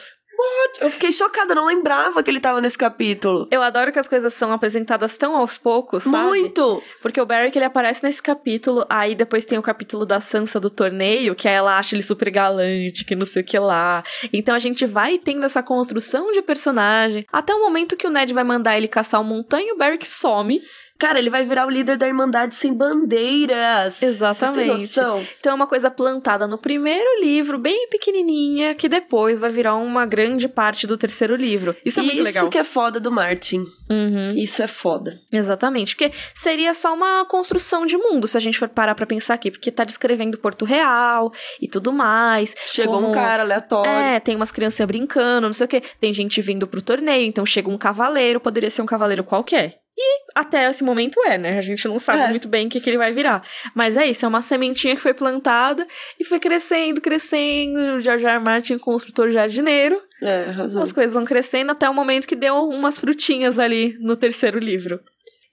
Eu 0.80 0.90
fiquei 0.90 1.10
chocada, 1.10 1.54
não 1.54 1.66
lembrava 1.66 2.22
que 2.22 2.30
ele 2.30 2.40
tava 2.40 2.60
nesse 2.60 2.76
capítulo. 2.76 3.48
Eu 3.50 3.62
adoro 3.62 3.90
que 3.90 3.98
as 3.98 4.06
coisas 4.06 4.34
são 4.34 4.52
apresentadas 4.52 5.16
tão 5.16 5.34
aos 5.34 5.56
poucos, 5.56 6.02
sabe? 6.02 6.18
Muito! 6.18 6.82
Porque 7.00 7.20
o 7.20 7.24
Beric, 7.24 7.56
ele 7.56 7.64
aparece 7.64 8.04
nesse 8.04 8.22
capítulo, 8.22 8.84
aí 8.88 9.14
depois 9.14 9.46
tem 9.46 9.58
o 9.58 9.62
capítulo 9.62 10.04
da 10.04 10.20
Sansa 10.20 10.60
do 10.60 10.68
torneio, 10.68 11.34
que 11.34 11.48
aí 11.48 11.54
ela 11.54 11.78
acha 11.78 11.94
ele 11.94 12.02
super 12.02 12.30
galante, 12.30 13.04
que 13.04 13.16
não 13.16 13.24
sei 13.24 13.42
o 13.42 13.44
que 13.44 13.58
lá. 13.58 14.02
Então 14.32 14.54
a 14.54 14.58
gente 14.58 14.84
vai 14.84 15.18
tendo 15.18 15.46
essa 15.46 15.62
construção 15.62 16.30
de 16.32 16.42
personagem, 16.42 17.24
até 17.32 17.54
o 17.54 17.60
momento 17.60 17.96
que 17.96 18.06
o 18.06 18.10
Ned 18.10 18.32
vai 18.34 18.44
mandar 18.44 18.76
ele 18.76 18.88
caçar 18.88 19.20
o 19.20 19.24
montanha, 19.24 19.72
o 19.72 19.78
Beric 19.78 20.06
some. 20.06 20.60
Cara, 20.98 21.18
ele 21.18 21.28
vai 21.30 21.44
virar 21.44 21.66
o 21.66 21.70
líder 21.70 21.96
da 21.96 22.06
Irmandade 22.06 22.54
Sem 22.54 22.72
Bandeiras. 22.72 24.02
Exatamente. 24.02 24.98
Então 25.40 25.52
é 25.52 25.54
uma 25.54 25.66
coisa 25.66 25.90
plantada 25.90 26.46
no 26.46 26.58
primeiro 26.58 27.20
livro, 27.20 27.58
bem 27.58 27.88
pequenininha, 27.90 28.74
que 28.74 28.88
depois 28.88 29.40
vai 29.40 29.50
virar 29.50 29.74
uma 29.76 30.06
grande 30.06 30.48
parte 30.48 30.86
do 30.86 30.96
terceiro 30.96 31.36
livro. 31.36 31.76
Isso 31.84 32.00
é 32.00 32.02
muito 32.02 32.22
legal. 32.22 32.44
Isso 32.44 32.50
que 32.50 32.58
é 32.58 32.64
foda 32.64 32.98
do 32.98 33.12
Martin. 33.12 33.64
Uhum. 33.90 34.28
Isso 34.34 34.62
é 34.62 34.66
foda. 34.66 35.20
Exatamente, 35.30 35.94
porque 35.94 36.10
seria 36.34 36.74
só 36.74 36.92
uma 36.94 37.24
construção 37.24 37.86
de 37.86 37.96
mundo, 37.96 38.26
se 38.26 38.36
a 38.36 38.40
gente 38.40 38.58
for 38.58 38.68
parar 38.68 38.94
pra 38.94 39.06
pensar 39.06 39.34
aqui, 39.34 39.50
porque 39.50 39.70
tá 39.70 39.84
descrevendo 39.84 40.38
Porto 40.38 40.64
Real 40.64 41.32
e 41.60 41.68
tudo 41.68 41.92
mais. 41.92 42.54
Chegou 42.66 42.94
como- 42.94 43.08
um 43.08 43.12
cara 43.12 43.42
aleatório. 43.42 43.90
É, 43.90 44.18
tem 44.18 44.34
umas 44.34 44.50
crianças 44.50 44.84
brincando, 44.86 45.46
não 45.46 45.52
sei 45.52 45.66
o 45.66 45.68
quê. 45.68 45.82
Tem 46.00 46.12
gente 46.12 46.40
vindo 46.42 46.66
pro 46.66 46.82
torneio, 46.82 47.26
então 47.26 47.44
chega 47.46 47.70
um 47.70 47.78
cavaleiro, 47.78 48.40
poderia 48.40 48.70
ser 48.70 48.82
um 48.82 48.86
cavaleiro 48.86 49.22
qualquer. 49.22 49.78
E 49.98 50.24
até 50.34 50.68
esse 50.68 50.84
momento 50.84 51.18
é, 51.24 51.38
né? 51.38 51.58
A 51.58 51.62
gente 51.62 51.88
não 51.88 51.98
sabe 51.98 52.20
É. 52.24 52.28
muito 52.28 52.46
bem 52.48 52.66
o 52.66 52.68
que, 52.70 52.80
que 52.80 52.90
ele 52.90 52.98
vai 52.98 53.12
virar. 53.12 53.42
Mas 53.74 53.96
é 53.96 54.06
isso, 54.06 54.26
é 54.26 54.28
uma 54.28 54.42
sementinha 54.42 54.94
que 54.94 55.00
foi 55.00 55.14
plantada 55.14 55.86
e 56.20 56.24
foi 56.24 56.38
crescendo, 56.38 57.00
crescendo. 57.00 57.78
R. 58.06 58.24
R. 58.26 58.38
Martin, 58.40 58.76
construtor 58.78 59.30
jardineiro. 59.30 59.98
É, 60.22 60.50
razão. 60.50 60.82
As 60.82 60.92
coisas 60.92 61.14
vão 61.14 61.24
crescendo 61.24 61.72
até 61.72 61.88
o 61.88 61.94
momento 61.94 62.26
que 62.26 62.36
deu 62.36 62.54
umas 62.68 62.98
frutinhas 62.98 63.58
ali 63.58 63.96
no 64.00 64.16
terceiro 64.16 64.58
livro. 64.58 65.00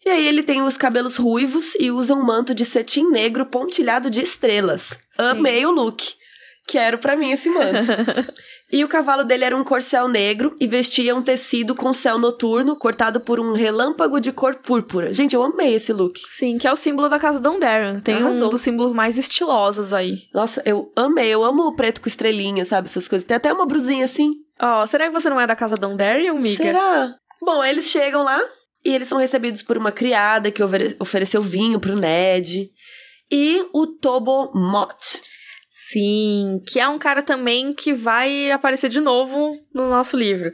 E 0.05 0.09
aí 0.09 0.27
ele 0.27 0.43
tem 0.43 0.61
os 0.61 0.75
cabelos 0.75 1.15
ruivos 1.15 1.75
e 1.79 1.89
usa 1.89 2.13
um 2.13 2.23
manto 2.25 2.53
de 2.53 2.65
cetim 2.65 3.09
negro 3.09 3.45
pontilhado 3.45 4.09
de 4.09 4.21
estrelas. 4.21 4.99
Amei 5.17 5.65
o 5.65 5.71
look. 5.71 6.03
Quero 6.67 6.97
pra 6.97 7.15
mim 7.17 7.31
esse 7.31 7.49
manto. 7.49 7.87
e 8.71 8.83
o 8.85 8.87
cavalo 8.87 9.23
dele 9.25 9.43
era 9.43 9.55
um 9.57 9.63
corcel 9.65 10.07
negro 10.07 10.55
e 10.61 10.65
vestia 10.65 11.13
um 11.13 11.21
tecido 11.21 11.75
com 11.75 11.93
céu 11.93 12.17
noturno 12.17 12.77
cortado 12.77 13.19
por 13.19 13.37
um 13.39 13.53
relâmpago 13.53 14.19
de 14.21 14.31
cor 14.31 14.55
púrpura. 14.55 15.13
Gente, 15.13 15.35
eu 15.35 15.43
amei 15.43 15.73
esse 15.75 15.91
look. 15.91 16.17
Sim, 16.25 16.57
que 16.57 16.65
é 16.67 16.71
o 16.71 16.75
símbolo 16.77 17.09
da 17.09 17.19
casa 17.19 17.41
Dondarrion. 17.41 17.99
Tem 17.99 18.15
Arrasou. 18.15 18.47
um 18.47 18.49
dos 18.49 18.61
símbolos 18.61 18.93
mais 18.93 19.17
estilosos 19.17 19.91
aí. 19.91 20.19
Nossa, 20.33 20.63
eu 20.65 20.89
amei. 20.95 21.27
Eu 21.29 21.43
amo 21.43 21.63
o 21.67 21.75
preto 21.75 21.99
com 21.99 22.07
estrelinha, 22.07 22.63
sabe? 22.63 22.87
Essas 22.87 23.07
coisas. 23.09 23.25
Tem 23.27 23.35
até 23.35 23.51
uma 23.51 23.65
brusinha 23.65 24.05
assim. 24.05 24.31
Ó, 24.61 24.85
será 24.87 25.07
que 25.07 25.13
você 25.13 25.29
não 25.29 25.41
é 25.41 25.45
da 25.45 25.57
casa 25.57 25.75
Dondarrion, 25.75 26.35
miga? 26.39 26.63
Será? 26.63 27.09
Bom, 27.41 27.61
eles 27.61 27.89
chegam 27.89 28.23
lá 28.23 28.41
e 28.85 28.89
eles 28.95 29.09
são 29.09 29.17
recebidos 29.17 29.61
por 29.61 29.77
uma 29.77 29.91
criada 29.91 30.49
que 30.49 30.63
ofere- 30.63 30.95
ofereceu 30.97 31.41
vinho 31.41 31.77
pro 31.79 31.97
Ned. 31.99 32.69
E 33.29 33.65
o 33.73 33.85
Tobo 33.87 34.51
Mott. 34.55 35.19
Sim, 35.93 36.59
que 36.65 36.79
é 36.79 36.87
um 36.87 36.97
cara 36.97 37.21
também 37.21 37.71
que 37.71 37.93
vai 37.93 38.49
aparecer 38.49 38.89
de 38.89 38.99
novo 38.99 39.55
no 39.71 39.87
nosso 39.87 40.17
livro. 40.17 40.51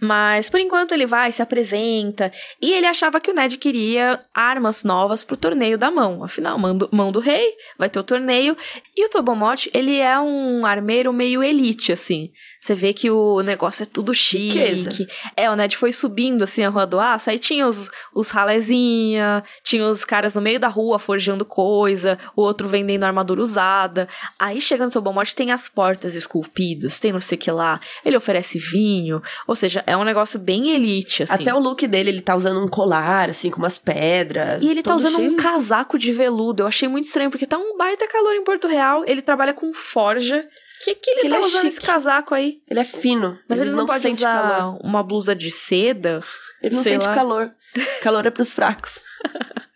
Mas 0.00 0.50
por 0.50 0.58
enquanto 0.58 0.90
ele 0.90 1.06
vai, 1.06 1.30
se 1.30 1.40
apresenta, 1.40 2.32
e 2.60 2.72
ele 2.72 2.86
achava 2.86 3.20
que 3.20 3.30
o 3.30 3.34
Ned 3.34 3.56
queria 3.56 4.20
armas 4.34 4.82
novas 4.82 5.22
pro 5.22 5.36
torneio 5.36 5.78
da 5.78 5.92
mão. 5.92 6.24
Afinal, 6.24 6.58
mão 6.58 6.76
do, 6.76 6.88
mão 6.90 7.12
do 7.12 7.20
rei, 7.20 7.54
vai 7.78 7.88
ter 7.88 8.00
o 8.00 8.04
torneio. 8.04 8.56
E 8.96 9.06
o 9.06 9.08
Tobomot, 9.08 9.70
ele 9.72 9.96
é 9.96 10.18
um 10.18 10.66
armeiro 10.66 11.12
meio 11.12 11.40
elite, 11.40 11.92
assim. 11.92 12.32
Você 12.60 12.74
vê 12.74 12.92
que 12.92 13.10
o 13.10 13.40
negócio 13.40 13.84
é 13.84 13.86
tudo 13.86 14.12
chique. 14.12 14.58
Riqueza. 14.58 15.06
É, 15.34 15.50
o 15.50 15.56
Ned 15.56 15.76
foi 15.76 15.92
subindo 15.92 16.42
assim 16.42 16.62
a 16.62 16.68
Rua 16.68 16.86
do 16.86 17.00
Aço, 17.00 17.30
aí 17.30 17.38
tinha 17.38 17.66
os, 17.66 17.88
os 18.14 18.30
ralezinha, 18.30 19.42
tinha 19.64 19.86
os 19.88 20.04
caras 20.04 20.34
no 20.34 20.42
meio 20.42 20.60
da 20.60 20.68
rua 20.68 20.98
forjando 20.98 21.44
coisa, 21.44 22.18
o 22.36 22.42
outro 22.42 22.68
vendendo 22.68 23.04
armadura 23.04 23.40
usada. 23.40 24.06
Aí 24.38 24.60
chega 24.60 24.84
no 24.84 24.90
seu 24.90 25.00
bom 25.00 25.12
morte, 25.12 25.34
tem 25.34 25.50
as 25.50 25.68
portas 25.68 26.14
esculpidas, 26.14 27.00
tem 27.00 27.12
não 27.12 27.20
sei 27.20 27.36
o 27.36 27.40
que 27.40 27.50
lá. 27.50 27.80
Ele 28.04 28.16
oferece 28.16 28.58
vinho, 28.58 29.22
ou 29.46 29.56
seja, 29.56 29.82
é 29.86 29.96
um 29.96 30.04
negócio 30.04 30.38
bem 30.38 30.70
elite, 30.70 31.22
assim. 31.22 31.42
Até 31.42 31.54
o 31.54 31.58
look 31.58 31.86
dele, 31.86 32.10
ele 32.10 32.20
tá 32.20 32.36
usando 32.36 32.62
um 32.62 32.68
colar, 32.68 33.30
assim, 33.30 33.50
com 33.50 33.58
umas 33.58 33.78
pedras. 33.78 34.62
E 34.62 34.68
ele 34.68 34.82
tá 34.82 34.94
usando 34.94 35.16
cheio. 35.16 35.32
um 35.32 35.36
casaco 35.36 35.98
de 35.98 36.12
veludo. 36.12 36.62
Eu 36.62 36.66
achei 36.66 36.88
muito 36.88 37.04
estranho, 37.04 37.30
porque 37.30 37.46
tá 37.46 37.56
um 37.56 37.76
baita 37.76 38.06
calor 38.06 38.34
em 38.34 38.44
Porto 38.44 38.68
Real. 38.68 39.02
Ele 39.06 39.22
trabalha 39.22 39.54
com 39.54 39.72
forja. 39.72 40.46
Que 40.82 40.94
que 40.94 41.10
ele 41.10 41.20
Que 41.20 41.28
tá 41.28 41.36
ele 41.36 41.44
é 41.44 41.46
usando 41.46 41.62
chique. 41.62 41.68
esse 41.68 41.80
casaco 41.80 42.34
aí? 42.34 42.60
Ele 42.68 42.80
é 42.80 42.84
fino. 42.84 43.38
Mas 43.48 43.60
ele, 43.60 43.70
não, 43.70 43.86
pode 43.86 44.02
sente 44.02 44.14
usar 44.16 44.42
calor. 44.42 44.78
uma 44.82 45.02
blusa 45.02 45.34
de 45.34 45.50
seda? 45.50 46.20
Ele 46.62 46.74
não 46.74 46.82
sente 46.82 47.06
lá. 47.06 47.14
calor. 47.14 47.50
Calor 48.02 48.26
é 48.26 48.30
pros 48.30 48.52
fracos. 48.52 49.04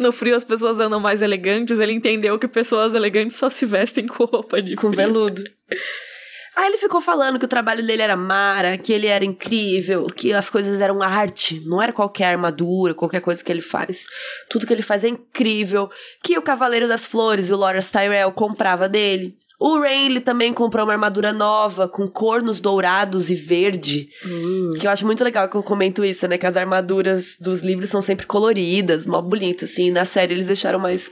No 0.00 0.12
frio 0.12 0.34
as 0.36 0.44
pessoas 0.44 0.78
andam 0.78 1.00
mais 1.00 1.20
elegantes. 1.20 1.78
Ele 1.78 1.92
entendeu 1.92 2.38
que 2.38 2.48
pessoas 2.48 2.94
elegantes 2.94 3.36
só 3.36 3.50
se 3.50 3.66
vestem 3.66 4.06
com 4.06 4.24
roupa 4.24 4.62
de 4.62 4.76
Com 4.76 4.92
frio. 4.92 4.92
veludo. 4.92 5.42
Aí 6.56 6.66
ele 6.68 6.78
ficou 6.78 7.00
falando 7.00 7.38
que 7.38 7.44
o 7.44 7.48
trabalho 7.48 7.84
dele 7.84 8.00
era 8.00 8.16
mara, 8.16 8.78
que 8.78 8.92
ele 8.92 9.08
era 9.08 9.24
incrível, 9.24 10.06
que 10.06 10.32
as 10.32 10.48
coisas 10.48 10.80
eram 10.80 11.02
arte, 11.02 11.60
não 11.66 11.82
era 11.82 11.92
qualquer 11.92 12.26
armadura, 12.26 12.94
qualquer 12.94 13.20
coisa 13.20 13.42
que 13.42 13.50
ele 13.50 13.60
faz. 13.60 14.06
Tudo 14.48 14.66
que 14.66 14.72
ele 14.72 14.80
faz 14.82 15.02
é 15.02 15.08
incrível, 15.08 15.90
que 16.22 16.38
o 16.38 16.42
Cavaleiro 16.42 16.86
das 16.86 17.04
Flores, 17.06 17.50
o 17.50 17.56
Loras 17.56 17.90
Tyrell, 17.90 18.30
comprava 18.32 18.88
dele. 18.88 19.36
O 19.66 19.80
Rayleigh 19.80 20.20
também 20.20 20.52
comprou 20.52 20.84
uma 20.84 20.92
armadura 20.92 21.32
nova, 21.32 21.88
com 21.88 22.06
cornos 22.06 22.60
dourados 22.60 23.30
e 23.30 23.34
verde. 23.34 24.10
Que 24.78 24.86
eu 24.86 24.90
acho 24.90 25.06
muito 25.06 25.24
legal 25.24 25.48
que 25.48 25.56
eu 25.56 25.62
comento 25.62 26.04
isso, 26.04 26.28
né? 26.28 26.36
Que 26.36 26.46
as 26.46 26.54
armaduras 26.54 27.38
dos 27.40 27.62
livros 27.62 27.88
são 27.88 28.02
sempre 28.02 28.26
coloridas, 28.26 29.06
mó 29.06 29.22
bonito, 29.22 29.64
assim. 29.64 29.90
Na 29.90 30.04
série 30.04 30.34
eles 30.34 30.48
deixaram 30.48 30.78
mais 30.78 31.10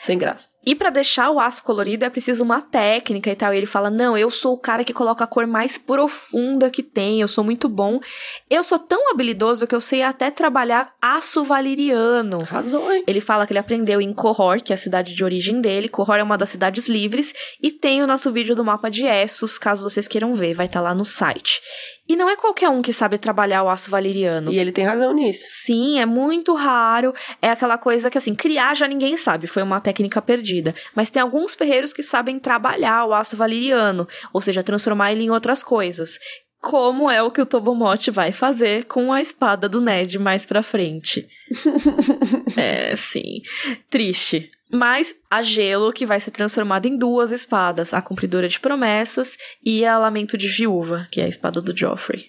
sem 0.00 0.18
graça. 0.18 0.53
E 0.66 0.74
para 0.74 0.90
deixar 0.90 1.30
o 1.30 1.38
aço 1.38 1.62
colorido 1.62 2.04
é 2.04 2.10
preciso 2.10 2.42
uma 2.42 2.60
técnica 2.60 3.30
e 3.30 3.36
tal. 3.36 3.52
E 3.52 3.56
ele 3.56 3.66
fala: 3.66 3.90
Não, 3.90 4.16
eu 4.16 4.30
sou 4.30 4.54
o 4.54 4.58
cara 4.58 4.84
que 4.84 4.92
coloca 4.92 5.24
a 5.24 5.26
cor 5.26 5.46
mais 5.46 5.76
profunda 5.76 6.70
que 6.70 6.82
tem, 6.82 7.20
eu 7.20 7.28
sou 7.28 7.44
muito 7.44 7.68
bom. 7.68 8.00
Eu 8.48 8.62
sou 8.62 8.78
tão 8.78 9.10
habilidoso 9.10 9.66
que 9.66 9.74
eu 9.74 9.80
sei 9.80 10.02
até 10.02 10.30
trabalhar 10.30 10.94
aço 11.00 11.44
valeriano. 11.44 12.40
Arrasou, 12.42 12.92
hein? 12.92 13.04
Ele 13.06 13.20
fala 13.20 13.46
que 13.46 13.52
ele 13.52 13.58
aprendeu 13.58 14.00
em 14.00 14.12
Corror, 14.12 14.62
que 14.62 14.72
é 14.72 14.74
a 14.74 14.78
cidade 14.78 15.14
de 15.14 15.24
origem 15.24 15.60
dele. 15.60 15.88
Corror 15.88 16.16
é 16.16 16.22
uma 16.22 16.38
das 16.38 16.48
cidades 16.48 16.88
livres. 16.88 17.32
E 17.62 17.70
tem 17.70 18.02
o 18.02 18.06
nosso 18.06 18.32
vídeo 18.32 18.54
do 18.54 18.64
mapa 18.64 18.90
de 18.90 19.06
Essos, 19.06 19.58
caso 19.58 19.88
vocês 19.88 20.08
queiram 20.08 20.34
ver, 20.34 20.54
vai 20.54 20.66
estar 20.66 20.80
tá 20.80 20.84
lá 20.84 20.94
no 20.94 21.04
site. 21.04 21.60
E 22.06 22.16
não 22.16 22.28
é 22.28 22.36
qualquer 22.36 22.68
um 22.68 22.82
que 22.82 22.92
sabe 22.92 23.16
trabalhar 23.16 23.62
o 23.62 23.70
aço 23.70 23.90
valeriano. 23.90 24.52
E 24.52 24.58
ele 24.58 24.72
tem 24.72 24.84
razão 24.84 25.14
nisso. 25.14 25.44
Sim, 25.46 25.98
é 25.98 26.04
muito 26.04 26.54
raro. 26.54 27.14
É 27.40 27.50
aquela 27.50 27.78
coisa 27.78 28.10
que, 28.10 28.18
assim, 28.18 28.34
criar 28.34 28.74
já 28.74 28.86
ninguém 28.86 29.16
sabe, 29.16 29.46
foi 29.46 29.62
uma 29.62 29.80
técnica 29.80 30.20
perdida. 30.20 30.74
Mas 30.94 31.08
tem 31.08 31.22
alguns 31.22 31.54
ferreiros 31.54 31.92
que 31.94 32.02
sabem 32.02 32.38
trabalhar 32.38 33.06
o 33.06 33.14
aço 33.14 33.36
valeriano, 33.36 34.06
ou 34.32 34.40
seja, 34.40 34.62
transformar 34.62 35.12
ele 35.12 35.24
em 35.24 35.30
outras 35.30 35.64
coisas. 35.64 36.18
Como 36.60 37.10
é 37.10 37.22
o 37.22 37.30
que 37.30 37.40
o 37.40 37.46
Tobomote 37.46 38.10
vai 38.10 38.32
fazer 38.32 38.84
com 38.84 39.12
a 39.12 39.20
espada 39.20 39.68
do 39.68 39.80
Ned 39.80 40.18
mais 40.18 40.44
pra 40.46 40.62
frente. 40.62 41.26
é, 42.56 42.94
sim. 42.96 43.40
Triste. 43.88 44.48
Mas 44.74 45.14
a 45.30 45.40
Gelo, 45.40 45.92
que 45.92 46.04
vai 46.04 46.18
ser 46.18 46.32
transformada 46.32 46.88
em 46.88 46.96
duas 46.96 47.30
espadas: 47.30 47.94
a 47.94 48.02
Cumpridora 48.02 48.48
de 48.48 48.58
Promessas 48.58 49.36
e 49.64 49.84
a 49.84 49.96
Lamento 49.96 50.36
de 50.36 50.48
Viúva, 50.48 51.06
que 51.10 51.20
é 51.20 51.24
a 51.24 51.28
espada 51.28 51.60
do 51.60 51.76
Joffrey. 51.76 52.26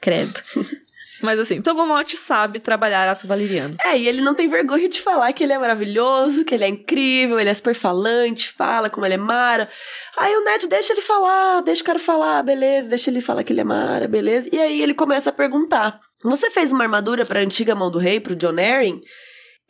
Credo. 0.00 0.40
Mas 1.20 1.40
assim, 1.40 1.60
Tobomote 1.60 2.16
sabe 2.16 2.60
trabalhar 2.60 3.08
aço 3.08 3.26
valeriano. 3.26 3.74
É, 3.84 3.98
e 3.98 4.06
ele 4.06 4.20
não 4.20 4.34
tem 4.34 4.46
vergonha 4.46 4.88
de 4.88 5.00
falar 5.00 5.32
que 5.32 5.42
ele 5.42 5.52
é 5.52 5.58
maravilhoso, 5.58 6.44
que 6.44 6.54
ele 6.54 6.64
é 6.64 6.68
incrível, 6.68 7.40
ele 7.40 7.50
é 7.50 7.54
super 7.54 7.74
falante, 7.74 8.52
fala 8.52 8.88
como 8.88 9.04
ele 9.04 9.14
é 9.14 9.18
mara. 9.18 9.68
Aí 10.16 10.32
o 10.36 10.44
Ned 10.44 10.68
deixa 10.68 10.92
ele 10.92 11.00
falar, 11.00 11.60
deixa 11.62 11.82
o 11.82 11.84
cara 11.84 11.98
falar, 11.98 12.42
beleza, 12.44 12.88
deixa 12.88 13.10
ele 13.10 13.20
falar 13.20 13.42
que 13.42 13.52
ele 13.52 13.62
é 13.62 13.64
mara, 13.64 14.06
beleza. 14.06 14.48
E 14.52 14.60
aí 14.60 14.80
ele 14.80 14.94
começa 14.94 15.30
a 15.30 15.32
perguntar: 15.32 15.98
Você 16.22 16.50
fez 16.50 16.72
uma 16.72 16.84
armadura 16.84 17.26
pra 17.26 17.40
antiga 17.40 17.74
mão 17.74 17.90
do 17.90 17.98
rei, 17.98 18.20
pro 18.20 18.36
John 18.36 18.56
Arryn? 18.58 19.00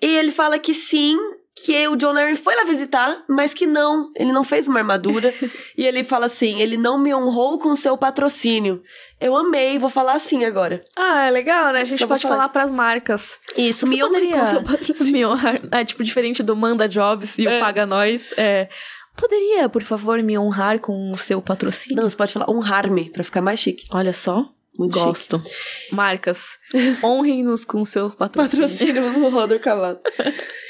E 0.02 0.16
ele 0.16 0.30
fala 0.30 0.58
que 0.58 0.74
sim, 0.74 1.16
que 1.64 1.88
o 1.88 1.96
John 1.96 2.16
Arryn 2.16 2.36
foi 2.36 2.54
lá 2.54 2.64
visitar, 2.64 3.24
mas 3.28 3.52
que 3.52 3.66
não, 3.66 4.10
ele 4.14 4.32
não 4.32 4.44
fez 4.44 4.68
uma 4.68 4.78
armadura. 4.78 5.32
e 5.76 5.86
ele 5.86 6.04
fala 6.04 6.26
assim: 6.26 6.60
ele 6.60 6.76
não 6.76 6.98
me 6.98 7.14
honrou 7.14 7.58
com 7.58 7.74
seu 7.74 7.96
patrocínio. 7.96 8.82
Eu 9.20 9.36
amei, 9.36 9.78
vou 9.78 9.90
falar 9.90 10.12
assim 10.14 10.44
agora. 10.44 10.84
Ah, 10.96 11.24
é 11.24 11.30
legal, 11.30 11.72
né? 11.72 11.80
A 11.80 11.84
gente 11.84 11.98
Só 11.98 12.06
pode 12.06 12.22
falar 12.22 12.48
pras 12.50 12.70
marcas. 12.70 13.36
Isso, 13.56 13.86
Você 13.86 13.96
me 13.96 14.04
honre 14.04 14.30
com 14.30 14.46
seu 14.46 14.62
patrocínio. 14.62 15.12
Me 15.12 15.26
honrar. 15.26 15.60
É 15.72 15.84
tipo 15.84 16.04
diferente 16.04 16.42
do 16.42 16.54
Manda 16.54 16.88
Jobs 16.88 17.38
e 17.38 17.46
é. 17.46 17.56
o 17.56 17.60
Paga 17.60 17.84
Nós. 17.84 18.32
É. 18.36 18.68
Poderia, 19.16 19.68
por 19.68 19.82
favor, 19.82 20.22
me 20.22 20.38
honrar 20.38 20.78
com 20.78 21.10
o 21.10 21.18
seu 21.18 21.42
patrocínio? 21.42 22.00
Não, 22.00 22.08
você 22.08 22.16
pode 22.16 22.32
falar 22.32 22.48
honrar-me, 22.48 23.10
pra 23.10 23.24
ficar 23.24 23.42
mais 23.42 23.58
chique. 23.58 23.86
Olha 23.90 24.12
só. 24.12 24.48
Muito 24.78 24.94
Gosto. 24.94 25.40
Chique. 25.40 25.94
Marcas, 25.94 26.56
honrem-nos 27.02 27.64
com 27.64 27.82
o 27.82 27.86
seu 27.86 28.10
patrocínio. 28.14 28.68
Patrocínio 28.68 29.12
no 29.18 29.28
Roder 29.28 29.60
Cavalo. 29.60 29.98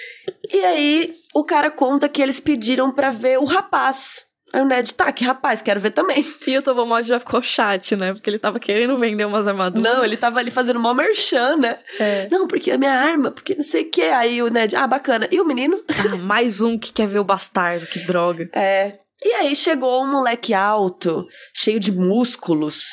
E 0.52 0.64
aí, 0.64 1.14
o 1.34 1.44
cara 1.44 1.70
conta 1.70 2.08
que 2.08 2.22
eles 2.22 2.40
pediram 2.40 2.92
para 2.92 3.10
ver 3.10 3.38
o 3.38 3.44
rapaz. 3.44 4.28
Aí 4.52 4.62
o 4.62 4.64
Ned, 4.64 4.94
tá, 4.94 5.12
que 5.12 5.24
rapaz, 5.24 5.60
quero 5.60 5.78
ver 5.78 5.90
também. 5.90 6.24
E 6.46 6.56
o 6.56 6.62
Tobomod 6.62 7.06
já 7.06 7.18
ficou 7.18 7.42
chat, 7.42 7.94
né? 7.96 8.14
Porque 8.14 8.30
ele 8.30 8.38
tava 8.38 8.58
querendo 8.58 8.96
vender 8.96 9.26
umas 9.26 9.46
armaduras. 9.46 9.82
Não, 9.82 10.02
ele 10.02 10.16
tava 10.16 10.38
ali 10.38 10.50
fazendo 10.50 10.80
mó 10.80 10.94
merchan, 10.94 11.56
né? 11.56 11.78
É. 11.98 12.28
Não, 12.30 12.46
porque 12.46 12.70
a 12.70 12.78
minha 12.78 12.92
arma, 12.92 13.30
porque 13.30 13.54
não 13.54 13.62
sei 13.62 13.82
o 13.82 13.90
que. 13.90 14.02
Aí 14.02 14.42
o 14.42 14.48
Ned, 14.48 14.74
ah, 14.74 14.86
bacana. 14.86 15.28
E 15.30 15.38
o 15.38 15.44
menino? 15.44 15.82
Ah, 15.88 16.16
mais 16.16 16.62
um 16.62 16.78
que 16.78 16.92
quer 16.92 17.06
ver 17.06 17.18
o 17.18 17.24
bastardo, 17.24 17.86
que 17.86 18.00
droga. 18.00 18.48
É. 18.58 18.98
E 19.22 19.32
aí 19.32 19.56
chegou 19.56 20.04
um 20.04 20.10
moleque 20.10 20.54
alto, 20.54 21.26
cheio 21.52 21.80
de 21.80 21.90
músculos 21.90 22.84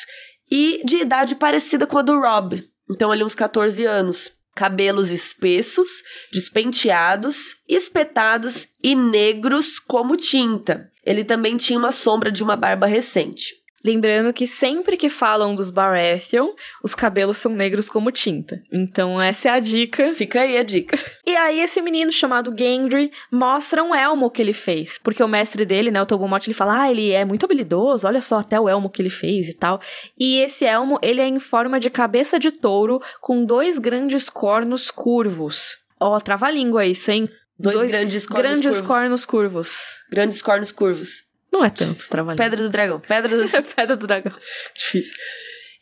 e 0.50 0.82
de 0.84 0.96
idade 0.96 1.36
parecida 1.36 1.86
com 1.86 1.98
a 1.98 2.02
do 2.02 2.20
Rob. 2.20 2.64
Então, 2.90 3.12
ali 3.12 3.22
uns 3.22 3.34
14 3.34 3.84
anos 3.84 4.35
cabelos 4.56 5.10
espessos, 5.10 6.02
despenteados, 6.32 7.58
espetados 7.68 8.68
e 8.82 8.94
negros 8.94 9.78
como 9.78 10.16
tinta. 10.16 10.90
Ele 11.04 11.22
também 11.22 11.58
tinha 11.58 11.78
uma 11.78 11.92
sombra 11.92 12.32
de 12.32 12.42
uma 12.42 12.56
barba 12.56 12.86
recente. 12.86 13.54
Lembrando 13.86 14.32
que 14.32 14.48
sempre 14.48 14.96
que 14.96 15.08
falam 15.08 15.54
dos 15.54 15.70
Baratheon, 15.70 16.48
os 16.82 16.92
cabelos 16.92 17.36
são 17.36 17.52
negros 17.52 17.88
como 17.88 18.10
tinta. 18.10 18.60
Então 18.72 19.22
essa 19.22 19.48
é 19.48 19.52
a 19.52 19.60
dica. 19.60 20.12
Fica 20.12 20.40
aí 20.40 20.58
a 20.58 20.64
dica. 20.64 20.98
E 21.24 21.36
aí 21.36 21.60
esse 21.60 21.80
menino 21.80 22.10
chamado 22.10 22.52
Gendry 22.56 23.12
mostra 23.30 23.84
um 23.84 23.94
elmo 23.94 24.28
que 24.28 24.42
ele 24.42 24.52
fez. 24.52 24.98
Porque 24.98 25.22
o 25.22 25.28
mestre 25.28 25.64
dele, 25.64 25.92
né, 25.92 26.02
o 26.02 26.06
Togumot, 26.06 26.48
ele 26.48 26.54
fala, 26.54 26.82
ah, 26.82 26.90
ele 26.90 27.12
é 27.12 27.24
muito 27.24 27.46
habilidoso, 27.46 28.08
olha 28.08 28.20
só 28.20 28.40
até 28.40 28.58
o 28.58 28.68
elmo 28.68 28.90
que 28.90 29.00
ele 29.00 29.10
fez 29.10 29.48
e 29.48 29.54
tal. 29.54 29.80
E 30.18 30.38
esse 30.38 30.64
elmo, 30.64 30.98
ele 31.00 31.20
é 31.20 31.28
em 31.28 31.38
forma 31.38 31.78
de 31.78 31.88
cabeça 31.88 32.40
de 32.40 32.50
touro 32.50 33.00
com 33.20 33.44
dois 33.44 33.78
grandes 33.78 34.28
cornos 34.28 34.90
curvos. 34.90 35.78
Ó, 36.00 36.16
oh, 36.16 36.20
trava-língua 36.20 36.84
isso, 36.84 37.12
hein? 37.12 37.28
Dois, 37.56 37.76
dois 37.76 37.92
grandes 37.92 38.26
cornos 38.26 38.42
grandes 38.42 38.80
curvos. 38.80 38.86
cornos 38.86 39.24
curvos. 39.24 39.78
Grandes 40.10 40.42
cornos 40.42 40.72
curvos. 40.72 41.25
Não 41.52 41.64
é 41.64 41.70
tanto 41.70 42.08
trabalho. 42.08 42.36
Pedra 42.36 42.62
do 42.62 42.68
dragão. 42.68 43.00
Pedra 43.00 43.36
do, 43.36 43.48
Pedra 43.74 43.96
do 43.96 44.06
dragão. 44.06 44.32
Difícil. 44.74 45.14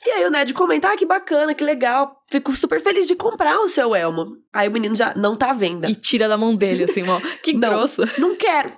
E 0.07 0.11
aí 0.11 0.25
o 0.27 0.31
Ned 0.31 0.53
comenta, 0.53 0.93
ah, 0.93 0.97
que 0.97 1.07
bacana, 1.07 1.55
que 1.55 1.65
legal. 1.65 2.23
Fico 2.31 2.55
super 2.55 2.81
feliz 2.81 3.07
de 3.07 3.15
comprar 3.15 3.59
o 3.59 3.69
seu 3.69 3.95
elmo. 3.95 4.37
Aí 4.53 4.69
o 4.69 4.71
menino 4.71 4.95
já 4.95 5.15
não 5.15 5.35
tá 5.35 5.51
à 5.51 5.55
venda. 5.55 5.89
E 5.89 5.95
tira 5.95 6.29
da 6.29 6.37
mão 6.37 6.55
dele, 6.55 6.85
assim, 6.85 7.09
ó. 7.09 7.21
Que 7.43 7.55
não, 7.55 7.61
grosso. 7.61 8.03
Não 8.19 8.37
quero. 8.37 8.73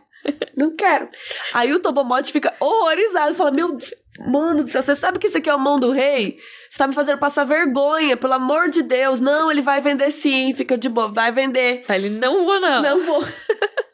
Não 0.57 0.74
quero. 0.74 1.09
Aí 1.53 1.72
o 1.72 1.80
Tobomote 1.80 2.30
fica 2.30 2.55
horrorizado. 2.61 3.34
Fala, 3.34 3.51
meu 3.51 3.76
mano 4.20 4.64
do 4.64 4.70
céu, 4.70 4.82
você 4.82 4.95
sabe 4.95 5.18
que 5.18 5.26
isso 5.26 5.39
aqui 5.39 5.51
é 5.51 5.53
a 5.53 5.59
mão 5.59 5.80
do 5.80 5.91
rei? 5.91 6.39
Você 6.70 6.78
tá 6.78 6.87
me 6.87 6.95
fazendo 6.95 7.18
passar 7.18 7.45
vergonha, 7.45 8.16
pelo 8.16 8.34
amor 8.34 8.70
de 8.70 8.82
Deus. 8.82 9.20
Não, 9.20 9.51
ele 9.51 9.62
vai 9.62 9.80
vender 9.80 10.11
sim, 10.11 10.55
fica 10.55 10.78
de 10.78 10.89
boa, 10.89 11.09
vai 11.09 11.32
vender. 11.32 11.82
Aí 11.89 12.05
ele, 12.05 12.11
não 12.11 12.45
vou 12.45 12.61
não. 12.61 12.82
Não 12.82 13.05
vou. 13.05 13.24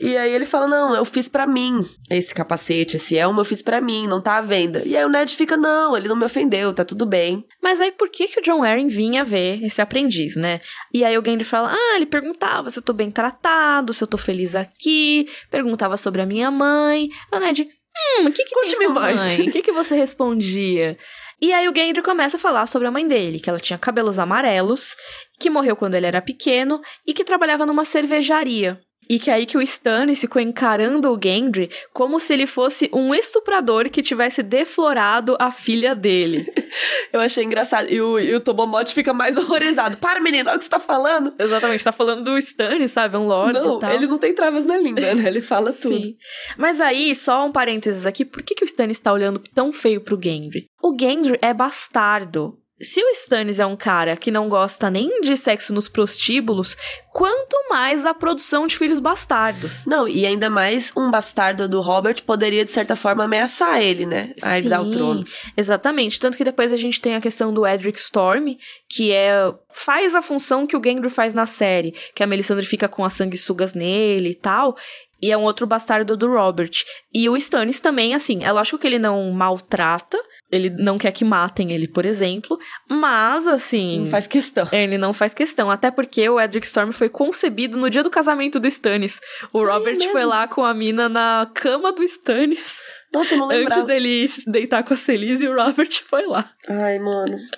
E 0.00 0.16
aí 0.16 0.32
ele 0.32 0.44
fala: 0.44 0.66
Não, 0.66 0.94
eu 0.94 1.04
fiz 1.04 1.28
para 1.28 1.46
mim 1.46 1.84
esse 2.08 2.34
capacete, 2.34 2.96
esse 2.96 3.16
elmo 3.16 3.40
eu 3.40 3.44
fiz 3.44 3.60
para 3.60 3.80
mim, 3.80 4.06
não 4.06 4.20
tá 4.20 4.36
à 4.38 4.40
venda. 4.40 4.82
E 4.86 4.96
aí 4.96 5.04
o 5.04 5.08
Ned 5.08 5.36
fica: 5.36 5.56
Não, 5.56 5.96
ele 5.96 6.08
não 6.08 6.16
me 6.16 6.24
ofendeu, 6.24 6.72
tá 6.72 6.84
tudo 6.84 7.04
bem. 7.04 7.44
Mas 7.62 7.80
aí 7.80 7.92
por 7.92 8.08
que, 8.08 8.28
que 8.28 8.40
o 8.40 8.42
John 8.42 8.62
Arryn 8.62 8.88
vinha 8.88 9.22
ver 9.22 9.62
esse 9.62 9.82
aprendiz, 9.82 10.36
né? 10.36 10.60
E 10.94 11.04
aí 11.04 11.18
o 11.18 11.24
Gendry 11.24 11.44
fala: 11.44 11.72
Ah, 11.72 11.96
ele 11.96 12.06
perguntava 12.06 12.70
se 12.70 12.78
eu 12.78 12.82
tô 12.82 12.92
bem 12.92 13.10
tratado, 13.10 13.92
se 13.92 14.02
eu 14.02 14.08
tô 14.08 14.16
feliz 14.16 14.54
aqui, 14.54 15.28
perguntava 15.50 15.96
sobre 15.96 16.22
a 16.22 16.26
minha 16.26 16.50
mãe. 16.50 17.08
O 17.32 17.38
Ned: 17.38 17.62
Hum, 17.62 18.28
o 18.28 18.32
que 18.32 18.44
que 18.44 18.54
Conte 18.54 18.76
tem 18.76 18.86
sua 18.86 18.90
mais. 18.90 19.16
mãe? 19.16 19.48
O 19.48 19.52
que 19.52 19.62
que 19.62 19.72
você 19.72 19.94
respondia? 19.94 20.96
E 21.42 21.52
aí 21.52 21.68
o 21.68 21.74
Gendry 21.74 22.02
começa 22.02 22.36
a 22.36 22.40
falar 22.40 22.66
sobre 22.66 22.86
a 22.86 22.90
mãe 22.90 23.06
dele, 23.06 23.40
que 23.40 23.48
ela 23.48 23.58
tinha 23.58 23.78
cabelos 23.78 24.18
amarelos, 24.18 24.94
que 25.38 25.48
morreu 25.48 25.74
quando 25.74 25.94
ele 25.94 26.06
era 26.06 26.20
pequeno 26.20 26.80
e 27.06 27.14
que 27.14 27.24
trabalhava 27.24 27.64
numa 27.64 27.84
cervejaria. 27.84 28.80
E 29.10 29.18
que 29.18 29.28
aí 29.28 29.44
que 29.44 29.58
o 29.58 29.60
Stannis 29.60 30.20
ficou 30.20 30.40
encarando 30.40 31.10
o 31.10 31.18
Gendry 31.20 31.68
como 31.92 32.20
se 32.20 32.32
ele 32.32 32.46
fosse 32.46 32.88
um 32.92 33.12
estuprador 33.12 33.90
que 33.90 34.04
tivesse 34.04 34.40
deflorado 34.40 35.36
a 35.40 35.50
filha 35.50 35.96
dele. 35.96 36.46
Eu 37.12 37.18
achei 37.18 37.42
engraçado. 37.42 37.90
E 37.90 38.00
o, 38.00 38.20
e 38.20 38.32
o 38.32 38.38
Tobomote 38.38 38.94
fica 38.94 39.12
mais 39.12 39.34
horrorizado. 39.36 39.96
Para, 39.96 40.20
menino, 40.20 40.48
olha 40.48 40.54
o 40.54 40.58
que 40.58 40.64
você 40.64 40.70
tá 40.70 40.78
falando. 40.78 41.34
Exatamente, 41.36 41.82
tá 41.82 41.90
falando 41.90 42.22
do 42.22 42.38
Stannis, 42.38 42.92
sabe? 42.92 43.16
Um 43.16 43.26
lord 43.26 43.58
não, 43.58 43.78
e 43.78 43.80
tal. 43.80 43.92
ele 43.92 44.06
não 44.06 44.16
tem 44.16 44.32
travas 44.32 44.64
na 44.64 44.78
língua, 44.78 45.12
né? 45.12 45.26
Ele 45.26 45.42
fala 45.42 45.72
tudo. 45.72 45.96
Sim. 45.96 46.14
Mas 46.56 46.80
aí, 46.80 47.12
só 47.16 47.44
um 47.44 47.50
parênteses 47.50 48.06
aqui. 48.06 48.24
Por 48.24 48.44
que, 48.44 48.54
que 48.54 48.62
o 48.62 48.64
Stannis 48.64 49.00
tá 49.00 49.12
olhando 49.12 49.42
tão 49.52 49.72
feio 49.72 50.00
pro 50.00 50.20
Gendry? 50.22 50.66
O 50.80 50.96
Gendry 50.96 51.36
é 51.42 51.52
bastardo. 51.52 52.59
Se 52.80 53.02
o 53.02 53.08
Stannis 53.10 53.60
é 53.60 53.66
um 53.66 53.76
cara 53.76 54.16
que 54.16 54.30
não 54.30 54.48
gosta 54.48 54.90
nem 54.90 55.20
de 55.20 55.36
sexo 55.36 55.72
nos 55.72 55.86
prostíbulos, 55.86 56.76
quanto 57.12 57.56
mais 57.68 58.06
a 58.06 58.14
produção 58.14 58.66
de 58.66 58.78
filhos 58.78 58.98
bastardos. 58.98 59.84
Não, 59.84 60.08
e 60.08 60.24
ainda 60.24 60.48
mais 60.48 60.90
um 60.96 61.10
bastardo 61.10 61.68
do 61.68 61.82
Robert 61.82 62.22
poderia, 62.24 62.64
de 62.64 62.70
certa 62.70 62.96
forma, 62.96 63.24
ameaçar 63.24 63.82
ele, 63.82 64.06
né? 64.06 64.32
A 64.42 64.58
herdar 64.58 64.82
o 64.82 64.90
trono. 64.90 65.24
Exatamente. 65.54 66.18
Tanto 66.18 66.38
que 66.38 66.44
depois 66.44 66.72
a 66.72 66.76
gente 66.76 67.00
tem 67.00 67.14
a 67.14 67.20
questão 67.20 67.52
do 67.52 67.66
Edric 67.66 67.98
Storm, 67.98 68.56
que 68.88 69.12
é. 69.12 69.52
faz 69.68 70.14
a 70.14 70.22
função 70.22 70.66
que 70.66 70.76
o 70.76 70.82
Gendry 70.82 71.10
faz 71.10 71.34
na 71.34 71.44
série, 71.44 71.92
que 72.14 72.22
a 72.22 72.26
Melisandre 72.26 72.64
fica 72.64 72.88
com 72.88 73.04
as 73.04 73.12
sanguessugas 73.12 73.74
nele 73.74 74.30
e 74.30 74.34
tal. 74.34 74.74
E 75.22 75.30
é 75.30 75.36
um 75.36 75.42
outro 75.42 75.66
bastardo 75.66 76.16
do 76.16 76.28
Robert. 76.28 76.70
E 77.12 77.28
o 77.28 77.36
Stannis 77.36 77.80
também, 77.80 78.14
assim, 78.14 78.42
é 78.42 78.50
lógico 78.50 78.78
que 78.78 78.86
ele 78.86 78.98
não 78.98 79.30
maltrata, 79.32 80.18
ele 80.50 80.70
não 80.70 80.98
quer 80.98 81.12
que 81.12 81.24
matem 81.24 81.72
ele, 81.72 81.86
por 81.86 82.04
exemplo, 82.04 82.58
mas 82.88 83.46
assim. 83.46 84.00
Não 84.00 84.06
faz 84.06 84.26
questão. 84.26 84.68
Ele 84.72 84.98
não 84.98 85.12
faz 85.12 85.34
questão. 85.34 85.70
Até 85.70 85.90
porque 85.90 86.28
o 86.28 86.40
Edric 86.40 86.66
Storm 86.66 86.92
foi 86.92 87.08
concebido 87.08 87.78
no 87.78 87.90
dia 87.90 88.02
do 88.02 88.10
casamento 88.10 88.58
do 88.58 88.66
Stannis. 88.66 89.20
O 89.52 89.64
Robert 89.64 89.98
foi 90.10 90.24
lá 90.24 90.48
com 90.48 90.64
a 90.64 90.74
mina 90.74 91.08
na 91.08 91.50
cama 91.54 91.92
do 91.92 92.02
Stannis. 92.02 92.78
Nossa, 93.12 93.34
eu 93.34 93.38
não 93.38 93.46
lembrava. 93.48 93.82
Antes 93.82 93.86
dele 93.86 94.30
deitar 94.46 94.82
com 94.84 94.94
a 94.94 94.96
Celise, 94.96 95.46
o 95.48 95.54
Robert 95.54 95.90
foi 96.08 96.26
lá. 96.26 96.48
Ai, 96.68 96.98
mano. 96.98 97.36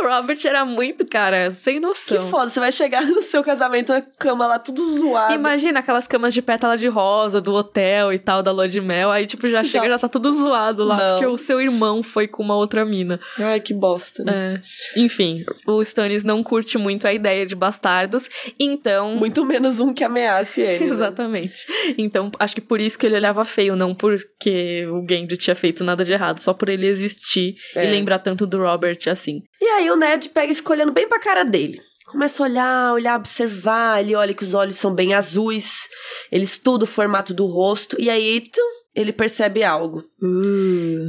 O 0.00 0.04
Robert 0.04 0.38
era 0.44 0.64
muito, 0.64 1.06
cara, 1.06 1.52
sem 1.54 1.78
noção. 1.78 2.18
Que 2.18 2.24
foda, 2.24 2.50
você 2.50 2.58
vai 2.58 2.72
chegar 2.72 3.06
no 3.06 3.22
seu 3.22 3.42
casamento, 3.44 3.92
a 3.92 4.00
cama 4.00 4.44
lá 4.46 4.58
tudo 4.58 4.98
zoada. 4.98 5.32
Imagina 5.32 5.78
aquelas 5.78 6.08
camas 6.08 6.34
de 6.34 6.42
pétala 6.42 6.76
de 6.76 6.88
rosa 6.88 7.40
do 7.40 7.54
hotel 7.54 8.12
e 8.12 8.18
tal, 8.18 8.42
da 8.42 8.50
lua 8.50 8.68
de 8.68 8.80
mel. 8.80 9.12
Aí, 9.12 9.24
tipo, 9.24 9.46
já 9.46 9.62
chega, 9.62 9.88
já 9.88 9.98
tá 10.00 10.08
tudo 10.08 10.32
zoado 10.32 10.82
lá, 10.82 10.96
Não. 10.96 11.10
porque 11.18 11.26
o 11.26 11.38
seu 11.38 11.60
irmão 11.60 12.02
foi 12.02 12.26
com 12.26 12.42
uma 12.42 12.56
outra 12.56 12.84
mina. 12.84 13.20
Ai, 13.38 13.60
que 13.60 13.72
bosta. 13.72 14.24
né? 14.24 14.60
É. 14.96 14.98
Enfim, 15.00 15.44
o 15.66 15.80
Stannis 15.82 16.24
não 16.24 16.42
curte 16.42 16.76
muito 16.76 17.06
a 17.06 17.12
ideia 17.12 17.46
de 17.46 17.54
bastardos, 17.54 18.28
então. 18.58 19.14
Muito 19.14 19.44
menos 19.44 19.78
um 19.78 19.94
que 19.94 20.02
ameace 20.02 20.60
ele. 20.60 20.86
né? 20.86 20.90
Exatamente. 20.92 21.66
Então, 21.96 22.32
acho 22.40 22.56
que 22.56 22.60
por 22.60 22.80
isso 22.80 22.98
que 22.98 23.06
ele 23.06 23.14
olhava 23.14 23.44
feio, 23.44 23.76
não 23.76 23.94
porque 23.94 24.86
o 24.92 25.06
Gendry 25.08 25.36
tinha 25.36 25.54
feito 25.54 25.82
nada 25.82 26.04
de 26.04 26.12
errado, 26.12 26.38
só 26.38 26.52
por 26.52 26.68
ele 26.68 26.86
existir 26.86 27.54
É. 27.74 27.84
e 27.86 27.90
lembrar 27.90 28.18
tanto 28.18 28.46
do 28.46 28.58
Robert 28.58 28.98
assim. 29.08 29.40
E 29.60 29.64
aí 29.64 29.90
o 29.90 29.96
Ned 29.96 30.28
pega 30.28 30.52
e 30.52 30.54
fica 30.54 30.72
olhando 30.72 30.92
bem 30.92 31.08
pra 31.08 31.18
cara 31.18 31.44
dele. 31.44 31.80
Começa 32.06 32.42
a 32.42 32.46
olhar, 32.46 32.92
olhar, 32.92 33.16
observar. 33.18 34.00
Ele 34.02 34.14
olha 34.14 34.34
que 34.34 34.44
os 34.44 34.52
olhos 34.54 34.76
são 34.76 34.94
bem 34.94 35.14
azuis. 35.14 35.88
Ele 36.30 36.44
estuda 36.44 36.84
o 36.84 36.86
formato 36.86 37.32
do 37.32 37.46
rosto. 37.46 37.96
E 37.98 38.10
aí, 38.10 38.40
tum, 38.40 38.60
ele 38.94 39.12
percebe 39.12 39.64
algo. 39.64 40.04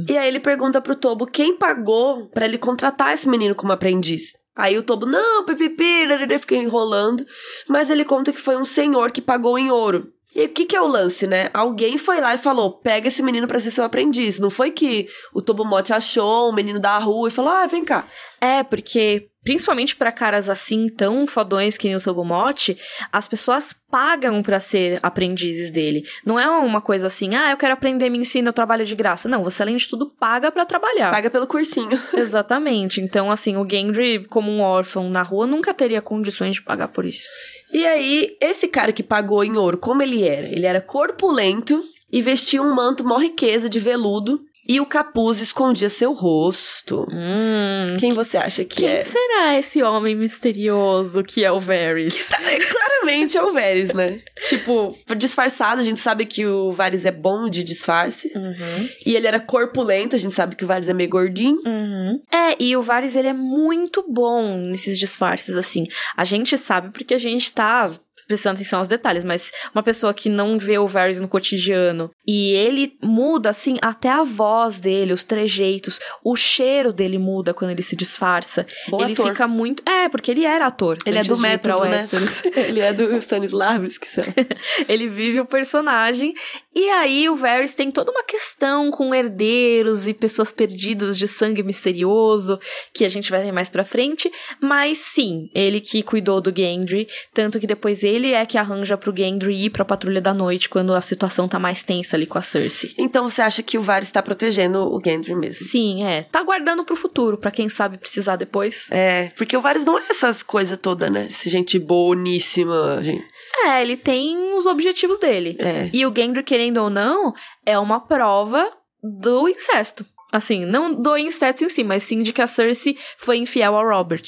E 0.08 0.16
aí 0.16 0.28
ele 0.28 0.40
pergunta 0.40 0.80
pro 0.80 0.94
Tobo 0.96 1.26
quem 1.26 1.58
pagou 1.58 2.28
pra 2.30 2.46
ele 2.46 2.56
contratar 2.56 3.12
esse 3.12 3.28
menino 3.28 3.54
como 3.54 3.72
aprendiz. 3.72 4.32
Aí 4.56 4.78
o 4.78 4.82
Tobo, 4.82 5.04
não, 5.04 5.44
pipipi, 5.44 5.84
ele 5.84 6.38
fica 6.38 6.54
enrolando. 6.54 7.26
Mas 7.68 7.90
ele 7.90 8.04
conta 8.04 8.32
que 8.32 8.40
foi 8.40 8.56
um 8.56 8.64
senhor 8.64 9.10
que 9.10 9.20
pagou 9.20 9.58
em 9.58 9.70
ouro. 9.70 10.08
E 10.34 10.40
aí, 10.40 10.46
o 10.46 10.48
que, 10.48 10.64
que 10.64 10.74
é 10.74 10.80
o 10.80 10.86
lance, 10.86 11.26
né? 11.26 11.48
Alguém 11.54 11.96
foi 11.96 12.20
lá 12.20 12.34
e 12.34 12.38
falou: 12.38 12.72
pega 12.72 13.08
esse 13.08 13.22
menino 13.22 13.46
pra 13.46 13.60
ser 13.60 13.70
seu 13.70 13.84
aprendiz. 13.84 14.38
Não 14.38 14.50
foi 14.50 14.70
que 14.70 15.08
o 15.32 15.40
Tobo 15.40 15.64
Mote 15.64 15.92
achou 15.92 16.50
um 16.50 16.54
menino 16.54 16.80
da 16.80 16.98
rua 16.98 17.28
e 17.28 17.32
falou: 17.32 17.52
ah, 17.52 17.66
vem 17.66 17.84
cá. 17.84 18.06
É, 18.40 18.62
porque 18.62 19.28
principalmente 19.44 19.94
pra 19.94 20.10
caras 20.10 20.48
assim 20.48 20.88
tão 20.88 21.26
fodões 21.26 21.76
que 21.76 21.86
nem 21.86 21.94
o 21.94 22.00
Sogomote, 22.00 22.76
as 23.12 23.28
pessoas 23.28 23.76
pagam 23.90 24.42
pra 24.42 24.58
ser 24.58 24.98
aprendizes 25.02 25.70
dele. 25.70 26.02
Não 26.24 26.40
é 26.40 26.48
uma 26.48 26.80
coisa 26.80 27.06
assim, 27.06 27.36
ah, 27.36 27.50
eu 27.50 27.56
quero 27.56 27.74
aprender, 27.74 28.10
me 28.10 28.18
ensina, 28.18 28.48
eu 28.48 28.52
trabalho 28.52 28.84
de 28.84 28.96
graça. 28.96 29.28
Não, 29.28 29.44
você 29.44 29.62
além 29.62 29.76
de 29.76 29.86
tudo 29.86 30.10
paga 30.10 30.50
pra 30.50 30.64
trabalhar. 30.64 31.12
Paga 31.12 31.30
pelo 31.30 31.46
cursinho. 31.46 32.00
Exatamente. 32.16 33.00
Então, 33.00 33.30
assim, 33.30 33.56
o 33.56 33.68
Gendry, 33.68 34.26
como 34.26 34.50
um 34.50 34.60
órfão 34.60 35.08
na 35.10 35.22
rua, 35.22 35.46
nunca 35.46 35.74
teria 35.74 36.02
condições 36.02 36.54
de 36.54 36.62
pagar 36.62 36.88
por 36.88 37.04
isso. 37.04 37.28
E 37.72 37.86
aí, 37.86 38.36
esse 38.40 38.66
cara 38.66 38.92
que 38.92 39.02
pagou 39.02 39.44
em 39.44 39.56
ouro, 39.56 39.78
como 39.78 40.02
ele 40.02 40.26
era? 40.26 40.46
Ele 40.46 40.66
era 40.66 40.80
corpulento 40.80 41.84
e 42.10 42.22
vestia 42.22 42.62
um 42.62 42.74
manto 42.74 43.04
mó 43.04 43.18
riqueza 43.18 43.68
de 43.68 43.78
veludo 43.78 44.40
e 44.66 44.80
o 44.80 44.86
capuz 44.86 45.40
escondia 45.40 45.88
seu 45.88 46.12
rosto. 46.12 47.06
Hum. 47.10 47.96
Quem 47.98 48.12
você 48.12 48.36
acha 48.36 48.64
que 48.64 48.76
Quem 48.76 48.88
é? 48.88 49.00
será 49.00 49.58
esse 49.58 49.82
homem 49.82 50.14
misterioso 50.14 51.22
que 51.22 51.44
é 51.44 51.52
o 51.52 51.60
Varys? 51.60 52.30
É, 52.44 52.58
Claramente 52.58 53.36
é 53.36 53.42
o 53.42 53.52
Varys, 53.52 53.92
né? 53.94 54.20
tipo, 54.44 54.96
disfarçado, 55.16 55.80
a 55.80 55.84
gente 55.84 56.00
sabe 56.00 56.26
que 56.26 56.46
o 56.46 56.70
Varys 56.72 57.04
é 57.04 57.10
bom 57.10 57.48
de 57.48 57.64
disfarce. 57.64 58.30
Uhum. 58.36 58.88
E 59.04 59.16
ele 59.16 59.26
era 59.26 59.40
corpulento, 59.40 60.14
a 60.14 60.18
gente 60.18 60.34
sabe 60.34 60.54
que 60.54 60.64
o 60.64 60.66
Varys 60.66 60.88
é 60.88 60.94
meio 60.94 61.08
gordinho. 61.08 61.58
Uhum. 61.66 62.18
É, 62.30 62.62
e 62.62 62.76
o 62.76 62.82
Varys, 62.82 63.16
ele 63.16 63.28
é 63.28 63.32
muito 63.32 64.04
bom 64.08 64.56
nesses 64.58 64.98
disfarces, 64.98 65.56
assim. 65.56 65.86
A 66.16 66.24
gente 66.24 66.56
sabe 66.58 66.90
porque 66.90 67.14
a 67.14 67.18
gente 67.18 67.52
tá 67.52 67.90
prestando 68.26 68.56
atenção 68.56 68.78
aos 68.78 68.88
detalhes, 68.88 69.24
mas 69.24 69.50
uma 69.74 69.82
pessoa 69.82 70.14
que 70.14 70.28
não 70.28 70.58
vê 70.58 70.78
o 70.78 70.86
Varys 70.86 71.20
no 71.20 71.28
cotidiano 71.28 72.10
e 72.26 72.52
ele 72.52 72.96
muda, 73.02 73.50
assim, 73.50 73.76
até 73.82 74.08
a 74.08 74.22
voz 74.22 74.78
dele, 74.78 75.12
os 75.12 75.24
trejeitos, 75.24 75.98
o 76.24 76.36
cheiro 76.36 76.92
dele 76.92 77.18
muda 77.18 77.52
quando 77.52 77.70
ele 77.70 77.82
se 77.82 77.96
disfarça. 77.96 78.66
Bom 78.88 79.02
ele 79.02 79.12
ator. 79.12 79.28
fica 79.28 79.48
muito... 79.48 79.82
É, 79.88 80.08
porque 80.08 80.30
ele 80.30 80.44
era 80.44 80.66
ator. 80.66 80.98
Ele 81.04 81.18
é 81.18 81.24
do 81.24 81.36
método, 81.36 81.84
né? 81.84 82.08
Ele 82.56 82.80
é 82.80 82.92
do 82.92 83.16
Stanislavski. 83.16 84.08
Ele 84.88 85.08
vive 85.08 85.40
o 85.40 85.46
personagem. 85.46 86.34
E 86.74 86.88
aí 86.90 87.28
o 87.28 87.36
Varys 87.36 87.74
tem 87.74 87.90
toda 87.90 88.10
uma 88.10 88.24
questão 88.24 88.90
com 88.90 89.14
herdeiros 89.14 90.06
e 90.08 90.14
pessoas 90.14 90.50
perdidas 90.50 91.16
de 91.16 91.28
sangue 91.28 91.62
misterioso, 91.62 92.58
que 92.92 93.04
a 93.04 93.08
gente 93.08 93.30
vai 93.30 93.42
ver 93.42 93.52
mais 93.52 93.70
pra 93.70 93.84
frente. 93.84 94.30
Mas 94.60 94.98
sim, 94.98 95.48
ele 95.54 95.80
que 95.80 96.02
cuidou 96.02 96.40
do 96.40 96.52
Gendry, 96.54 97.06
tanto 97.32 97.60
que 97.60 97.66
depois 97.66 98.02
ele 98.02 98.32
é 98.32 98.44
que 98.44 98.58
arranja 98.58 98.96
pro 98.96 99.14
Gendry 99.16 99.66
ir 99.66 99.70
pra 99.70 99.84
Patrulha 99.84 100.20
da 100.20 100.34
Noite 100.34 100.68
quando 100.68 100.92
a 100.94 101.00
situação 101.00 101.46
tá 101.46 101.58
mais 101.58 101.84
tensa 101.84 102.16
ali 102.16 102.26
com 102.26 102.38
a 102.38 102.42
Cersei. 102.42 102.94
Então 102.98 103.28
você 103.28 103.42
acha 103.42 103.62
que 103.62 103.78
o 103.78 103.82
Varys 103.82 104.10
tá 104.10 104.22
protegendo 104.22 104.92
o 104.92 105.00
Gendry 105.04 105.34
mesmo? 105.34 105.66
Sim, 105.66 106.04
é. 106.04 106.22
Tá 106.22 106.42
guardando 106.42 106.84
pro 106.84 106.96
futuro, 106.96 107.38
pra 107.38 107.50
quem 107.50 107.68
sabe 107.68 107.98
precisar 107.98 108.36
depois. 108.36 108.88
É, 108.90 109.30
porque 109.36 109.56
o 109.56 109.60
Varys 109.60 109.84
não 109.84 109.98
é 109.98 110.04
essas 110.10 110.42
coisas 110.42 110.78
todas, 110.78 111.10
né? 111.10 111.28
Esse 111.30 111.48
gente 111.50 111.78
boníssima, 111.78 113.00
gente. 113.02 113.24
É, 113.66 113.82
ele 113.82 113.96
tem 113.96 114.54
os 114.54 114.66
objetivos 114.66 115.18
dele. 115.18 115.56
É. 115.60 115.90
E 115.92 116.04
o 116.06 116.12
Gendry, 116.14 116.42
querendo 116.42 116.78
ou 116.78 116.90
não, 116.90 117.32
é 117.64 117.78
uma 117.78 118.00
prova 118.00 118.68
do 119.02 119.48
incesto. 119.48 120.04
Assim, 120.32 120.64
não 120.64 120.92
do 120.92 121.16
incesto 121.16 121.64
em 121.64 121.68
si, 121.68 121.84
mas 121.84 122.02
sim 122.02 122.20
de 122.22 122.32
que 122.32 122.42
a 122.42 122.46
Cersei 122.46 122.96
foi 123.18 123.36
infiel 123.38 123.76
ao 123.76 123.86
Robert. 123.86 124.24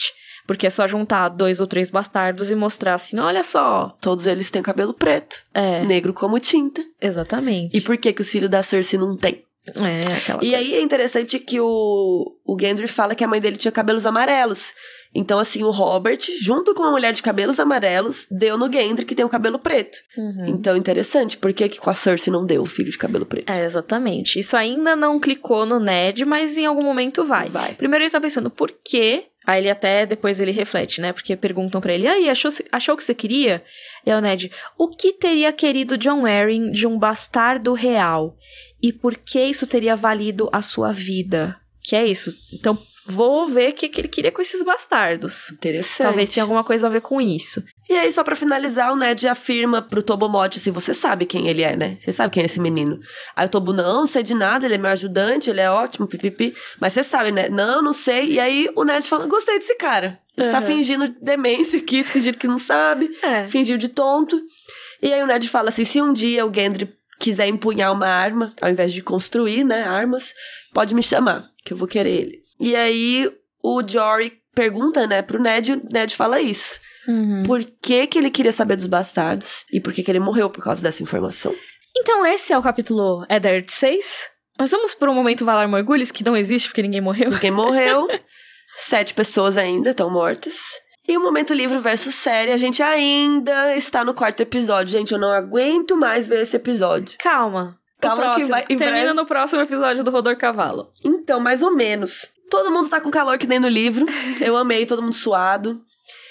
Porque 0.47 0.67
é 0.69 0.71
só 0.71 0.87
juntar 0.87 1.29
dois 1.31 1.59
ou 1.59 1.67
três 1.67 1.91
bastardos 1.91 2.53
e 2.53 2.55
mostrar 2.55 2.95
assim, 2.95 3.19
olha 3.19 3.43
só. 3.43 3.97
Todos 4.01 4.27
eles 4.27 4.49
têm 4.49 4.63
cabelo 4.63 4.95
preto, 4.95 5.43
É, 5.53 5.83
negro 5.85 6.15
como 6.15 6.39
tinta. 6.39 6.85
exatamente. 7.03 7.77
E 7.77 7.81
por 7.81 7.97
que 7.97 8.13
que 8.13 8.23
os 8.23 8.29
filhos 8.31 8.49
da 8.49 8.63
Cersei 8.63 8.97
não 8.99 9.17
têm? 9.17 9.43
É, 9.75 10.17
aquela 10.19 10.39
E 10.45 10.51
coisa. 10.51 10.57
aí 10.59 10.75
é 10.77 10.81
interessante 10.81 11.41
que 11.41 11.59
o, 11.61 12.37
o 12.45 12.57
Gendry 12.61 12.87
fala 12.87 13.17
que 13.17 13.25
a 13.25 13.27
mãe 13.27 13.41
dele 13.41 13.57
tinha 13.57 13.73
cabelos 13.73 14.07
amarelos. 14.07 14.73
Então, 15.17 15.39
assim, 15.39 15.65
o 15.65 15.71
Robert, 15.71 16.19
junto 16.43 16.75
com 16.75 16.83
uma 16.83 16.91
mulher 16.91 17.15
de 17.15 17.23
cabelos 17.23 17.59
amarelos, 17.59 18.27
deu 18.31 18.59
no 18.59 18.71
Gendry 18.71 19.07
que 19.07 19.15
tem 19.15 19.25
o 19.25 19.31
cabelo 19.31 19.59
preto. 19.59 19.97
Uhum. 20.17 20.47
Então, 20.49 20.77
interessante. 20.77 21.39
Por 21.39 21.55
que, 21.55 21.71
que 21.71 21.81
com 21.81 21.89
a 21.89 21.95
Cersei 21.95 22.31
não 22.31 22.45
deu 22.45 22.61
o 22.61 22.67
filho 22.67 22.91
de 22.91 22.99
cabelo 22.99 23.25
preto? 23.25 23.51
É, 23.51 23.65
exatamente. 23.65 24.39
Isso 24.39 24.55
ainda 24.57 24.95
não 24.95 25.19
clicou 25.19 25.65
no 25.65 25.81
Ned, 25.81 26.23
mas 26.27 26.59
em 26.59 26.67
algum 26.67 26.85
momento 26.85 27.25
vai. 27.25 27.49
Vai. 27.49 27.75
Primeiro 27.75 28.05
ele 28.05 28.11
tá 28.11 28.21
pensando, 28.21 28.51
por 28.51 28.71
quê? 28.85 29.25
Aí 29.47 29.63
ele 29.63 29.71
até, 29.71 30.05
depois 30.05 30.39
ele 30.39 30.51
reflete, 30.51 31.01
né? 31.01 31.15
Porque 31.15 31.35
perguntam 31.35 31.81
pra 31.81 31.95
ele, 31.95 32.07
aí, 32.07 32.29
achou, 32.29 32.51
achou 32.71 32.95
o 32.95 32.99
que 32.99 33.05
você 33.05 33.15
queria? 33.15 33.63
E 34.05 34.13
o 34.13 34.21
Ned, 34.21 34.51
o 34.77 34.89
que 34.89 35.15
teria 35.15 35.51
querido 35.51 35.97
John 35.97 36.27
Arryn 36.27 36.73
de 36.73 36.87
um 36.87 36.99
bastardo 36.99 37.73
real? 37.73 38.37
E 38.83 38.93
por 38.93 39.17
que 39.17 39.41
isso 39.41 39.67
teria 39.67 39.97
valido 39.97 40.51
a 40.53 40.61
sua 40.61 40.93
vida? 40.93 41.57
Que 41.81 41.97
é 41.97 42.05
isso. 42.05 42.37
Então, 42.53 42.77
vou 43.07 43.47
ver 43.47 43.71
o 43.71 43.73
que, 43.73 43.89
que 43.89 44.01
ele 44.01 44.09
queria 44.09 44.33
com 44.33 44.41
esses 44.43 44.63
bastardos. 44.65 45.51
Interessante. 45.53 46.07
Talvez 46.07 46.31
tenha 46.31 46.45
alguma 46.45 46.65
coisa 46.65 46.87
a 46.87 46.91
ver 46.91 47.01
com 47.01 47.21
isso. 47.21 47.63
E 47.89 47.93
aí, 47.95 48.11
só 48.13 48.25
pra 48.25 48.35
finalizar, 48.35 48.93
o 48.93 48.97
Ned 48.97 49.29
afirma 49.29 49.81
pro 49.81 50.03
Tobomote 50.03 50.59
assim: 50.59 50.71
você 50.73 50.93
sabe 50.93 51.25
quem 51.27 51.47
ele 51.49 51.63
é, 51.63 51.77
né? 51.77 51.97
Você 52.01 52.13
sabe 52.13 52.33
quem 52.33 52.43
é 52.43 52.47
esse 52.47 52.61
menino. 52.61 52.99
Aí 53.35 53.47
o 53.47 53.49
Tobo, 53.49 53.73
não, 53.73 54.01
não 54.01 54.07
sei 54.07 54.23
de 54.23 54.35
nada, 54.35 54.67
ele 54.67 54.75
é 54.75 54.79
meu 54.79 54.91
ajudante, 54.91 55.49
ele 55.51 55.61
é 55.61 55.71
ótimo, 55.71 56.07
pipipi. 56.07 56.55
Mas 56.81 56.93
você 56.93 57.03
sabe, 57.03 57.31
né? 57.31 57.49
Não, 57.49 57.81
não 57.81 57.93
sei. 57.93 58.33
E 58.33 58.41
aí 58.41 58.69
o 58.75 58.85
Ned 58.85 59.07
fala: 59.09 59.27
gostei 59.27 59.59
desse 59.59 59.77
cara. 59.77 60.19
Ele 60.37 60.49
tá 60.51 60.59
Uhum. 60.61 60.67
fingindo 60.67 61.09
demência 61.23 61.79
aqui, 61.79 62.03
fingindo 62.05 62.37
que 62.39 62.47
não 62.49 62.59
sabe, 62.59 63.11
É. 63.23 63.47
fingiu 63.49 63.79
de 63.79 63.89
tonto. 63.89 64.41
E 65.03 65.13
aí 65.13 65.23
o 65.23 65.27
Ned 65.27 65.49
fala 65.49 65.69
assim: 65.69 65.85
se 65.85 66.03
um 66.03 66.13
dia 66.13 66.45
o 66.45 66.53
Gendry 66.53 66.93
quiser 67.19 67.47
empunhar 67.47 67.93
uma 67.93 68.07
arma, 68.09 68.53
ao 68.61 68.69
invés 68.69 68.93
de 68.93 69.01
construir, 69.01 69.65
né, 69.65 69.85
armas, 69.85 70.35
pode 70.75 70.95
me 70.95 71.03
chamar, 71.03 71.49
que 71.65 71.73
eu 71.73 71.77
vou 71.77 71.87
querer 71.89 72.11
ele. 72.11 72.46
E 72.61 72.75
aí 72.77 73.31
o 73.63 73.83
Jory 73.87 74.33
pergunta, 74.55 75.07
né, 75.07 75.21
pro 75.23 75.41
Ned, 75.41 75.71
e 75.71 75.75
o 75.75 75.83
Ned 75.93 76.15
fala 76.17 76.41
isso 76.41 76.81
Uhum. 77.09 77.43
por 77.45 77.63
que, 77.83 78.07
que 78.07 78.19
ele 78.19 78.31
queria 78.31 78.53
saber 78.53 78.75
dos 78.77 78.87
bastardos 78.87 79.65
e 79.73 79.79
por 79.81 79.93
que, 79.93 80.03
que 80.03 80.11
ele 80.11 80.19
morreu 80.19 80.51
por 80.51 80.65
causa 80.65 80.83
dessa 80.83 81.03
informação. 81.03 81.55
Então, 81.97 82.27
esse 82.27 82.53
é 82.53 82.59
o 82.59 82.63
capítulo 82.63 83.25
Eddard 83.31 83.71
6. 83.71 84.31
Nós 84.59 84.71
vamos 84.71 84.95
por 84.95 85.09
um 85.09 85.15
momento 85.15 85.45
Valar 85.45 85.69
Morgulhos, 85.69 86.11
que 86.11 86.25
não 86.25 86.37
existe 86.37 86.69
porque 86.69 86.83
ninguém 86.83 87.01
morreu. 87.01 87.31
Ninguém 87.31 87.51
morreu, 87.53 88.09
sete 88.77 89.15
pessoas 89.15 89.57
ainda 89.57 89.91
estão 89.91 90.11
mortas. 90.11 90.57
E 91.09 91.17
o 91.17 91.21
Momento 91.23 91.55
Livro 91.55 91.79
versus 91.79 92.15
Série, 92.17 92.51
a 92.51 92.57
gente 92.57 92.83
ainda 92.83 93.77
está 93.77 94.05
no 94.05 94.13
quarto 94.13 94.41
episódio. 94.41 94.91
Gente, 94.93 95.13
eu 95.13 95.19
não 95.21 95.31
aguento 95.31 95.97
mais 95.97 96.27
ver 96.27 96.41
esse 96.43 96.57
episódio. 96.57 97.17
Calma. 97.19 97.79
Calma 98.01 98.17
que 98.23 98.29
próximo. 98.31 98.49
vai- 98.49 98.65
em 98.69 98.77
Termina 98.77 99.01
breve- 99.05 99.13
no 99.15 99.25
próximo 99.27 99.63
episódio 99.63 100.03
do 100.03 100.11
Rodor 100.11 100.37
Cavalo. 100.37 100.91
Então, 101.05 101.39
mais 101.39 101.63
ou 101.63 101.71
menos. 101.75 102.31
Todo 102.51 102.71
mundo 102.71 102.89
tá 102.89 103.01
com 103.01 103.11
calor 103.11 103.39
que 103.39 103.47
nem 103.47 103.59
no 103.59 103.69
livro. 103.69 104.07
Eu 104.41 104.57
amei, 104.57 104.87
todo 104.87 105.03
mundo 105.03 105.15
suado. 105.15 105.81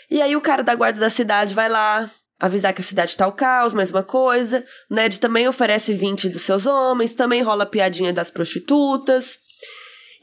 E 0.09 0.21
aí 0.21 0.35
o 0.35 0.41
cara 0.41 0.63
da 0.63 0.75
guarda 0.75 0.99
da 0.99 1.09
cidade 1.09 1.53
vai 1.53 1.67
lá 1.67 2.09
avisar 2.39 2.73
que 2.73 2.81
a 2.81 2.83
cidade 2.83 3.15
tá 3.15 3.27
o 3.27 3.31
caos, 3.31 3.73
mesma 3.73 4.03
coisa. 4.03 4.65
O 4.89 4.95
Ned 4.95 5.19
também 5.19 5.47
oferece 5.47 5.93
20 5.93 6.29
dos 6.29 6.43
seus 6.43 6.65
homens, 6.65 7.15
também 7.15 7.41
rola 7.41 7.63
a 7.63 7.67
piadinha 7.67 8.13
das 8.13 8.29
prostitutas. 8.29 9.39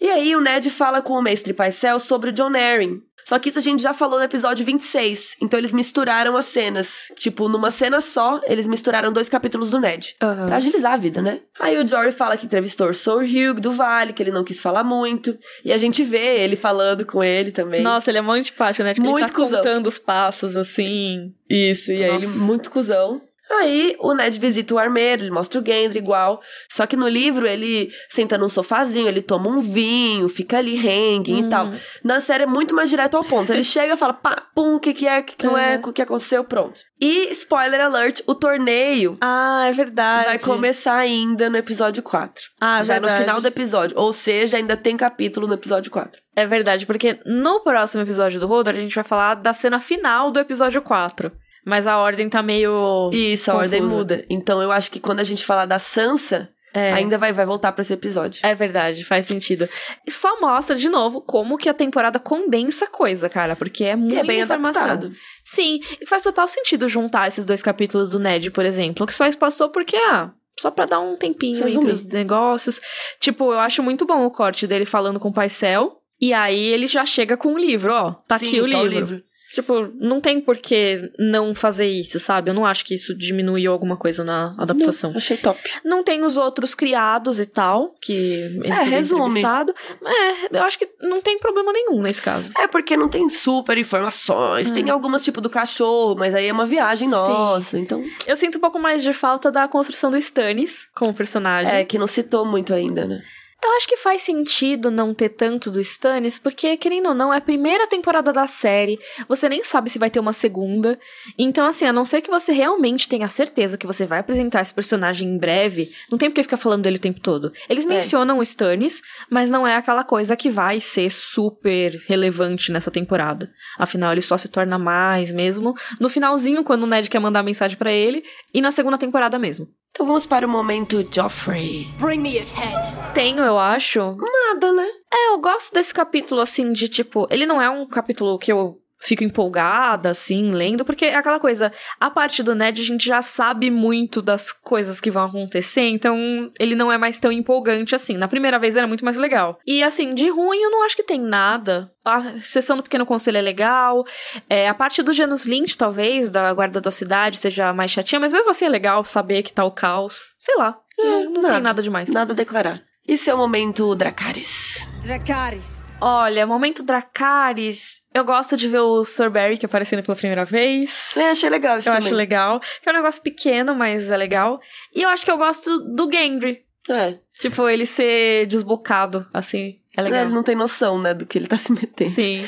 E 0.01 0.09
aí 0.11 0.35
o 0.35 0.41
Ned 0.41 0.69
fala 0.71 1.01
com 1.01 1.15
o 1.15 1.23
mestre 1.23 1.53
Paisel 1.53 1.99
sobre 2.01 2.31
o 2.31 2.33
John 2.33 2.57
Arryn. 2.57 3.01
Só 3.25 3.39
que 3.39 3.49
isso 3.49 3.59
a 3.59 3.63
gente 3.63 3.83
já 3.83 3.93
falou 3.93 4.19
no 4.19 4.25
episódio 4.25 4.65
26. 4.65 5.37
Então 5.41 5.59
eles 5.59 5.73
misturaram 5.73 6.37
as 6.37 6.47
cenas. 6.47 7.13
Tipo, 7.17 7.49
numa 7.49 7.71
cena 7.71 8.01
só, 8.01 8.41
eles 8.45 8.67
misturaram 8.67 9.13
dois 9.13 9.29
capítulos 9.29 9.71
do 9.71 9.79
Ned. 9.79 10.17
Aham. 10.23 10.47
Pra 10.47 10.57
agilizar 10.57 10.93
a 10.93 10.97
vida, 10.97 11.23
né? 11.23 11.41
Aí 11.61 11.79
o 11.79 11.87
Jory 11.87 12.13
fala 12.13 12.37
que 12.37 12.47
entrevistou 12.47 12.89
o 12.89 12.95
Sir 12.95 13.23
Hugh 13.23 13.61
do 13.61 13.71
Vale, 13.73 14.13
que 14.13 14.23
ele 14.23 14.33
não 14.33 14.45
quis 14.45 14.61
falar 14.61 14.85
muito. 14.85 15.37
E 15.65 15.73
a 15.73 15.79
gente 15.79 16.03
vê 16.03 16.41
ele 16.41 16.57
falando 16.57 17.05
com 17.07 17.23
ele 17.23 17.53
também. 17.53 17.83
Nossa, 17.83 18.11
ele 18.11 18.19
é 18.19 18.23
muito 18.23 18.41
antipático, 18.41 18.83
né? 18.85 18.95
Tipo, 18.95 19.07
Muito 19.07 19.25
ele 19.25 19.31
tá 19.33 19.35
cuzão. 19.35 19.59
contando 19.59 19.87
os 19.87 19.99
passos, 19.99 20.57
assim. 20.57 21.33
Isso, 21.49 21.93
e 21.93 22.03
aí 22.03 22.11
ele 22.17 22.27
Nossa. 22.27 22.39
muito 22.39 22.71
cuzão. 22.71 23.21
Aí 23.61 23.95
o 24.01 24.15
Ned 24.15 24.39
visita 24.39 24.75
o 24.75 24.79
armeiro, 24.79 25.23
ele 25.23 25.31
mostra 25.31 25.61
o 25.61 25.65
Gendry 25.65 25.99
igual. 25.99 26.41
Só 26.71 26.87
que 26.87 26.97
no 26.97 27.07
livro 27.09 27.47
ele 27.47 27.91
senta 28.09 28.37
num 28.39 28.49
sofazinho, 28.49 29.09
ele 29.09 29.21
toma 29.23 29.49
um 29.49 29.61
vinho, 29.61 30.29
fica 30.29 30.59
ali 30.59 30.77
hanging 30.77 31.41
e 31.41 31.45
Hum. 31.45 31.49
tal. 31.49 31.73
Na 32.03 32.19
série 32.21 32.45
é 32.45 32.47
muito 32.47 32.75
mais 32.75 32.89
direto 32.91 33.17
ao 33.17 33.25
ponto. 33.25 33.53
Ele 33.53 33.63
chega 33.65 33.95
e 33.95 33.97
fala, 33.97 34.13
pá, 34.15 34.43
pum, 34.55 34.77
o 34.77 34.81
que 34.81 34.93
que 34.95 35.07
é, 35.07 35.21
o 35.21 35.25
que 35.25 35.37
que 35.37 35.47
não 35.47 35.57
é, 35.59 35.77
Uhum. 35.77 35.91
o 35.91 35.93
que 35.93 36.03
aconteceu, 36.03 36.43
pronto. 36.45 36.81
E, 37.01 37.31
spoiler 37.33 37.81
alert, 37.81 38.21
o 38.27 38.35
torneio 38.35 39.17
Ah, 39.21 39.65
é 39.69 39.73
verdade. 39.73 40.25
vai 40.25 40.39
começar 40.39 40.95
ainda 40.97 41.51
no 41.51 41.57
episódio 41.57 42.03
4. 42.03 42.45
Ah, 42.61 42.81
é 42.81 42.85
já 42.85 42.95
verdade. 42.95 43.15
no 43.15 43.21
final 43.21 43.41
do 43.41 43.49
episódio. 43.49 43.99
Ou 43.99 44.13
seja, 44.13 44.57
ainda 44.57 44.77
tem 44.77 44.97
capítulo 44.97 45.47
no 45.47 45.55
episódio 45.55 45.91
4. 45.91 46.21
É 46.35 46.47
verdade, 46.47 46.87
porque 46.87 47.19
no 47.27 47.61
próximo 47.61 48.03
episódio 48.03 48.41
do 48.41 48.47
Rodor 48.47 48.75
a 48.75 48.79
gente 48.79 48.95
vai 48.95 49.05
falar 49.05 49.35
da 49.35 49.53
cena 49.53 49.81
final 49.81 50.31
do 50.31 50.39
episódio 50.41 50.81
4. 50.81 51.31
Mas 51.65 51.87
a 51.87 51.99
ordem 51.99 52.29
tá 52.29 52.43
meio. 52.43 53.11
Isso, 53.13 53.51
a 53.51 53.55
ordem 53.55 53.81
Confusa. 53.81 53.97
muda. 53.99 54.25
Então 54.29 54.61
eu 54.63 54.73
acho 54.73 54.91
que 54.91 54.99
quando 55.01 55.21
a 55.21 55.25
gente 55.25 55.45
falar 55.45 55.65
da 55.67 55.79
Sansa, 55.79 56.49
É. 56.75 56.93
ainda 56.93 57.17
vai, 57.19 57.33
vai 57.33 57.45
voltar 57.47 57.71
pra 57.73 57.83
esse 57.83 57.93
episódio. 57.93 58.41
É 58.45 58.55
verdade, 58.55 59.05
faz 59.05 59.27
sentido. 59.27 59.69
Só 60.09 60.41
mostra 60.41 60.75
de 60.75 60.89
novo 60.89 61.21
como 61.21 61.57
que 61.59 61.69
a 61.69 61.75
temporada 61.75 62.19
condensa 62.19 62.87
coisa, 62.89 63.29
cara, 63.29 63.55
porque 63.55 63.85
é 63.85 63.95
muita 63.95 64.21
é 64.21 64.25
bem 64.25 64.41
informação. 64.41 64.83
adaptado. 64.83 65.13
Sim, 65.45 65.81
e 66.01 66.07
faz 66.07 66.23
total 66.23 66.49
sentido 66.49 66.89
juntar 66.89 67.29
esses 67.29 67.45
dois 67.45 67.63
capítulos 67.63 68.11
do 68.11 68.19
Ned, 68.19 68.51
por 68.51 68.65
exemplo, 68.65 69.07
que 69.07 69.13
só 69.15 69.31
passou 69.37 69.69
porque, 69.69 69.97
ah, 69.97 70.31
só 70.59 70.71
pra 70.71 70.87
dar 70.87 71.01
um 71.01 71.17
tempinho 71.17 71.59
Resumir. 71.65 71.77
entre 71.77 71.93
os 71.93 72.05
negócios. 72.05 72.81
Tipo, 73.21 73.53
eu 73.53 73.59
acho 73.61 73.83
muito 73.83 74.05
bom 74.05 74.25
o 74.27 74.31
corte 74.31 74.67
dele 74.67 74.85
falando 74.85 75.21
com 75.21 75.29
o 75.29 75.33
Paisel. 75.33 75.99
E 76.21 76.33
aí 76.33 76.59
ele 76.73 76.87
já 76.87 77.05
chega 77.05 77.37
com 77.37 77.55
o 77.55 77.59
livro, 77.59 77.93
ó. 77.93 78.13
Tá 78.29 78.39
Sim, 78.39 78.47
aqui 78.47 78.61
o 78.61 78.71
tá 78.71 78.83
livro. 78.83 79.23
Tipo, 79.53 79.93
não 80.01 80.21
tem 80.21 80.41
por 80.41 80.57
que 80.57 81.13
não 81.19 81.55
fazer 81.55 81.87
isso, 81.87 82.19
sabe? 82.19 82.51
Eu 82.51 82.55
não 82.55 82.65
acho 82.65 82.85
que 82.85 82.95
isso 82.95 83.15
diminuiu 83.15 83.71
alguma 83.71 83.97
coisa 83.97 84.25
na 84.25 84.55
adaptação. 84.59 85.11
Não, 85.11 85.19
achei 85.19 85.37
top. 85.37 85.61
Não 85.85 86.03
tem 86.03 86.25
os 86.25 86.37
outros 86.39 86.75
criados 86.75 87.39
e 87.39 87.45
tal, 87.45 87.91
que 88.01 88.61
É, 88.65 88.83
resume. 88.83 89.43
É, 89.43 90.59
eu 90.59 90.63
acho 90.63 90.79
que 90.79 90.89
não 91.01 91.21
tem 91.21 91.39
problema 91.39 91.73
nenhum 91.73 92.01
nesse 92.01 92.23
caso. 92.23 92.53
É 92.59 92.67
porque 92.67 92.97
não 92.97 93.09
tem 93.09 93.29
super 93.29 93.77
informações. 93.77 94.71
É. 94.71 94.75
Tem 94.75 94.89
algumas, 94.89 95.23
tipo, 95.23 95.41
do 95.41 95.51
cachorro, 95.51 96.17
mas 96.17 96.35
aí 96.35 96.47
é 96.47 96.53
uma 96.53 96.67
viagem 96.67 97.09
nossa. 97.09 97.79
Então, 97.79 98.03
Eu 98.27 98.37
sinto 98.37 98.57
um 98.57 98.61
pouco 98.61 98.79
mais 98.79 99.03
de 99.03 99.13
falta 99.13 99.51
da 99.51 99.69
construção 99.69 100.11
do 100.11 100.17
Stannis 100.17 100.87
como 100.95 101.13
personagem. 101.13 101.73
é 101.75 101.85
que 101.85 101.99
não 101.99 102.07
citou 102.07 102.47
muito 102.47 102.73
ainda, 102.73 103.07
né? 103.07 103.23
Eu 103.65 103.71
acho 103.77 103.87
que 103.87 103.97
faz 103.97 104.23
sentido 104.23 104.91
não 104.91 105.15
ter 105.15 105.29
tanto 105.29 105.71
do 105.71 105.81
Stannis, 105.81 106.37
porque, 106.37 106.77
querendo 106.77 107.11
ou 107.11 107.15
não, 107.15 107.33
é 107.33 107.37
a 107.37 107.41
primeira 107.41 107.87
temporada 107.87 108.33
da 108.33 108.47
série, 108.49 108.99
você 109.29 109.49
nem 109.49 109.63
sabe 109.63 109.89
se 109.89 110.01
vai 110.01 110.11
ter 110.11 110.19
uma 110.19 110.33
segunda. 110.33 110.99
Então, 111.39 111.65
assim, 111.65 111.85
a 111.87 111.93
não 111.93 112.05
ser 112.05 112.21
que 112.23 112.31
você 112.31 112.51
realmente 112.53 113.09
tenha 113.09 113.29
certeza 113.29 113.79
que 113.79 113.87
você 113.87 114.05
vai 114.05 114.19
apresentar 114.19 114.63
esse 114.63 114.75
personagem 114.75 115.29
em 115.29 115.39
breve, 115.39 115.93
não 116.11 116.19
tem 116.19 116.29
porque 116.29 116.43
ficar 116.43 116.57
falando 116.57 116.83
dele 116.83 116.97
o 116.97 117.01
tempo 117.01 117.21
todo. 117.21 117.53
Eles 117.69 117.85
É. 117.85 117.89
mencionam 117.89 118.39
o 118.39 118.43
Stannis, 118.43 119.01
mas 119.31 119.49
não 119.49 119.65
é 119.65 119.77
aquela 119.77 120.03
coisa 120.03 120.37
que 120.37 120.51
vai 120.51 120.81
ser 120.81 121.09
super 121.11 121.95
relevante 122.09 122.73
nessa 122.73 122.91
temporada. 122.91 123.49
Afinal, 123.79 124.11
ele 124.11 124.23
só 124.23 124.37
se 124.37 124.49
torna 124.49 124.77
mais 124.77 125.31
mesmo 125.31 125.73
no 126.01 126.09
finalzinho, 126.09 126.65
quando 126.65 126.83
o 126.83 126.87
Ned 126.87 127.09
quer 127.09 127.21
mandar 127.21 127.45
mensagem 127.45 127.77
pra 127.79 127.93
ele, 127.93 128.25
e 128.53 128.61
na 128.61 128.73
segunda 128.73 128.99
temporada 128.99 129.39
mesmo. 129.39 129.69
Então 129.95 130.07
vamos 130.07 130.25
para 130.25 130.47
o 130.47 130.49
momento 130.49 131.07
Joffrey. 131.13 131.87
Bring 131.99 132.21
me 132.21 132.39
his 132.39 132.51
head. 132.51 133.13
Tenho, 133.13 133.41
eu 133.41 133.59
acho, 133.59 134.17
Nada, 134.53 134.73
né? 134.73 134.89
É, 135.13 135.29
eu 135.35 135.39
gosto 135.39 135.75
desse 135.75 135.93
capítulo, 135.93 136.41
assim, 136.41 136.73
de 136.73 136.89
tipo. 136.89 137.27
Ele 137.31 137.45
não 137.45 137.61
é 137.61 137.69
um 137.69 137.87
capítulo 137.87 138.39
que 138.39 138.51
eu 138.51 138.82
fico 139.03 139.25
empolgada, 139.25 140.11
assim, 140.11 140.51
lendo, 140.53 140.85
porque 140.85 141.07
é 141.07 141.17
aquela 141.17 141.41
coisa. 141.41 141.73
A 142.01 142.09
parte 142.09 142.43
do 142.43 142.55
Ned, 142.55 142.81
a 142.81 142.85
gente 142.85 143.07
já 143.07 143.21
sabe 143.21 143.71
muito 143.71 144.23
das 144.23 144.53
coisas 144.53 145.01
que 145.01 145.11
vão 145.11 145.25
acontecer, 145.25 145.89
então 145.89 146.51
ele 146.59 146.75
não 146.75 146.91
é 146.91 146.97
mais 146.97 147.19
tão 147.19 147.33
empolgante 147.33 147.95
assim. 147.95 148.17
Na 148.17 148.29
primeira 148.29 148.59
vez 148.59 148.77
era 148.77 148.87
muito 148.87 149.05
mais 149.05 149.17
legal. 149.17 149.59
E, 149.67 149.83
assim, 149.83 150.15
de 150.15 150.29
ruim 150.29 150.61
eu 150.61 150.71
não 150.71 150.85
acho 150.85 150.97
que 150.97 151.03
tem 151.03 151.21
nada. 151.21 151.91
A 152.05 152.39
sessão 152.41 152.77
do 152.77 152.83
Pequeno 152.83 153.07
Conselho 153.07 153.39
é 153.39 153.43
legal. 153.43 154.05
É, 154.49 154.69
a 154.69 154.75
parte 154.75 155.03
do 155.03 155.13
Janus 155.13 155.45
Lynch, 155.47 155.77
talvez, 155.77 156.31
da 156.31 156.53
guarda 156.53 156.81
da 156.81 156.91
cidade, 156.91 157.39
seja 157.39 157.73
mais 157.73 157.91
chatinha, 157.91 158.21
mas 158.21 158.33
mesmo 158.33 158.51
assim 158.51 158.65
é 158.65 158.69
legal 158.69 159.05
saber 159.05 159.43
que 159.43 159.53
tá 159.53 159.65
o 159.65 159.71
caos. 159.71 160.35
Sei 160.39 160.55
lá. 160.57 160.77
não 160.99 161.25
não 161.31 161.43
nada. 161.43 161.55
tem 161.55 161.63
nada 161.63 161.83
demais. 161.83 162.09
Nada 162.09 162.33
a 162.33 162.37
declarar. 162.37 162.83
E 163.07 163.17
seu 163.17 163.37
momento 163.37 163.95
Dracarys? 163.95 164.87
Dracarys. 165.03 165.97
Olha, 166.01 166.47
momento 166.47 166.83
Dracarys. 166.83 168.02
Eu 168.15 168.25
gosto 168.25 168.57
de 168.57 168.69
ver 168.69 168.81
o 168.81 169.05
Sir 169.05 169.31
Barry 169.31 169.57
que 169.57 169.67
aparecendo 169.67 170.03
pela 170.03 170.17
primeira 170.17 170.45
vez. 170.45 171.17
É, 171.17 171.31
achei 171.31 171.49
legal 171.49 171.79
isso 171.79 171.89
Eu 171.89 171.95
também. 171.95 172.09
acho 172.09 172.17
legal. 172.17 172.61
Que 172.61 172.89
é 172.89 172.93
um 172.93 172.97
negócio 172.97 173.23
pequeno, 173.23 173.75
mas 173.75 174.11
é 174.11 174.17
legal. 174.17 174.61
E 174.95 175.03
eu 175.03 175.09
acho 175.09 175.25
que 175.25 175.31
eu 175.31 175.39
gosto 175.39 175.79
do 175.95 176.11
Gendry. 176.13 176.65
É. 176.89 177.19
Tipo, 177.39 177.69
ele 177.69 177.87
ser 177.87 178.47
desbocado, 178.47 179.27
assim. 179.33 179.79
É 179.97 180.03
legal. 180.03 180.23
Ele 180.23 180.35
não 180.35 180.43
tem 180.43 180.55
noção, 180.55 180.99
né, 180.99 181.15
do 181.15 181.27
que 181.27 181.39
ele 181.39 181.47
tá 181.47 181.57
se 181.57 181.73
metendo. 181.73 182.11
Sim. 182.11 182.47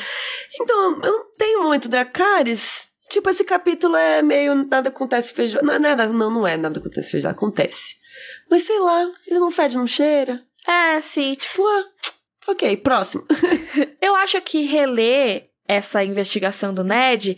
Então, 0.60 1.00
eu 1.02 1.12
não 1.12 1.24
tenho 1.38 1.62
muito 1.64 1.88
Dracarys. 1.88 2.86
Tipo, 3.08 3.30
esse 3.30 3.44
capítulo 3.44 3.96
é 3.96 4.22
meio 4.22 4.54
nada 4.54 4.88
acontece 4.88 5.32
feijão. 5.32 5.62
Não, 5.62 5.74
é 5.74 5.78
nada, 5.78 6.06
não, 6.06 6.30
não 6.30 6.46
é 6.46 6.56
nada 6.56 6.80
acontece 6.80 7.10
feijão, 7.10 7.30
acontece. 7.30 7.96
Mas 8.50 8.62
sei 8.62 8.78
lá, 8.78 9.10
ele 9.26 9.38
não 9.38 9.50
fede, 9.50 9.76
não 9.76 9.86
cheira. 9.86 10.42
É, 10.66 11.00
sim. 11.00 11.34
Tipo, 11.34 11.62
ah, 11.66 11.84
ok, 12.48 12.76
próximo. 12.78 13.24
Eu 14.00 14.16
acho 14.16 14.40
que 14.40 14.62
reler 14.62 15.50
essa 15.66 16.04
investigação 16.04 16.72
do 16.72 16.84
Ned 16.84 17.36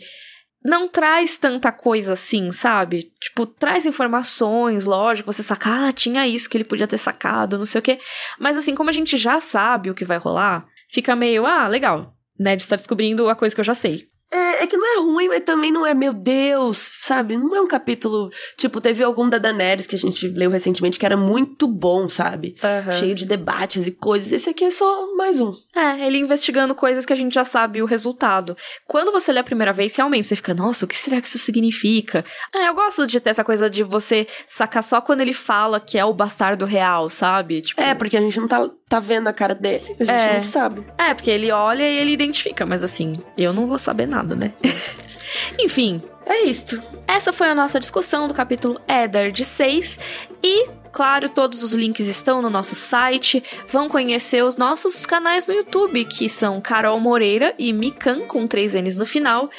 não 0.63 0.89
traz 0.89 1.37
tanta 1.37 1.71
coisa 1.71 2.13
assim, 2.13 2.51
sabe? 2.51 3.13
Tipo, 3.21 3.45
traz 3.45 3.85
informações, 3.85 4.85
lógico, 4.85 5.31
você 5.31 5.41
saca, 5.41 5.87
ah, 5.87 5.91
tinha 5.93 6.27
isso 6.27 6.49
que 6.49 6.57
ele 6.57 6.63
podia 6.63 6.87
ter 6.87 6.97
sacado, 6.97 7.57
não 7.57 7.65
sei 7.65 7.79
o 7.79 7.81
quê. 7.81 7.99
Mas 8.39 8.57
assim, 8.57 8.75
como 8.75 8.89
a 8.89 8.93
gente 8.93 9.15
já 9.15 9.39
sabe 9.39 9.89
o 9.89 9.95
que 9.95 10.03
vai 10.03 10.17
rolar, 10.17 10.65
fica 10.89 11.15
meio, 11.15 11.45
ah, 11.45 11.67
legal. 11.67 12.13
Ned 12.37 12.61
está 12.61 12.75
descobrindo 12.75 13.29
a 13.29 13.35
coisa 13.35 13.55
que 13.55 13.61
eu 13.61 13.65
já 13.65 13.73
sei. 13.73 14.09
É, 14.31 14.63
é 14.63 14.67
que 14.67 14.75
não 14.75 14.97
é 14.97 14.99
ruim, 14.99 15.27
mas 15.29 15.41
também 15.43 15.71
não 15.71 15.85
é, 15.85 15.93
meu 15.93 16.11
Deus, 16.13 16.89
sabe? 17.01 17.37
Não 17.37 17.55
é 17.55 17.61
um 17.61 17.67
capítulo. 17.67 18.29
Tipo, 18.57 18.81
teve 18.81 19.03
algum 19.03 19.29
da 19.29 19.37
Daenerys 19.37 19.87
que 19.87 19.95
a 19.95 19.99
gente 19.99 20.27
leu 20.27 20.49
recentemente 20.51 20.99
que 20.99 21.05
era 21.05 21.15
muito 21.15 21.67
bom, 21.67 22.09
sabe? 22.09 22.55
Cheio 22.99 23.15
de 23.15 23.25
debates 23.25 23.87
e 23.87 23.91
coisas. 23.91 24.31
Esse 24.31 24.49
aqui 24.49 24.65
é 24.65 24.71
só 24.71 25.15
mais 25.15 25.39
um. 25.39 25.53
É, 25.75 26.05
ele 26.05 26.17
investigando 26.17 26.75
coisas 26.75 27.05
que 27.05 27.13
a 27.13 27.15
gente 27.15 27.33
já 27.33 27.45
sabe 27.45 27.81
o 27.81 27.85
resultado. 27.85 28.57
Quando 28.85 29.11
você 29.11 29.31
lê 29.31 29.39
a 29.39 29.43
primeira 29.43 29.71
vez, 29.71 29.95
realmente 29.95 30.27
você 30.27 30.35
fica, 30.35 30.53
nossa, 30.53 30.85
o 30.85 30.87
que 30.87 30.97
será 30.97 31.21
que 31.21 31.27
isso 31.27 31.39
significa? 31.39 32.25
É, 32.53 32.67
eu 32.67 32.73
gosto 32.73 33.07
de 33.07 33.19
ter 33.19 33.29
essa 33.29 33.43
coisa 33.43 33.69
de 33.69 33.83
você 33.83 34.27
sacar 34.47 34.83
só 34.83 34.99
quando 34.99 35.21
ele 35.21 35.33
fala 35.33 35.79
que 35.79 35.97
é 35.97 36.03
o 36.03 36.13
bastardo 36.13 36.65
real, 36.65 37.09
sabe? 37.09 37.61
Tipo, 37.61 37.81
É, 37.81 37.93
porque 37.93 38.17
a 38.17 38.21
gente 38.21 38.39
não 38.39 38.47
tá, 38.47 38.69
tá 38.89 38.99
vendo 38.99 39.27
a 39.27 39.33
cara 39.33 39.55
dele. 39.55 39.85
A 39.99 40.03
gente 40.03 40.09
É. 40.11 40.37
não 40.37 40.43
sabe. 40.43 40.85
É, 40.97 41.13
porque 41.13 41.31
ele 41.31 41.51
olha 41.51 41.83
e 41.87 41.97
ele 41.97 42.11
identifica, 42.11 42.65
mas 42.65 42.83
assim, 42.83 43.13
eu 43.37 43.53
não 43.53 43.65
vou 43.67 43.77
saber 43.77 44.05
nada, 44.07 44.16
né? 44.35 44.53
Enfim, 45.59 46.01
É 46.25 46.45
isto. 46.45 46.81
essa 47.07 47.31
foi 47.33 47.47
a 47.49 47.55
nossa 47.55 47.79
discussão 47.79 48.27
do 48.27 48.33
capítulo 48.33 48.79
Eddard 48.87 49.43
6 49.43 49.99
e, 50.43 50.67
claro, 50.91 51.29
todos 51.29 51.63
os 51.63 51.73
links 51.73 52.07
estão 52.07 52.41
no 52.41 52.49
nosso 52.49 52.75
site. 52.75 53.43
Vão 53.67 53.89
conhecer 53.89 54.43
os 54.43 54.57
nossos 54.57 55.05
canais 55.05 55.45
no 55.47 55.53
YouTube, 55.53 56.05
que 56.05 56.29
são 56.29 56.61
Carol 56.61 56.99
Moreira 56.99 57.53
e 57.57 57.71
Mikan, 57.73 58.21
com 58.27 58.47
três 58.47 58.73
N's 58.73 58.95
no 58.95 59.05
final. 59.05 59.49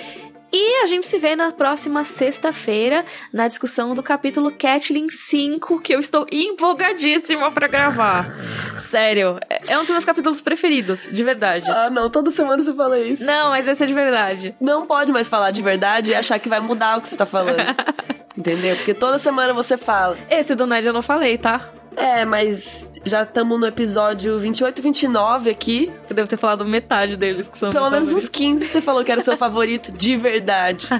E 0.52 0.82
a 0.82 0.86
gente 0.86 1.06
se 1.06 1.18
vê 1.18 1.36
na 1.36 1.52
próxima 1.52 2.04
sexta-feira 2.04 3.04
na 3.32 3.46
discussão 3.46 3.94
do 3.94 4.02
capítulo 4.02 4.50
Catlin 4.50 5.08
5, 5.08 5.80
que 5.80 5.94
eu 5.94 6.00
estou 6.00 6.26
empolgadíssima 6.32 7.50
pra 7.50 7.68
gravar. 7.68 8.24
Sério, 8.80 9.38
é 9.48 9.58
é 9.68 9.76
um 9.76 9.82
dos 9.82 9.90
meus 9.90 10.04
capítulos 10.04 10.40
preferidos, 10.40 11.06
de 11.12 11.22
verdade. 11.22 11.70
Ah, 11.70 11.90
não, 11.90 12.08
toda 12.08 12.30
semana 12.30 12.62
você 12.62 12.72
fala 12.72 12.98
isso. 12.98 13.22
Não, 13.22 13.50
mas 13.50 13.68
esse 13.68 13.84
é 13.84 13.86
de 13.86 13.92
verdade. 13.92 14.54
Não 14.58 14.86
pode 14.86 15.12
mais 15.12 15.28
falar 15.28 15.50
de 15.50 15.62
verdade 15.62 16.10
e 16.10 16.14
achar 16.14 16.38
que 16.38 16.48
vai 16.48 16.58
mudar 16.58 16.96
o 16.96 17.02
que 17.02 17.08
você 17.08 17.16
tá 17.16 17.26
falando. 17.26 17.58
Entendeu? 18.36 18.76
Porque 18.76 18.94
toda 18.94 19.18
semana 19.18 19.52
você 19.52 19.76
fala. 19.76 20.16
Esse 20.30 20.54
do 20.54 20.66
Ned 20.66 20.86
eu 20.86 20.92
não 20.92 21.02
falei, 21.02 21.36
tá? 21.36 21.68
É, 21.98 22.24
mas 22.24 22.90
já 23.04 23.22
estamos 23.22 23.58
no 23.58 23.66
episódio 23.66 24.38
28 24.38 24.78
e 24.78 24.82
29 24.82 25.50
aqui. 25.50 25.92
Eu 26.08 26.14
devo 26.14 26.28
ter 26.28 26.36
falado 26.36 26.64
metade 26.64 27.16
deles 27.16 27.48
que 27.48 27.58
são 27.58 27.70
Pelo 27.70 27.90
menos 27.90 28.10
uns 28.10 28.28
15 28.28 28.66
você 28.66 28.80
falou 28.80 29.04
que 29.04 29.10
era 29.10 29.20
seu 29.20 29.36
favorito 29.36 29.92
de 29.92 30.16
verdade. 30.16 30.86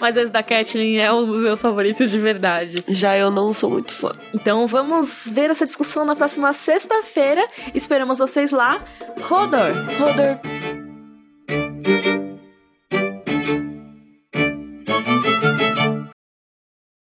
Mas 0.00 0.16
esse 0.16 0.32
da 0.32 0.42
Kathleen 0.42 0.98
é 0.98 1.12
um 1.12 1.24
dos 1.24 1.40
meus 1.40 1.60
favoritos 1.60 2.10
de 2.10 2.18
verdade. 2.18 2.84
Já 2.88 3.16
eu 3.16 3.30
não 3.30 3.52
sou 3.52 3.70
muito 3.70 3.92
fã. 3.92 4.10
Então 4.34 4.66
vamos 4.66 5.30
ver 5.32 5.50
essa 5.50 5.64
discussão 5.64 6.04
na 6.04 6.16
próxima 6.16 6.52
sexta-feira. 6.52 7.46
Esperamos 7.72 8.18
vocês 8.18 8.50
lá. 8.50 8.82
Rodor! 9.22 9.72
Rodor! 9.98 10.40